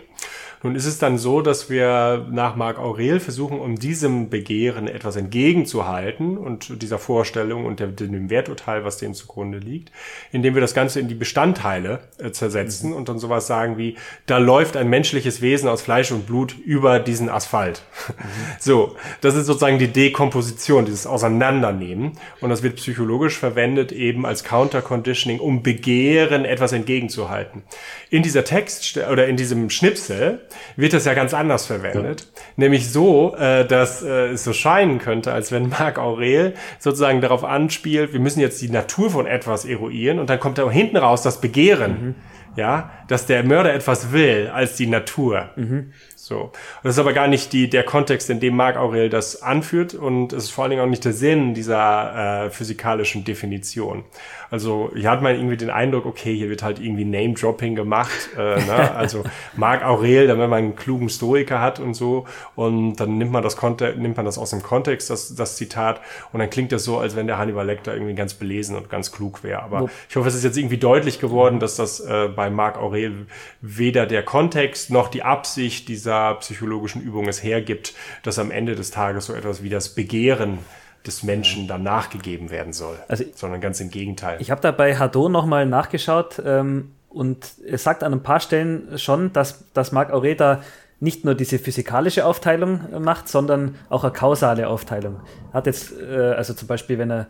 Nun 0.64 0.76
ist 0.76 0.86
es 0.86 1.00
dann 1.00 1.18
so, 1.18 1.42
dass 1.42 1.72
wir 1.72 2.28
nach 2.30 2.56
Marc 2.56 2.78
Aurel 2.78 3.20
versuchen, 3.20 3.60
um 3.60 3.78
diesem 3.78 4.30
Begehren 4.30 4.88
etwas 4.88 5.16
entgegenzuhalten 5.16 6.38
und 6.38 6.82
dieser 6.84 7.00
Vorstellung 7.00 7.66
und 7.66 7.80
dem 7.80 8.30
Werturteil, 8.30 8.86
was 8.86 8.98
dem 8.98 9.16
zugrunde 9.16 9.58
liegt, 9.58 9.92
indem 10.32 10.54
wir 10.54 10.62
das 10.62 10.76
Ganze 10.76 11.00
in 11.00 11.08
die 11.08 11.16
Bestandteile 11.16 12.02
äh, 12.20 12.32
zersetzen 12.32 12.92
mhm. 12.92 12.96
und 12.96 13.10
dann 13.10 13.18
sowas 13.18 13.48
sagen 13.48 13.78
wie, 13.78 13.96
da 14.28 14.38
läuft 14.38 14.78
ein 14.78 14.88
menschliches 14.88 15.42
Wesen 15.42 15.68
aus 15.68 15.82
Fleisch 15.82 16.12
und 16.12 16.28
Blut 16.28 16.56
über 16.64 17.00
diesen 17.00 17.30
Asphalt. 17.30 17.82
Mhm. 18.08 18.14
So, 18.60 18.96
das 19.22 19.36
ist 19.36 19.48
sozusagen 19.48 19.80
die 19.80 19.88
Dekomposition, 19.88 20.86
dieses 20.86 21.08
Auseinandernehmen 21.08 22.12
und 22.42 22.50
das 22.52 22.62
wird 22.62 22.76
psychologisch 22.76 23.38
verwendet 23.38 23.92
eben 23.92 24.26
als 24.26 24.44
Counter-Conditioning, 24.44 25.40
um 25.40 25.64
Begehren 25.64 26.46
etwas 26.46 26.72
entgegenzuhalten. 26.74 27.64
In 28.12 28.22
dieser 28.22 28.44
Text 28.44 28.98
oder 28.98 29.28
in 29.28 29.38
diesem 29.38 29.72
Schnipsel 29.72 30.42
wird 30.76 30.94
das 30.94 31.06
ja 31.06 31.14
ganz 31.14 31.34
anders 31.34 31.66
verwendet. 31.66 32.22
Ja. 32.22 32.42
Nämlich 32.58 32.92
so, 32.92 33.36
äh, 33.36 33.66
dass 33.66 34.02
äh, 34.02 34.30
es 34.30 34.44
so 34.44 34.54
scheinen 34.54 35.00
könnte, 35.00 35.32
als 35.32 35.52
wenn 35.52 35.70
Marc 35.70 35.98
Aurel 35.98 36.54
sozusagen 36.80 37.22
darauf 37.22 37.44
anspielt, 37.44 38.14
wir 38.14 38.20
müssen 38.20 38.40
jetzt 38.40 38.62
die 38.62 38.70
Natur 38.70 39.10
von 39.10 39.28
etwas 39.28 39.66
eruieren 39.66 40.20
und 40.20 40.30
dann 40.30 40.40
kommt 40.40 40.58
da 40.58 40.70
hinten 40.70 40.98
raus 40.98 41.22
das 41.22 41.42
Begehren. 41.42 41.92
Mhm. 41.92 42.16
Ja, 42.58 42.92
dass 43.08 43.28
der 43.28 43.46
Mörder 43.46 43.74
etwas 43.74 44.12
will 44.12 44.52
als 44.54 44.76
die 44.76 44.88
Natur. 44.88 45.52
Mhm. 45.56 45.94
So. 46.18 46.44
Und 46.44 46.54
das 46.84 46.96
ist 46.96 47.00
aber 47.00 47.14
gar 47.14 47.28
nicht 47.28 47.52
die, 47.54 47.70
der 47.70 47.84
Kontext, 47.84 48.30
in 48.30 48.40
dem 48.40 48.56
Marc 48.56 48.76
Aurel 48.78 49.10
das 49.10 49.42
anführt 49.42 49.94
und 49.94 50.34
es 50.34 50.46
ist 50.46 50.50
vor 50.52 50.64
allen 50.64 50.72
Dingen 50.72 50.84
auch 50.84 50.90
nicht 50.90 51.04
der 51.06 51.14
Sinn 51.14 51.54
dieser 51.54 52.46
äh, 52.46 52.50
physikalischen 52.50 53.24
Definition. 53.24 54.04
Also 54.52 54.92
hier 54.94 55.10
hat 55.10 55.22
man 55.22 55.34
irgendwie 55.34 55.56
den 55.56 55.70
Eindruck, 55.70 56.06
okay, 56.06 56.36
hier 56.36 56.50
wird 56.50 56.62
halt 56.62 56.80
irgendwie 56.80 57.06
Name-Dropping 57.06 57.74
gemacht. 57.74 58.30
Äh, 58.38 58.58
ne? 58.66 58.92
Also 59.02 59.24
Marc 59.56 59.84
Aurel, 59.84 60.28
dann 60.28 60.40
wenn 60.40 60.50
man 60.50 60.60
einen 60.60 60.76
klugen 60.76 61.10
Stoiker 61.10 61.62
hat 61.62 61.80
und 61.80 61.94
so 61.94 62.26
und 62.56 62.98
dann 62.98 63.18
nimmt 63.18 63.32
man 63.32 63.42
das, 63.42 63.58
nimmt 63.62 64.18
man 64.18 64.26
das 64.26 64.38
aus 64.38 64.50
dem 64.50 64.62
Kontext, 64.62 65.10
das, 65.10 65.34
das 65.34 65.56
Zitat 65.56 66.02
und 66.34 66.40
dann 66.40 66.50
klingt 66.50 66.72
das 66.74 66.84
so, 66.84 67.00
als 67.00 67.16
wenn 67.16 67.28
der 67.28 67.38
Hannibal 67.38 67.66
Lecter 67.66 67.94
irgendwie 67.94 68.14
ganz 68.14 68.34
belesen 68.34 68.76
und 68.76 68.90
ganz 68.90 69.12
klug 69.12 69.44
wäre. 69.44 69.64
Aber 69.64 69.90
ich 70.10 70.16
hoffe, 70.18 70.28
es 70.28 70.36
ist 70.36 70.44
jetzt 70.44 70.58
irgendwie 70.58 70.78
deutlich 70.78 71.20
geworden, 71.20 71.60
dass 71.60 71.78
das 71.78 72.02
äh, 72.02 72.28
bei 72.28 72.50
Marc 72.50 72.78
Aurel 72.78 73.28
weder 73.62 74.06
der 74.06 74.24
Kontext 74.24 74.90
noch 74.92 75.08
die 75.08 75.24
Absicht 75.24 75.88
dieser 75.88 76.36
psychologischen 76.36 77.02
Übung 77.02 77.28
es 77.30 77.42
hergibt, 77.42 77.94
dass 78.24 78.38
am 78.38 78.52
Ende 78.52 78.76
des 78.76 78.92
Tages 78.92 79.28
so 79.28 79.34
etwas 79.34 79.64
wie 79.64 79.70
das 79.70 79.90
Begehren 79.96 80.60
des 81.06 81.24
Menschen 81.24 81.68
dann 81.68 81.84
nachgegeben 81.84 82.50
werden 82.52 82.74
soll, 82.74 82.98
also, 83.08 83.24
sondern 83.34 83.62
ganz 83.62 83.80
im 83.80 83.90
Gegenteil. 83.90 84.38
Ich 84.40 84.52
habe 84.52 84.62
da 84.62 84.72
bei 84.72 84.96
Hadot 84.98 85.32
nochmal 85.32 85.66
nachgeschaut 85.66 86.42
ähm, 86.46 86.92
und 87.10 87.54
er 87.66 87.78
sagt 87.78 88.04
an 88.04 88.14
ein 88.14 88.24
paar 88.24 88.40
Stellen 88.40 88.98
schon, 88.98 89.34
dass, 89.34 89.64
dass 89.74 89.92
Marc 89.92 90.12
Aureta 90.12 90.62
nicht 91.00 91.26
nur 91.26 91.34
diese 91.34 91.58
physikalische 91.58 92.26
Aufteilung 92.26 92.82
macht, 93.02 93.28
sondern 93.28 93.76
auch 93.90 94.04
eine 94.04 94.14
kausale 94.14 94.68
Aufteilung. 94.68 95.20
Hat 95.52 95.66
jetzt, 95.66 96.00
äh, 96.00 96.16
also 96.16 96.54
zum 96.54 96.68
Beispiel, 96.68 97.00
wenn 97.00 97.12
er, 97.12 97.28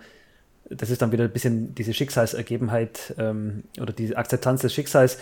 das 0.69 0.89
ist 0.89 1.01
dann 1.01 1.13
wieder 1.13 1.23
ein 1.23 1.31
bisschen 1.31 1.73
diese 1.73 1.93
Schicksalsergebenheit 1.93 3.15
ähm, 3.17 3.63
oder 3.79 3.93
die 3.93 4.15
Akzeptanz 4.15 4.61
des 4.61 4.73
Schicksals, 4.73 5.17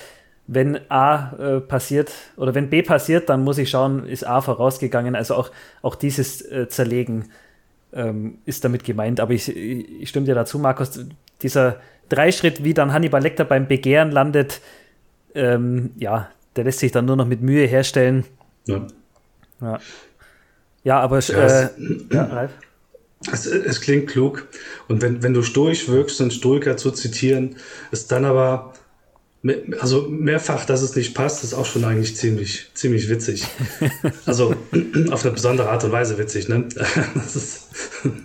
wenn 0.47 0.79
A 0.89 1.33
äh, 1.37 1.61
passiert 1.61 2.11
oder 2.35 2.55
wenn 2.55 2.71
B 2.71 2.81
passiert, 2.81 3.29
dann 3.29 3.43
muss 3.43 3.59
ich 3.59 3.69
schauen, 3.69 4.07
ist 4.07 4.25
A 4.25 4.41
vorausgegangen. 4.41 5.15
Also 5.15 5.35
auch, 5.35 5.51
auch 5.83 5.93
dieses 5.93 6.41
äh, 6.41 6.67
Zerlegen 6.67 7.29
ähm, 7.93 8.39
ist 8.45 8.63
damit 8.63 8.83
gemeint. 8.83 9.19
Aber 9.19 9.33
ich, 9.33 9.55
ich 9.55 10.09
stimme 10.09 10.25
dir 10.25 10.35
dazu, 10.35 10.59
Markus, 10.59 10.99
dieser 11.41 11.79
Dreischritt, 12.09 12.63
wie 12.63 12.73
dann 12.73 12.93
Hannibal 12.93 13.21
Lecter 13.21 13.45
beim 13.45 13.67
Begehren 13.67 14.11
landet, 14.11 14.61
ähm, 15.35 15.91
ja, 15.97 16.29
der 16.55 16.63
lässt 16.63 16.79
sich 16.79 16.91
dann 16.91 17.05
nur 17.05 17.15
noch 17.15 17.27
mit 17.27 17.41
Mühe 17.41 17.65
herstellen. 17.65 18.25
Ja. 18.65 18.87
Ja, 19.61 19.79
ja 20.83 20.99
aber 20.99 21.19
ja, 21.19 21.61
äh, 21.63 21.69
ja, 22.11 22.23
Ralf? 22.23 22.51
Es, 23.31 23.45
es, 23.45 23.81
klingt 23.81 24.07
klug. 24.07 24.47
Und 24.87 25.01
wenn, 25.01 25.21
wenn 25.21 25.33
du 25.33 25.43
stoisch 25.43 25.89
wirkst, 25.89 26.21
einen 26.21 26.31
Stoiker 26.31 26.77
zu 26.77 26.91
zitieren, 26.91 27.57
ist 27.91 28.11
dann 28.11 28.23
aber 28.23 28.73
also 29.79 30.01
mehrfach, 30.09 30.65
dass 30.65 30.81
es 30.81 30.97
nicht 30.97 31.15
passt, 31.15 31.45
ist 31.45 31.53
auch 31.53 31.65
schon 31.65 31.85
eigentlich 31.85 32.17
ziemlich, 32.17 32.71
ziemlich 32.73 33.09
witzig. 33.09 33.45
Also 34.25 34.53
auf 35.11 35.23
eine 35.23 35.33
besondere 35.33 35.69
Art 35.69 35.83
und 35.83 35.91
Weise 35.91 36.17
witzig, 36.17 36.49
ne? 36.49 36.67
Das 37.15 37.35
ist 37.35 37.69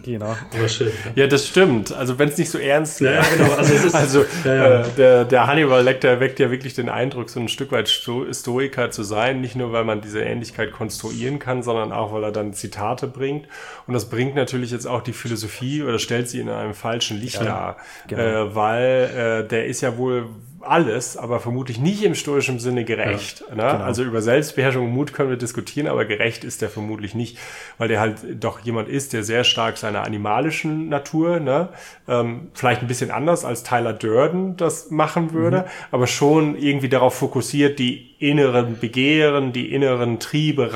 genau. 0.02 0.36
aber 0.52 0.68
schön. 0.68 0.88
Ja, 1.14 1.22
ja 1.22 1.26
das 1.26 1.46
stimmt. 1.46 1.92
Also 1.92 2.18
wenn 2.18 2.28
es 2.28 2.36
nicht 2.36 2.50
so 2.50 2.58
ernst 2.58 3.00
wäre. 3.00 3.14
Ja, 3.14 3.24
genau. 3.36 3.54
Also, 3.54 3.72
ist, 3.74 3.94
also 3.94 4.24
ja, 4.44 4.54
ja. 4.54 4.80
Äh, 4.80 4.88
der, 4.96 5.24
der 5.24 5.46
Hannibal 5.46 5.82
Lecter 5.82 6.20
weckt 6.20 6.40
ja 6.40 6.50
wirklich 6.50 6.74
den 6.74 6.88
Eindruck, 6.88 7.30
so 7.30 7.40
ein 7.40 7.48
Stück 7.48 7.72
weit 7.72 7.88
Sto 7.88 8.26
Stoiker 8.32 8.90
zu 8.90 9.02
sein. 9.02 9.40
Nicht 9.40 9.56
nur, 9.56 9.72
weil 9.72 9.84
man 9.84 10.00
diese 10.00 10.20
Ähnlichkeit 10.20 10.72
konstruieren 10.72 11.38
kann, 11.38 11.62
sondern 11.62 11.92
auch, 11.92 12.12
weil 12.12 12.24
er 12.24 12.32
dann 12.32 12.52
Zitate 12.52 13.06
bringt. 13.06 13.46
Und 13.86 13.94
das 13.94 14.08
bringt 14.08 14.34
natürlich 14.34 14.72
jetzt 14.72 14.86
auch 14.86 15.02
die 15.02 15.12
Philosophie 15.12 15.82
oder 15.82 15.98
stellt 15.98 16.28
sie 16.28 16.40
in 16.40 16.48
einem 16.48 16.74
falschen 16.74 17.18
Licht 17.18 17.40
dar. 17.40 17.76
Genau. 18.08 18.22
Äh, 18.22 18.54
weil 18.54 19.44
äh, 19.44 19.48
der 19.48 19.66
ist 19.66 19.80
ja 19.80 19.96
wohl 19.96 20.26
alles, 20.66 21.16
aber 21.16 21.40
vermutlich 21.40 21.78
nicht 21.78 22.02
im 22.02 22.14
stoischen 22.14 22.58
Sinne 22.58 22.84
gerecht. 22.84 23.44
Ja, 23.48 23.54
ne? 23.54 23.72
genau. 23.72 23.84
Also 23.84 24.02
über 24.02 24.22
Selbstbeherrschung 24.22 24.86
und 24.86 24.92
Mut 24.92 25.12
können 25.12 25.30
wir 25.30 25.36
diskutieren, 25.36 25.86
aber 25.86 26.04
gerecht 26.04 26.44
ist 26.44 26.62
der 26.62 26.70
vermutlich 26.70 27.14
nicht, 27.14 27.38
weil 27.78 27.88
der 27.88 28.00
halt 28.00 28.18
doch 28.42 28.60
jemand 28.60 28.88
ist, 28.88 29.12
der 29.12 29.24
sehr 29.24 29.44
stark 29.44 29.76
seiner 29.76 30.02
animalischen 30.02 30.88
Natur, 30.88 31.40
ne? 31.40 31.68
ähm, 32.08 32.48
vielleicht 32.54 32.82
ein 32.82 32.88
bisschen 32.88 33.10
anders 33.10 33.44
als 33.44 33.62
Tyler 33.62 33.92
Durden 33.92 34.56
das 34.56 34.90
machen 34.90 35.32
würde, 35.32 35.58
mhm. 35.58 35.64
aber 35.90 36.06
schon 36.06 36.56
irgendwie 36.56 36.88
darauf 36.88 37.14
fokussiert, 37.14 37.78
die 37.78 38.14
inneren 38.18 38.78
Begehren, 38.78 39.52
die 39.52 39.72
inneren 39.72 40.18
Triebe 40.18 40.72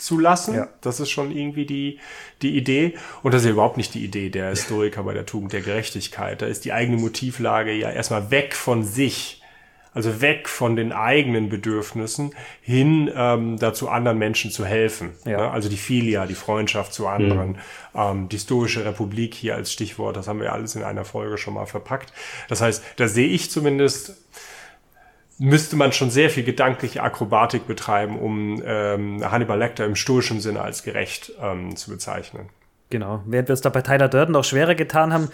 rauszulassen. 0.00 0.54
Ja. 0.54 0.68
Das 0.80 1.00
ist 1.00 1.10
schon 1.10 1.30
irgendwie 1.30 1.66
die, 1.66 1.98
die 2.42 2.56
Idee. 2.56 2.94
Und 3.22 3.34
das 3.34 3.42
ist 3.42 3.46
ja 3.46 3.52
überhaupt 3.52 3.76
nicht 3.76 3.94
die 3.94 4.04
Idee 4.04 4.30
der 4.30 4.50
Historiker 4.50 5.02
bei 5.02 5.14
der 5.14 5.26
Tugend 5.26 5.52
der 5.52 5.60
Gerechtigkeit. 5.60 6.42
Da 6.42 6.46
ist 6.46 6.64
die 6.64 6.72
eigene 6.72 6.96
Motivlage 6.96 7.72
ja 7.72 7.90
erstmal 7.90 8.30
weg 8.30 8.54
von 8.54 8.82
sich. 8.82 9.36
Also 9.92 10.20
weg 10.20 10.48
von 10.48 10.76
den 10.76 10.92
eigenen 10.92 11.48
Bedürfnissen 11.48 12.32
hin 12.60 13.10
ähm, 13.12 13.58
dazu, 13.58 13.88
anderen 13.88 14.18
Menschen 14.18 14.52
zu 14.52 14.64
helfen. 14.64 15.10
Ja. 15.24 15.38
Ne? 15.38 15.50
Also 15.50 15.68
die 15.68 15.76
Filia, 15.76 16.26
die 16.26 16.36
Freundschaft 16.36 16.94
zu 16.94 17.08
anderen, 17.08 17.48
mhm. 17.48 17.56
ähm, 17.96 18.28
die 18.28 18.38
Stoische 18.38 18.84
Republik 18.84 19.34
hier 19.34 19.56
als 19.56 19.72
Stichwort, 19.72 20.16
das 20.16 20.28
haben 20.28 20.40
wir 20.40 20.52
alles 20.52 20.76
in 20.76 20.84
einer 20.84 21.04
Folge 21.04 21.38
schon 21.38 21.54
mal 21.54 21.66
verpackt. 21.66 22.12
Das 22.48 22.60
heißt, 22.60 22.84
da 22.98 23.08
sehe 23.08 23.26
ich 23.26 23.50
zumindest 23.50 24.14
müsste 25.40 25.74
man 25.74 25.92
schon 25.92 26.10
sehr 26.10 26.28
viel 26.28 26.44
gedankliche 26.44 27.02
Akrobatik 27.02 27.66
betreiben, 27.66 28.18
um 28.18 28.62
ähm, 28.64 29.28
Hannibal 29.28 29.58
Lecter 29.58 29.86
im 29.86 29.96
stoischen 29.96 30.40
Sinne 30.40 30.60
als 30.60 30.82
gerecht 30.82 31.32
ähm, 31.40 31.76
zu 31.76 31.90
bezeichnen. 31.90 32.50
Genau. 32.90 33.22
Während 33.24 33.48
wir 33.48 33.54
es 33.54 33.62
da 33.62 33.70
bei 33.70 33.80
Tyler 33.80 34.08
Durden 34.08 34.36
auch 34.36 34.44
schwerer 34.44 34.74
getan 34.74 35.14
haben, 35.14 35.28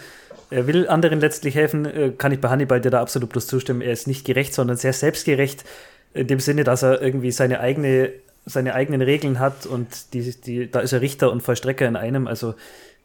er 0.49 0.65
will 0.65 0.87
anderen 0.87 1.19
letztlich 1.19 1.55
helfen, 1.55 1.85
äh, 1.85 2.11
kann 2.17 2.31
ich 2.31 2.39
bei 2.39 2.49
Hannibal 2.49 2.79
dir 2.79 2.89
da 2.89 3.01
absolut 3.01 3.29
bloß 3.29 3.47
zustimmen. 3.47 3.81
Er 3.81 3.91
ist 3.91 4.07
nicht 4.07 4.25
gerecht, 4.25 4.53
sondern 4.53 4.77
sehr 4.77 4.93
selbstgerecht, 4.93 5.65
in 6.13 6.27
dem 6.27 6.39
Sinne, 6.39 6.63
dass 6.63 6.83
er 6.83 7.01
irgendwie 7.01 7.31
seine 7.31 7.59
eigene 7.59 8.13
seine 8.49 8.75
eigenen 8.75 9.01
Regeln 9.01 9.39
hat 9.39 9.65
und 9.65 10.13
die, 10.13 10.31
die, 10.31 10.71
da 10.71 10.79
ist 10.79 10.93
er 10.93 11.01
Richter 11.01 11.33
und 11.33 11.43
Vollstrecker 11.43 11.85
in 11.85 11.97
einem. 11.97 12.27
Also 12.27 12.55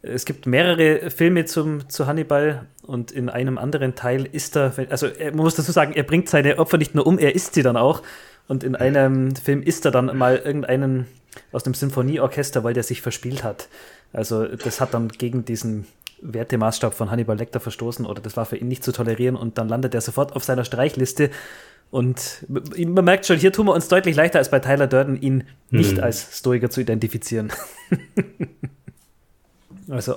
es 0.03 0.25
gibt 0.25 0.47
mehrere 0.47 1.11
Filme 1.11 1.45
zum, 1.45 1.89
zu 1.89 2.07
Hannibal 2.07 2.67
und 2.83 3.13
in 3.13 3.29
einem 3.29 3.57
anderen 3.57 3.95
Teil 3.95 4.29
ist 4.31 4.57
er, 4.57 4.73
also 4.91 5.07
man 5.19 5.37
muss 5.37 5.55
dazu 5.55 5.71
sagen, 5.71 5.93
er 5.95 6.03
bringt 6.03 6.29
seine 6.29 6.59
Opfer 6.59 6.77
nicht 6.77 6.95
nur 6.95 7.07
um, 7.07 7.19
er 7.19 7.35
isst 7.35 7.55
sie 7.55 7.63
dann 7.63 7.77
auch. 7.77 8.03
Und 8.49 8.65
in 8.65 8.75
einem 8.75 9.37
Film 9.37 9.63
isst 9.63 9.85
er 9.85 9.93
dann 9.93 10.17
mal 10.19 10.37
irgendeinen 10.37 11.07
aus 11.53 11.63
dem 11.63 11.75
Sinfonieorchester, 11.75 12.65
weil 12.65 12.75
der 12.75 12.83
sich 12.83 13.01
verspielt 13.01 13.45
hat. 13.45 13.69
Also 14.13 14.45
das 14.45 14.81
hat 14.81 14.93
dann 14.93 15.09
gegen 15.09 15.45
diesen 15.45 15.87
Wertemaßstab 16.21 16.93
von 16.93 17.11
Hannibal 17.11 17.39
Lecter 17.39 17.61
verstoßen 17.61 18.05
oder 18.05 18.21
das 18.21 18.37
war 18.37 18.45
für 18.45 18.57
ihn 18.57 18.69
nicht 18.69 18.85
zu 18.85 18.93
tolerieren 18.93 19.37
und 19.37 19.57
dann 19.57 19.69
landet 19.69 19.95
er 19.95 20.01
sofort 20.01 20.35
auf 20.35 20.45
seiner 20.45 20.65
Streichliste. 20.65 21.31
Und 21.91 22.47
man 22.49 23.05
merkt 23.05 23.27
schon, 23.27 23.37
hier 23.37 23.53
tun 23.53 23.67
wir 23.67 23.75
uns 23.75 23.89
deutlich 23.89 24.17
leichter 24.17 24.39
als 24.39 24.51
bei 24.51 24.59
Tyler 24.59 24.87
Durden, 24.87 25.21
ihn 25.21 25.45
nicht 25.71 25.99
hm. 25.99 26.05
als 26.05 26.39
Stoiker 26.39 26.71
zu 26.71 26.81
identifizieren. 26.81 27.53
Also. 29.91 30.17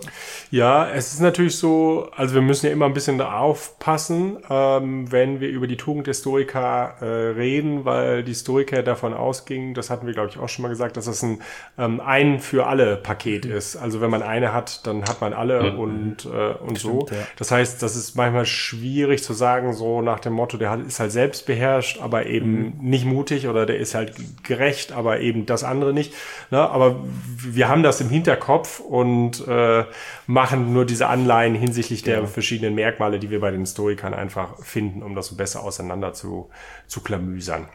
Ja, 0.52 0.88
es 0.90 1.14
ist 1.14 1.22
natürlich 1.22 1.58
so, 1.58 2.10
also 2.16 2.36
wir 2.36 2.42
müssen 2.42 2.68
ja 2.68 2.72
immer 2.72 2.86
ein 2.86 2.94
bisschen 2.94 3.20
aufpassen, 3.20 4.38
ähm, 4.50 5.12
wenn 5.12 5.40
wir 5.40 5.50
über 5.50 5.68
die 5.68 5.78
Tugend 5.78 6.08
der 6.08 6.14
Stoiker 6.14 6.96
äh, 7.02 7.06
reden, 7.06 7.84
weil 7.84 8.24
die 8.24 8.36
Stoiker 8.36 8.84
davon 8.84 9.14
ausgingen, 9.14 9.74
das 9.74 9.90
hatten 9.90 10.06
wir 10.06 10.14
glaube 10.14 10.30
ich 10.30 10.38
auch 10.38 10.50
schon 10.50 10.64
mal 10.64 10.70
gesagt, 10.70 10.98
dass 10.98 11.06
das 11.06 11.24
ein 11.24 11.42
ein, 11.78 12.00
ein 12.00 12.40
für 12.40 12.68
alle 12.68 12.98
Paket 12.98 13.46
mhm. 13.46 13.52
ist. 13.52 13.76
Also 13.76 14.02
wenn 14.02 14.10
man 14.10 14.22
eine 14.22 14.54
hat, 14.54 14.86
dann 14.86 15.04
hat 15.04 15.22
man 15.22 15.34
alle 15.34 15.72
mhm. 15.72 15.80
und, 15.80 16.26
äh, 16.26 16.54
und 16.54 16.78
Stimmt, 16.78 16.80
so. 16.80 17.08
Ja. 17.10 17.18
Das 17.38 17.52
heißt, 17.52 17.82
das 17.82 17.96
ist 17.96 18.16
manchmal 18.16 18.46
schwierig 18.46 19.24
zu 19.24 19.34
sagen, 19.34 19.74
so 19.74 20.02
nach 20.02 20.20
dem 20.20 20.34
Motto, 20.34 20.58
der 20.58 20.80
ist 20.86 21.00
halt 21.00 21.12
selbst 21.12 21.46
beherrscht, 21.46 22.02
aber 22.02 22.26
eben 22.28 22.76
mhm. 22.78 22.90
nicht 22.90 23.06
mutig 23.06 23.48
oder 23.48 23.66
der 23.66 23.78
ist 23.78 23.96
halt 23.96 24.14
gerecht, 24.44 24.92
aber 24.92 25.20
eben 25.20 25.46
das 25.46 25.64
andere 25.64 25.94
nicht. 25.94 26.14
Ne? 26.52 26.60
Aber 26.60 27.04
wir 27.38 27.68
haben 27.68 27.84
das 27.84 28.02
im 28.02 28.10
Hinterkopf 28.10 28.80
und 28.80 29.48
äh, 29.48 29.55
äh, 29.56 29.86
machen 30.28 30.74
nur 30.74 30.86
diese 30.86 31.08
Anleihen 31.08 31.56
hinsichtlich 31.56 32.02
der 32.02 32.18
genau. 32.18 32.28
verschiedenen 32.28 32.76
Merkmale, 32.76 33.20
die 33.20 33.30
wir 33.30 33.40
bei 33.40 33.52
den 33.52 33.66
Stoikern 33.66 34.14
einfach 34.14 34.60
finden, 34.64 35.02
um 35.02 35.16
das 35.16 35.28
so 35.28 35.36
besser 35.36 35.64
auseinander 35.64 36.14
zu, 36.14 36.50
zu 36.88 37.02
klamüsern. 37.02 37.68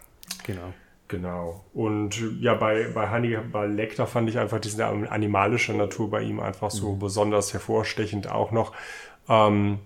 Genau. 0.47 0.73
Genau. 1.09 1.65
Und 1.75 2.23
ja, 2.41 2.55
bei, 2.55 2.87
bei 2.95 3.09
Hannibal 3.09 3.73
Lecter 3.73 4.07
fand 4.07 4.29
ich 4.29 4.39
einfach 4.39 4.61
diese 4.61 4.87
animalische 4.87 5.73
Natur 5.73 6.09
bei 6.09 6.23
ihm 6.23 6.39
einfach 6.39 6.71
so 6.71 6.93
mhm. 6.93 6.99
besonders 7.01 7.53
hervorstechend 7.53 8.31
auch 8.31 8.53
noch. 8.53 8.73
Ähm, 9.29 9.81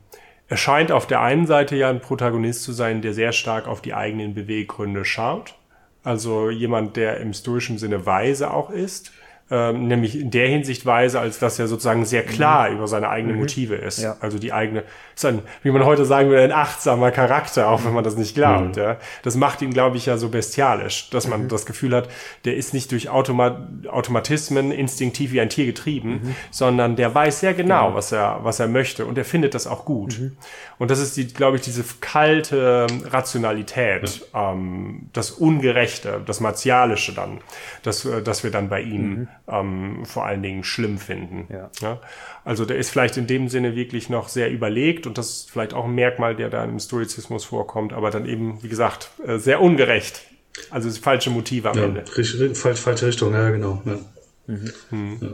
er 0.48 0.58
scheint 0.58 0.92
auf 0.92 1.06
der 1.06 1.22
einen 1.22 1.46
Seite 1.46 1.76
ja 1.76 1.88
ein 1.88 2.00
Protagonist 2.00 2.62
zu 2.62 2.72
sein, 2.72 3.00
der 3.00 3.14
sehr 3.14 3.32
stark 3.32 3.66
auf 3.66 3.80
die 3.80 3.94
eigenen 3.94 4.34
Beweggründe 4.34 5.06
schaut. 5.06 5.54
Also 6.02 6.50
jemand, 6.50 6.96
der 6.96 7.16
im 7.20 7.32
stoischen 7.32 7.78
Sinne 7.78 8.04
weise 8.04 8.52
auch 8.52 8.68
ist 8.68 9.10
ähm, 9.50 9.88
nämlich 9.88 10.18
in 10.18 10.30
der 10.30 10.48
Hinsicht 10.48 10.86
weise, 10.86 11.20
als 11.20 11.38
dass 11.38 11.58
er 11.58 11.66
sozusagen 11.66 12.04
sehr 12.04 12.24
klar 12.24 12.70
mhm. 12.70 12.76
über 12.76 12.88
seine 12.88 13.08
eigenen 13.08 13.36
mhm. 13.36 13.42
Motive 13.42 13.74
ist. 13.74 14.02
Ja. 14.02 14.16
Also 14.20 14.38
die 14.38 14.52
eigene, 14.52 14.84
ist 15.14 15.24
ein, 15.24 15.42
wie 15.62 15.70
man 15.70 15.84
heute 15.84 16.04
sagen 16.04 16.30
würde, 16.30 16.42
ein 16.42 16.52
achtsamer 16.52 17.10
Charakter, 17.10 17.68
auch 17.68 17.84
wenn 17.84 17.92
man 17.92 18.04
das 18.04 18.16
nicht 18.16 18.34
glaubt. 18.34 18.76
Mhm. 18.76 18.82
Ja. 18.82 18.96
Das 19.22 19.36
macht 19.36 19.62
ihn, 19.62 19.72
glaube 19.72 19.96
ich, 19.96 20.06
ja 20.06 20.16
so 20.16 20.28
bestialisch, 20.30 21.10
dass 21.10 21.28
man 21.28 21.44
mhm. 21.44 21.48
das 21.48 21.66
Gefühl 21.66 21.94
hat, 21.94 22.08
der 22.44 22.56
ist 22.56 22.72
nicht 22.72 22.90
durch 22.92 23.08
Automa 23.10 23.68
Automatismen 23.88 24.72
instinktiv 24.72 25.32
wie 25.32 25.40
ein 25.40 25.50
Tier 25.50 25.66
getrieben, 25.66 26.20
mhm. 26.22 26.36
sondern 26.50 26.96
der 26.96 27.14
weiß 27.14 27.40
sehr 27.40 27.54
genau, 27.54 27.84
genau, 27.84 27.94
was 27.94 28.12
er, 28.12 28.40
was 28.42 28.60
er 28.60 28.68
möchte 28.68 29.06
und 29.06 29.18
er 29.18 29.24
findet 29.24 29.54
das 29.54 29.66
auch 29.66 29.84
gut. 29.84 30.18
Mhm. 30.18 30.36
Und 30.78 30.90
das 30.90 30.98
ist 30.98 31.16
die, 31.16 31.26
glaube 31.26 31.56
ich, 31.56 31.62
diese 31.62 31.84
kalte 32.00 32.86
Rationalität, 33.04 34.26
ähm, 34.34 35.08
das 35.12 35.30
Ungerechte, 35.30 36.22
das 36.24 36.40
Martialische 36.40 37.12
dann, 37.12 37.40
das, 37.82 38.04
äh, 38.04 38.22
das 38.22 38.44
wir 38.44 38.50
dann 38.50 38.68
bei 38.68 38.80
ihm 38.80 39.28
ähm, 39.46 40.04
vor 40.04 40.24
allen 40.24 40.42
Dingen 40.42 40.64
schlimm 40.64 40.98
finden. 40.98 41.46
Ja. 41.52 41.70
ja. 41.80 42.00
Also 42.44 42.64
der 42.64 42.76
ist 42.76 42.90
vielleicht 42.90 43.16
in 43.16 43.26
dem 43.26 43.48
Sinne 43.48 43.76
wirklich 43.76 44.08
noch 44.08 44.28
sehr 44.28 44.50
überlegt 44.50 45.06
und 45.06 45.18
das 45.18 45.30
ist 45.30 45.50
vielleicht 45.50 45.74
auch 45.74 45.84
ein 45.84 45.94
Merkmal, 45.94 46.34
der 46.34 46.50
da 46.50 46.64
im 46.64 46.78
Stoizismus 46.78 47.44
vorkommt, 47.44 47.92
aber 47.92 48.10
dann 48.10 48.26
eben, 48.26 48.62
wie 48.62 48.68
gesagt, 48.68 49.10
äh, 49.26 49.38
sehr 49.38 49.60
ungerecht. 49.60 50.22
Also 50.70 50.88
falsche 50.90 51.30
Motive 51.30 51.70
am 51.70 51.78
ja, 51.78 51.84
Ende. 51.84 52.04
Falsche, 52.06 52.54
falsche 52.54 53.06
Richtung, 53.06 53.32
ja, 53.32 53.50
genau. 53.50 53.82
Ja, 53.84 53.98
mhm. 54.46 54.72
Mhm. 54.90 55.18
ja. 55.20 55.28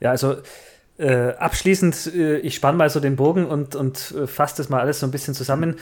ja 0.00 0.10
also 0.10 0.36
äh, 0.96 1.32
abschließend, 1.38 2.14
äh, 2.14 2.38
ich 2.38 2.54
spanne 2.54 2.78
mal 2.78 2.88
so 2.88 3.00
den 3.00 3.16
Bogen 3.16 3.46
und, 3.46 3.74
und 3.74 4.14
äh, 4.16 4.26
fasse 4.26 4.58
das 4.58 4.68
mal 4.68 4.80
alles 4.80 5.00
so 5.00 5.06
ein 5.06 5.10
bisschen 5.10 5.34
zusammen. 5.34 5.76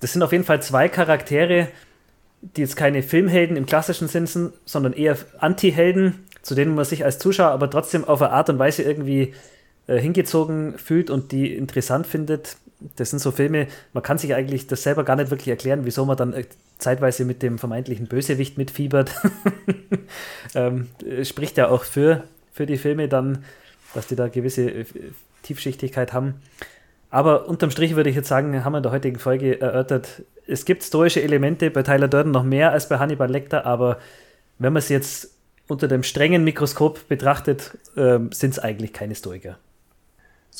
Das 0.00 0.12
sind 0.12 0.22
auf 0.22 0.32
jeden 0.32 0.44
Fall 0.44 0.60
zwei 0.62 0.88
Charaktere, 0.88 1.68
die 2.42 2.62
jetzt 2.62 2.76
keine 2.76 3.02
Filmhelden 3.02 3.56
im 3.56 3.66
klassischen 3.66 4.08
Sinn 4.08 4.26
sind, 4.26 4.52
sondern 4.64 4.92
eher 4.92 5.16
Anti-Helden, 5.38 6.26
zu 6.42 6.54
denen 6.54 6.74
man 6.74 6.84
sich 6.84 7.04
als 7.04 7.18
Zuschauer 7.18 7.50
aber 7.50 7.70
trotzdem 7.70 8.04
auf 8.04 8.22
eine 8.22 8.32
Art 8.32 8.48
und 8.48 8.58
Weise 8.58 8.82
irgendwie 8.82 9.34
äh, 9.86 9.98
hingezogen 9.98 10.78
fühlt 10.78 11.10
und 11.10 11.32
die 11.32 11.54
interessant 11.54 12.06
findet. 12.06 12.56
Das 12.96 13.10
sind 13.10 13.18
so 13.18 13.30
Filme, 13.30 13.66
man 13.92 14.02
kann 14.02 14.16
sich 14.16 14.34
eigentlich 14.34 14.66
das 14.66 14.82
selber 14.82 15.04
gar 15.04 15.16
nicht 15.16 15.30
wirklich 15.30 15.48
erklären, 15.48 15.80
wieso 15.84 16.06
man 16.06 16.16
dann 16.16 16.32
äh, 16.32 16.44
zeitweise 16.78 17.26
mit 17.26 17.42
dem 17.42 17.58
vermeintlichen 17.58 18.06
Bösewicht 18.06 18.56
mitfiebert. 18.56 19.10
ähm, 20.54 20.88
spricht 21.24 21.58
ja 21.58 21.68
auch 21.68 21.84
für, 21.84 22.24
für 22.52 22.64
die 22.64 22.78
Filme 22.78 23.08
dann, 23.08 23.44
dass 23.92 24.06
die 24.06 24.16
da 24.16 24.28
gewisse 24.28 24.70
äh, 24.70 24.84
Tiefschichtigkeit 25.42 26.14
haben. 26.14 26.40
Aber 27.10 27.48
unterm 27.48 27.70
Strich 27.70 27.96
würde 27.96 28.08
ich 28.08 28.16
jetzt 28.16 28.28
sagen, 28.28 28.64
haben 28.64 28.72
wir 28.72 28.78
in 28.78 28.82
der 28.82 28.92
heutigen 28.92 29.18
Folge 29.18 29.60
erörtert, 29.60 30.22
es 30.46 30.64
gibt 30.64 30.82
stoische 30.82 31.22
Elemente 31.22 31.70
bei 31.70 31.82
Tyler 31.82 32.08
Durden 32.08 32.32
noch 32.32 32.42
mehr 32.42 32.72
als 32.72 32.88
bei 32.88 32.98
Hannibal 32.98 33.30
Lecter, 33.30 33.66
aber 33.66 33.98
wenn 34.58 34.72
man 34.72 34.80
es 34.80 34.88
jetzt 34.88 35.36
unter 35.68 35.86
dem 35.86 36.02
strengen 36.02 36.42
Mikroskop 36.44 37.08
betrachtet, 37.08 37.78
äh, 37.96 38.18
sind 38.32 38.50
es 38.50 38.58
eigentlich 38.58 38.92
keine 38.92 39.14
Stoiker. 39.14 39.58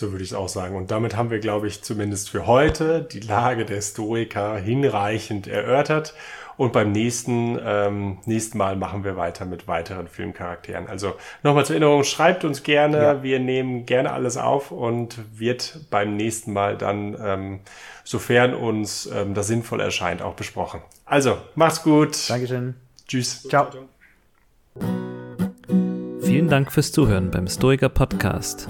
So 0.00 0.12
würde 0.12 0.24
ich 0.24 0.30
es 0.30 0.34
auch 0.34 0.48
sagen. 0.48 0.76
Und 0.76 0.90
damit 0.90 1.14
haben 1.14 1.28
wir, 1.28 1.40
glaube 1.40 1.66
ich, 1.66 1.82
zumindest 1.82 2.30
für 2.30 2.46
heute 2.46 3.02
die 3.02 3.20
Lage 3.20 3.66
der 3.66 3.82
Stoiker 3.82 4.56
hinreichend 4.56 5.46
erörtert. 5.46 6.14
Und 6.56 6.72
beim 6.72 6.90
nächsten, 6.90 7.58
ähm, 7.62 8.16
nächsten 8.24 8.56
Mal 8.56 8.76
machen 8.76 9.04
wir 9.04 9.18
weiter 9.18 9.44
mit 9.44 9.68
weiteren 9.68 10.08
Filmcharakteren. 10.08 10.86
Also 10.86 11.12
nochmal 11.42 11.66
zur 11.66 11.76
Erinnerung, 11.76 12.04
schreibt 12.04 12.46
uns 12.46 12.62
gerne. 12.62 12.96
Ja. 12.96 13.22
Wir 13.22 13.40
nehmen 13.40 13.84
gerne 13.84 14.10
alles 14.12 14.38
auf 14.38 14.70
und 14.70 15.18
wird 15.38 15.80
beim 15.90 16.16
nächsten 16.16 16.54
Mal 16.54 16.78
dann, 16.78 17.18
ähm, 17.22 17.60
sofern 18.02 18.54
uns 18.54 19.04
ähm, 19.04 19.34
das 19.34 19.48
sinnvoll 19.48 19.80
erscheint, 19.80 20.22
auch 20.22 20.34
besprochen. 20.34 20.80
Also, 21.04 21.36
macht's 21.56 21.82
gut. 21.82 22.30
Dankeschön. 22.30 22.74
Tschüss. 23.06 23.42
Ciao. 23.42 23.66
Vielen 26.22 26.48
Dank 26.48 26.72
fürs 26.72 26.90
Zuhören 26.90 27.30
beim 27.30 27.48
Stoiker 27.48 27.90
Podcast. 27.90 28.66